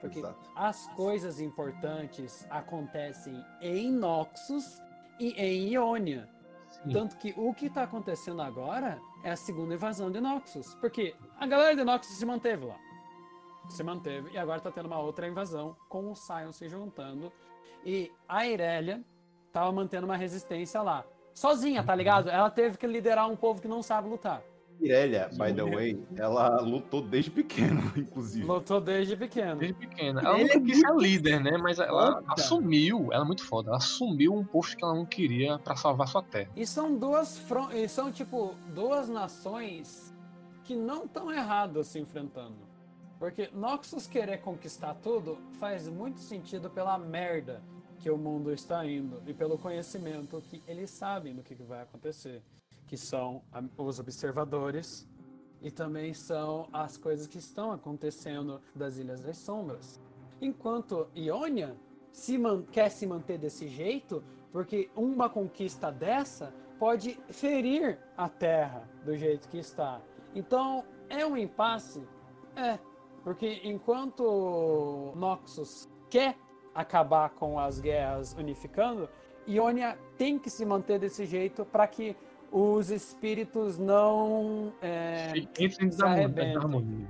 [0.00, 0.38] Porque Exato.
[0.54, 4.80] as coisas importantes acontecem em Noxus
[5.18, 6.28] em Ionia.
[6.68, 6.92] Sim.
[6.92, 10.74] Tanto que o que tá acontecendo agora é a segunda invasão de Noxus.
[10.76, 12.76] Porque a galera de Noxus se manteve lá.
[13.68, 14.30] Se manteve.
[14.32, 17.32] E agora tá tendo uma outra invasão com o Sion se juntando.
[17.84, 19.02] E a Irelia
[19.52, 21.04] tava mantendo uma resistência lá.
[21.34, 22.28] Sozinha, tá ligado?
[22.28, 24.42] Ela teve que liderar um povo que não sabe lutar.
[24.80, 28.44] Irelia, by the way, ela lutou desde pequena, inclusive.
[28.46, 29.56] Lutou desde pequeno.
[29.56, 30.20] Desde pequena.
[30.20, 31.56] Ela Ele nunca é quis ser líder, né?
[31.56, 35.58] Mas ela assumiu, ela é muito foda, ela assumiu um posto que ela não queria
[35.58, 36.50] pra salvar sua terra.
[36.54, 40.14] E são duas fron- e são tipo duas nações
[40.64, 42.56] que não estão erradas se enfrentando.
[43.18, 47.62] Porque Noxus querer conquistar tudo faz muito sentido pela merda
[47.98, 52.42] que o mundo está indo e pelo conhecimento que eles sabem do que vai acontecer,
[52.86, 53.42] que são
[53.76, 55.08] os observadores
[55.60, 60.00] e também são as coisas que estão acontecendo das Ilhas das Sombras.
[60.40, 61.76] Enquanto Ionia
[62.12, 62.38] se
[62.70, 69.48] quer se manter desse jeito, porque uma conquista dessa pode ferir a Terra do jeito
[69.48, 70.00] que está.
[70.34, 72.02] Então, é um impasse?
[72.54, 72.78] É,
[73.22, 76.36] porque enquanto Noxus quer
[76.74, 79.08] acabar com as guerras unificando,
[79.48, 82.16] Ionia tem que se manter desse jeito para que
[82.58, 87.06] os espíritos não é, Entre em desarmonia.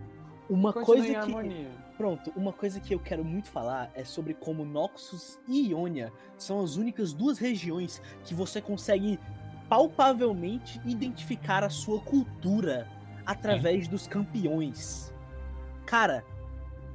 [0.50, 1.14] Uma coisa que.
[1.14, 1.70] harmonia.
[1.96, 6.60] Pronto, uma coisa que eu quero muito falar é sobre como Noxus e Ionia são
[6.62, 9.20] as únicas duas regiões que você consegue
[9.68, 12.88] palpavelmente identificar a sua cultura
[13.24, 15.14] através dos campeões.
[15.86, 16.24] Cara,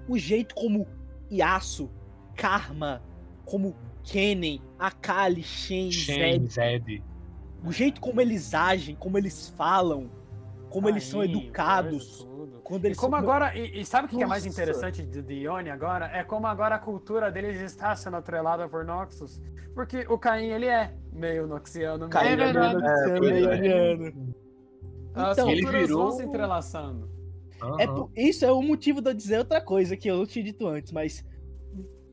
[0.09, 0.85] o jeito como
[1.31, 1.89] Yasuo,
[2.35, 3.01] Karma,
[3.45, 7.10] como Kennen, Akali, Shen, Shen, Zed, Zed.
[7.63, 10.09] O jeito como eles agem, como eles falam,
[10.69, 12.27] como eles são Aí, educados,
[12.63, 15.21] quando E eles como são- agora, e, e sabe o que é mais interessante de,
[15.21, 16.05] de Ione agora?
[16.07, 19.41] É como agora a cultura deles está sendo atrelada por Noxus.
[19.73, 22.09] Porque o Caim, ele é meio noxiano.
[22.09, 22.73] Caim meio é verdade.
[22.75, 24.13] noxiano, É, pois meio é.
[25.13, 27.09] As Então, ele culturas virou- vão se entrelaçando.
[27.77, 27.95] É Aham.
[27.95, 30.67] por- isso é o motivo de eu dizer outra coisa que eu não tinha dito
[30.67, 31.23] antes, mas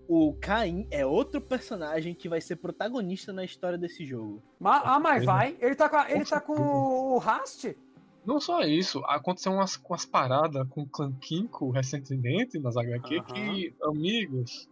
[0.09, 4.43] o Caim é outro personagem que vai ser protagonista na história desse jogo.
[4.59, 5.57] Ma- ah, mas vai.
[5.61, 7.77] Ele tá com, a- ele tá com o Rast.
[8.25, 13.75] Não só isso, aconteceu umas, umas paradas com o Clan Kinko recentemente nas HQ que,
[13.83, 14.69] amigos,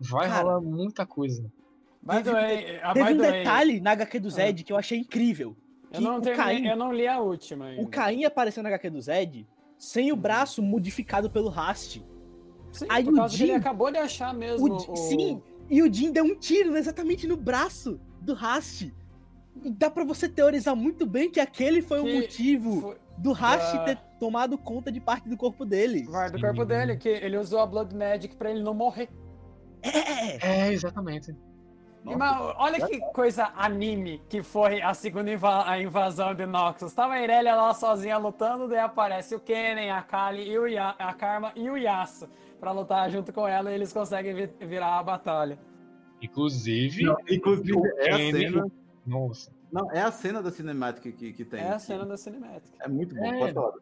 [0.00, 1.42] vai Cara, rolar muita coisa.
[2.02, 4.72] By the Teve- way, ah, Teve by um way, detalhe na HQ do Zed que
[4.72, 5.56] eu achei incrível.
[5.84, 7.80] eu que não, o terminei- Caim- eu não li a última ainda.
[7.82, 9.46] O Caim apareceu na HQ do Zed
[9.78, 12.02] sem o braço modificado pelo Rast.
[12.72, 15.42] Sim, Aí por o causa que ele Jin- acabou de achar mesmo O Jin- Sim,
[15.70, 18.92] e o Jin deu um tiro exatamente no braço do Rast.
[19.62, 23.32] E dá pra você teorizar muito bem que aquele foi o Que motivo Foi- do
[23.32, 23.84] Rast Ah.
[23.84, 26.04] ter tomado conta de parte do corpo dele.
[26.08, 26.44] Vai do Sim.
[26.46, 29.08] corpo dele, que ele usou a Blood Magic pra ele não morrer.
[29.82, 31.36] É, É, exatamente.
[32.04, 36.92] E, mas olha que coisa anime que foi a segunda inva- a invasão de Noxus.
[36.92, 40.96] Tava a Irelia lá sozinha lutando, daí aparece o Kennen, a Kali, e o Ya-
[40.98, 42.28] a Karma e o Yasuo
[42.62, 45.58] pra lutar junto com ela e eles conseguem vi- virar a batalha.
[46.22, 48.66] Inclusive, Não, inclusive, é a cena.
[49.04, 49.50] Nossa.
[49.72, 51.60] Não, é a cena da cinemática que, que tem.
[51.60, 52.76] É a cena da cinemática.
[52.80, 53.24] É muito bom.
[53.26, 53.38] É.
[53.38, 53.72] Pode falar.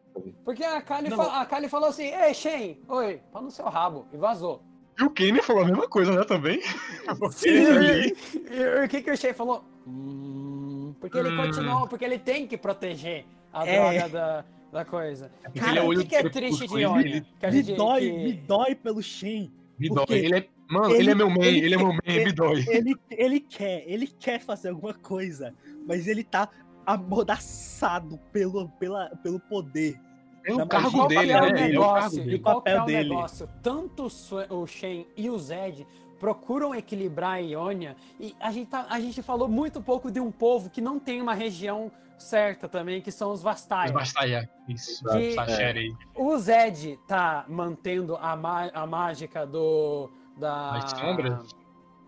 [0.43, 1.17] Porque a Kali, Não.
[1.17, 4.63] fa- a Kali falou assim: Ei, Shen, oi, pau no seu rabo, e vazou.
[4.99, 6.59] E o Kenny falou a mesma coisa, né, também?
[7.45, 9.63] E, ali- e o que, que o Shen falou?
[9.85, 11.37] Hum, porque ele Hum.
[11.45, 13.75] continuou, porque ele tem que proteger a É.
[13.99, 14.45] droga da.
[14.71, 15.31] Da coisa.
[15.43, 17.05] porque Cara, ele é o que, que é triste de Ionia?
[17.07, 19.51] ele- Que a Me gente- dói, que- me dói pelo Shen.
[19.77, 20.05] Me dói.
[20.09, 20.47] Ele é.
[20.69, 22.65] Mano, Ele- ele, é meu man, ele- ele, é meu man, ele- me dói.
[22.69, 25.53] Ele, ele quer, ele quer fazer alguma coisa,
[25.85, 26.47] mas ele tá
[26.85, 29.99] amordaçado pelo, pela, pelo poder.
[30.43, 31.19] Pelo da cargo magia.
[31.19, 31.53] dele, qual né?
[31.53, 32.23] que é o É o cargo negócio?
[32.23, 32.35] dele.
[32.35, 33.09] E qual que é papel o dele.
[33.09, 33.49] negócio?
[33.61, 34.07] Tanto
[34.49, 35.85] o o Shen e o Zed
[36.19, 40.31] procuram equilibrar a Ionia e a gente, tá- a gente falou muito pouco de um
[40.31, 41.91] povo que não tem uma região
[42.21, 43.87] certa também, que são os Vastaia.
[43.87, 44.49] Os Bastaia.
[44.67, 45.35] Isso, Que-
[45.79, 45.95] aí.
[46.15, 48.31] O Zed tá mantendo a,
[48.73, 50.09] a mágica do.
[50.37, 51.55] Da, Das sombras?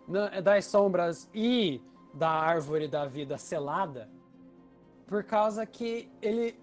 [0.07, 1.81] Não, é das sombras e
[2.13, 4.09] da árvore da vida selada.
[5.07, 6.57] Por causa que ele.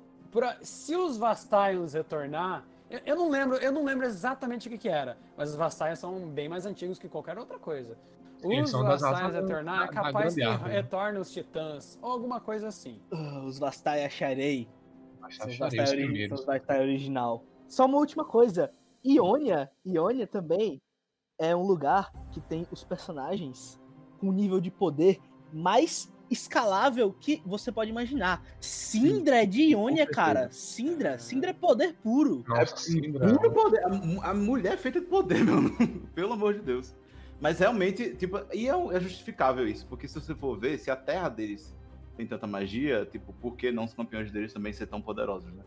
[0.63, 2.65] se os Vastaions retornar.
[2.89, 6.01] Eu, eu não lembro, eu não lembro exatamente o que, que era, mas os Vastaions
[6.01, 7.97] são bem mais antigos que qualquer outra coisa.
[8.45, 9.03] Os das
[9.33, 10.73] retornar, é capaz que árvore.
[10.73, 13.01] retornem os titãs, ou alguma coisa assim.
[13.13, 14.69] Ah, os Vastai acharei.
[15.31, 16.41] São os Vastai, os ori- são primeiros.
[16.41, 17.45] os Vastai original.
[17.69, 18.71] Só uma última coisa.
[19.05, 20.81] Ionia, Ionia também
[21.39, 23.81] é um lugar que tem os personagens
[24.19, 25.19] com um nível de poder
[25.53, 28.45] mais escalável que você pode imaginar.
[28.61, 30.15] Sindra é de Ionia, certeza.
[30.17, 30.49] cara.
[30.53, 32.45] Sindra, Sindra é poder puro.
[32.47, 33.35] Nossa, É Sindra.
[33.35, 33.83] puro poder.
[33.85, 35.63] A, a mulher é feita de poder, meu.
[36.15, 36.95] Pelo amor de Deus.
[37.41, 40.97] Mas realmente, tipo, e é, é justificável isso, porque se você for ver, se a
[40.97, 41.75] terra deles
[42.17, 45.63] tem tanta magia, tipo, por que não os campeões deles também ser tão poderosos, né?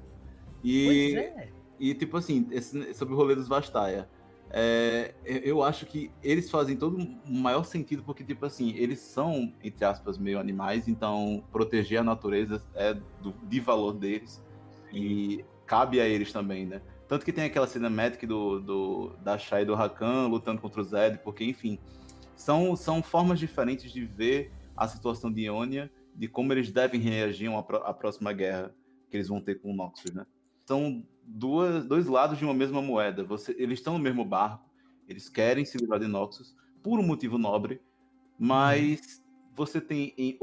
[0.63, 1.49] E, Pois é.
[1.79, 4.07] e tipo assim, esse- sobre o rolê dos Vastaia,
[4.51, 9.51] é, eu- acho que eles fazem todo o maior sentido, porque, tipo assim, eles são,
[9.63, 14.43] entre aspas, meio animais, então proteger a natureza é do, de valor deles
[14.91, 16.83] e cabe a eles também, né?
[17.07, 20.83] Tanto que tem aquela cinemática do, do, da Shai e do Rakan lutando contra o
[20.83, 21.77] Zed, porque, enfim,
[22.35, 27.51] são, são formas diferentes de ver a situação de Ionia, de como eles devem reagir
[27.51, 28.73] à pró- à próxima guerra
[29.09, 30.25] que eles vão ter com o Noxus, né?
[30.65, 33.23] São duas, dois lados de uma mesma moeda.
[33.23, 34.67] Você, eles estão no mesmo barco,
[35.07, 37.81] eles querem se livrar de Noxus por um motivo nobre,
[38.39, 39.21] mas
[39.53, 40.37] você tem em-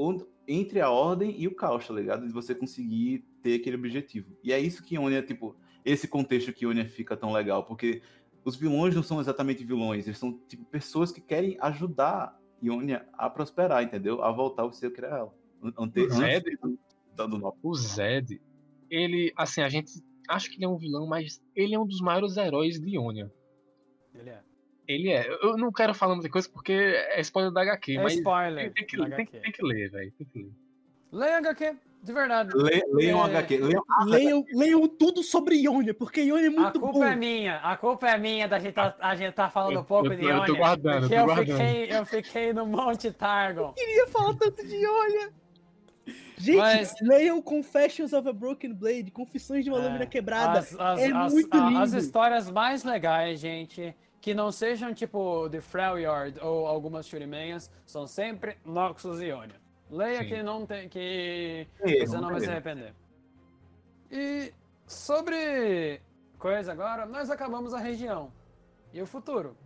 [0.47, 2.26] entre a ordem e o caos, tá ligado?
[2.26, 4.36] De você conseguir ter aquele objetivo.
[4.44, 8.02] E é isso que Ionia, tipo, esse contexto que Ionia fica tão legal, porque
[8.44, 13.28] os vilões não são exatamente vilões, eles são tipo pessoas que querem ajudar Ionia a
[13.31, 14.23] prosperar, entendeu?
[14.23, 15.34] A voltar ao seu real.
[15.78, 16.36] Ante, O Zed?
[16.36, 16.78] antes do,
[17.17, 17.60] do, do Noxus.
[17.62, 18.41] O Zed,
[18.91, 19.92] ele, assim, a gente
[20.28, 23.33] acha que ele é um vilão, mas ele é um dos maiores heróis de Ionia.
[24.15, 24.41] Ele é.
[24.89, 25.28] Ele é.
[25.44, 28.73] Eu não quero falar muita coisa porque é spoiler da HQ, É mas spoiler.
[28.73, 29.39] tem, que, da tem, HQ.
[29.41, 30.12] tem que ler, velho.
[30.18, 30.52] Tem que ler.
[31.12, 32.51] Leia HQ, de verdade.
[32.57, 33.31] Le- Leiam É.
[33.31, 33.59] HQ.
[33.59, 37.05] Leiam Leiam, leiam tudo sobre Ionia, porque Ionia é A muito culpa bom.
[37.05, 40.07] é minha, a culpa é minha da gente tá, a gente tá falando Eu- pouco
[40.07, 40.59] eu de tô- eu tô Ionia.
[40.59, 41.57] guardando, porque eu eu, tô guardando.
[41.59, 43.73] fiquei, eu fiquei no Monte Targon.
[43.75, 45.31] queria falar tanto de Ionia.
[46.39, 50.61] Gente, Mas- leiam Confessions of a Broken Blade, Confissões de uma É, Lâmina Quebrada.
[50.61, 51.79] As, as- é as- muito a- lindo.
[51.83, 58.07] as histórias mais legais, gente, que não sejam tipo de Freljord ou algumas Shurimenhas, são
[58.07, 59.57] sempre Noxus e Ionia.
[59.91, 60.28] Leia Sim.
[60.28, 62.94] que não tem que Erro, você não vai se arrepender.
[64.10, 64.52] E
[64.86, 66.01] sobre
[66.39, 68.33] coisa agora, nós acabamos a região.
[68.93, 69.57] E o futuro?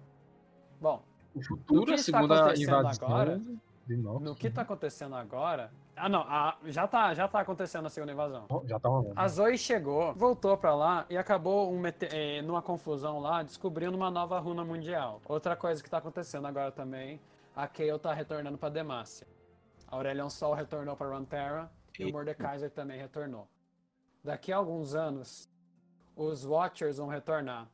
[0.80, 1.02] Bom,
[1.34, 3.40] O futuro, que a está segunda acontecendo invasão agora?
[3.88, 5.70] no que tá acontecendo agora.
[5.96, 8.46] Ah, não, ah, já, tá, já tá acontecendo a segunda invasão.
[8.66, 9.12] Já tá rolando.
[9.14, 13.96] A Zoe chegou, voltou pra lá e acabou um mete- eh, numa confusão lá, descobrindo
[13.96, 15.20] uma nova runa mundial.
[15.28, 17.20] Outra coisa que tá acontecendo agora também,
[17.54, 19.26] a Kayle tá retornando pra Demacia.
[19.88, 23.48] Aurelion Sol retornou pra Runeterra e o Mordekaiser também retornou.
[24.22, 25.48] Daqui a alguns anos,
[26.16, 27.68] os Watchers vão retornar.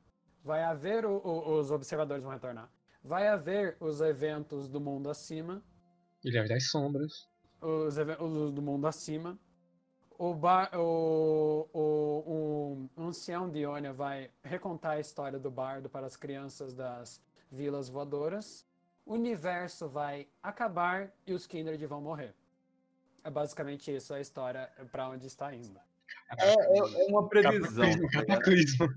[0.44, 2.70] Vai haver o- o- os observadores vão retornar.
[3.02, 5.62] Vai haver os eventos do mundo acima
[6.24, 7.28] Ilhas das Sombras.
[7.62, 9.38] os, even- os do mundo acima.
[10.18, 16.06] O, bar, o, o, o ancião de Ionia vai recontar a história do bardo para
[16.06, 18.66] as crianças das vilas voadoras.
[19.10, 22.32] O universo vai acabar e os Kindred vão morrer.
[23.24, 25.80] É basicamente isso a história para onde está indo.
[26.38, 27.84] É, é uma previsão.
[27.84, 28.88] Cataclismo, tá cataclismo.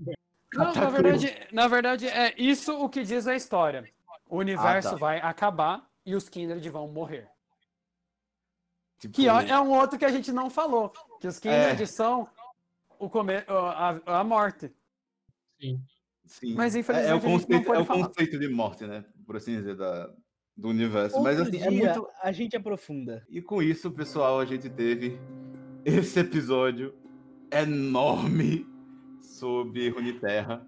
[0.52, 3.92] Não, na verdade, na verdade, é isso o que diz a história.
[4.28, 4.96] O universo Ah, tá.
[4.96, 7.28] vai acabar e os Kindred vão morrer.
[9.00, 10.92] Tipo, Que é é um outro que a gente não falou.
[11.20, 11.86] Que os Kindred É.
[11.86, 12.28] são
[13.00, 13.34] o come...
[13.48, 14.72] a, a morte.
[15.60, 15.82] Sim.
[16.24, 16.54] sim.
[16.54, 18.06] Mas, é, infelizmente, é o a gente não conceito, pode é o falar.
[18.06, 19.04] conceito de morte, né?
[19.26, 20.12] Por assim dizer, da,
[20.56, 21.16] do universo.
[21.16, 22.08] Outro Mas assim, dia, é muito.
[22.22, 23.24] a gente aprofunda.
[23.28, 25.18] E com isso, pessoal, a gente teve
[25.84, 26.94] esse episódio
[27.52, 28.66] enorme
[29.20, 30.66] sobre Runeterra.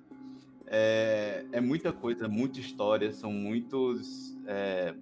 [0.66, 4.94] É, é muita coisa, muita história, são muitos, é,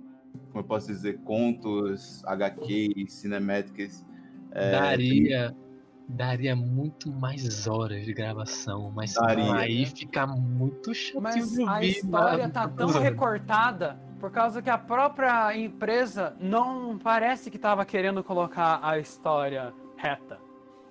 [0.51, 4.05] como eu posso dizer, contos, HQs, cinemáticas.
[4.51, 5.64] É, Daria
[6.09, 9.55] daria muito mais horas de gravação, mas Daria.
[9.55, 11.89] aí fica muito chato Mas de a ouvir.
[11.91, 12.53] história né?
[12.53, 18.81] tá tão recortada por causa que a própria empresa não parece que tava querendo colocar
[18.83, 20.39] a história reta.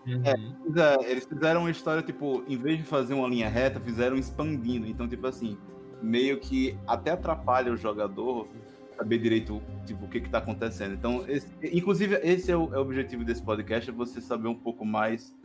[0.05, 0.55] Uhum.
[0.63, 4.17] Pois é, Eles fizeram uma história, tipo, em vez de fazer uma linha reta, fizeram
[4.17, 4.85] expandindo.
[4.85, 5.57] Então, tipo assim,
[6.01, 8.47] meio que até atrapalha o jogador
[8.95, 10.93] saber direito tipo, o que, que tá acontecendo.
[10.93, 14.55] Então, esse- inclusive, esse é o, é o objetivo desse podcast, é você saber um
[14.55, 15.35] pouco mais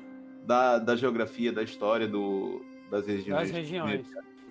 [0.46, 3.48] da, da geografia, da história do, das regiões.
[3.48, 4.06] Das regiões.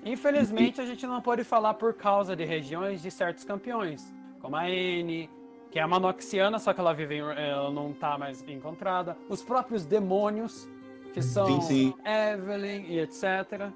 [0.06, 4.70] Infelizmente, a gente não pode falar por causa de regiões de certos campeões, como a
[4.70, 5.30] N,
[5.72, 9.18] que é uma noxiana, só que ela vive em, ela não tá mais encontrada.
[9.28, 10.70] Os próprios demônios,
[11.14, 11.94] que são sim.
[12.06, 13.72] Evelyn e etc.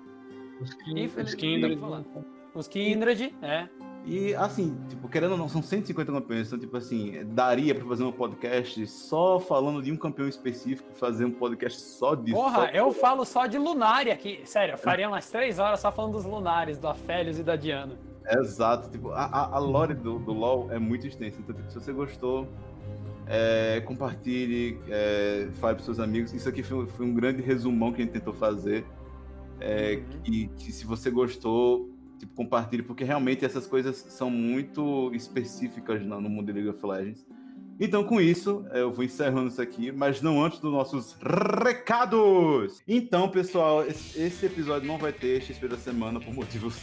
[0.61, 1.75] Os Kin- os Infelizmente, Kindred.
[1.75, 2.25] não vou falar.
[2.53, 3.67] Os Kindred, é.
[4.03, 8.03] E assim, tipo, querendo ou não, são 150 campeões, então, tipo assim, daria pra fazer
[8.03, 12.35] um podcast só falando de um campeão específico, fazer um podcast só disso.
[12.35, 14.41] Porra, só- eu falo só de Lunária aqui.
[14.43, 17.95] Sério, eu faria umas três horas só falando dos Lunares, do Afélios e da Diana.
[18.39, 21.75] Exato, tipo, a, a, a lore do, do LoL é muito extensa, então tipo, se
[21.79, 22.47] você gostou,
[23.27, 26.33] é, compartilhe, é, fale para seus amigos.
[26.33, 28.83] Isso aqui foi, foi um grande resumão que a gente tentou fazer.
[29.59, 31.90] É, que, que se você gostou,
[32.21, 37.25] tipo, compartilhe, porque realmente essas coisas são muito específicas no, mundo de League of Legends.
[37.79, 41.17] Então, com isso, eu vou encerrando isso aqui, mas não antes dos nossos
[41.63, 42.79] recados!
[42.87, 46.79] Então, pessoal, esse, episódio não vai ter XP da semana por motivos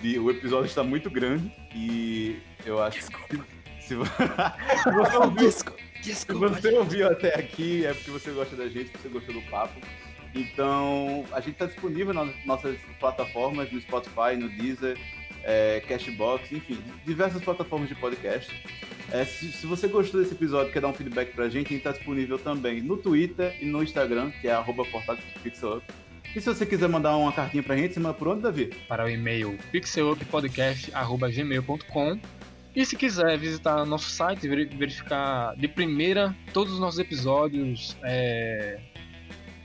[0.00, 0.20] de.
[0.20, 3.36] O episódio está muito grande e eu acho que.
[3.80, 8.92] Se, se você ouviu, se você ouviu até aqui, é porque você gosta da gente,
[8.96, 9.80] você gostou do papo.
[10.36, 14.96] Então, a gente está disponível nas nossas plataformas, no Spotify, no Deezer,
[15.42, 18.52] é, Cashbox, enfim, diversas plataformas de podcast.
[19.12, 21.78] É, se, se você gostou desse episódio quer dar um feedback pra gente, a gente
[21.78, 25.82] está disponível também no Twitter e no Instagram, que é arroba portalpixelup.
[26.34, 28.66] E se você quiser mandar uma cartinha pra gente, você manda por onde, Davi?
[28.88, 32.18] para o e-mail pixeluppodcast.gmail.com
[32.74, 38.78] e se quiser visitar nosso site, veri- verificar de primeira todos os nossos episódios, é,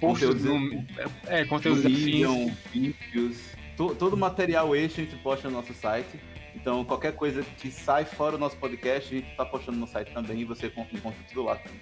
[0.01, 0.85] posts, Conteúdos- no,
[1.27, 1.99] é, conteúdos afins.
[2.05, 3.37] Medium, vídeos,
[3.77, 6.19] to- todo material extra a gente posta no nosso site.
[6.53, 10.11] Então, qualquer coisa que sai fora do nosso podcast, a gente tá postando no site
[10.11, 11.79] também e você encontra tudo lá também.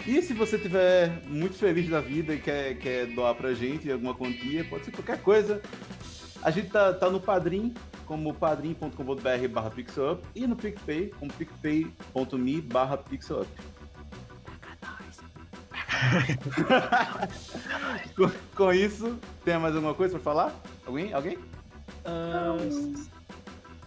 [0.06, 4.14] E se você estiver muito feliz da vida e quer, quer doar pra gente alguma
[4.14, 5.60] quantia, pode ser qualquer coisa.
[6.42, 7.74] A gente tá, tá no Padrim,
[8.10, 13.46] como padrim.com.br barra pixelup e no PicPay, como picpay.me barra pixelup.
[18.16, 20.52] com, com isso, tem mais alguma coisa pra falar?
[20.84, 21.12] Alguém?
[21.12, 21.38] Alguém?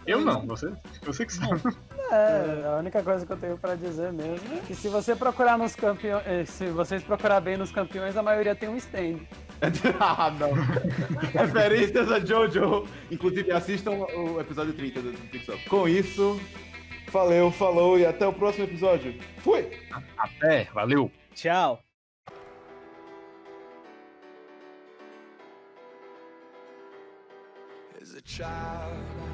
[0.06, 1.62] Eu não, você, você que sabe.
[2.10, 5.56] É, a única coisa que eu tenho pra dizer mesmo é que se você procurar
[5.56, 9.20] nos campeões, se vocês procurar bem nos campeões, a maioria tem um stand.
[9.98, 10.52] ah, não.
[11.32, 12.86] Referências a Jojo.
[13.10, 15.58] Inclusive, assistam o episódio 30 do Pixel.
[15.68, 16.38] Com isso,
[17.10, 19.18] valeu, falou e até o próximo episódio.
[19.38, 19.70] Fui!
[20.18, 21.10] Até, valeu!
[21.34, 21.80] Tchau.
[28.00, 29.33] As a child,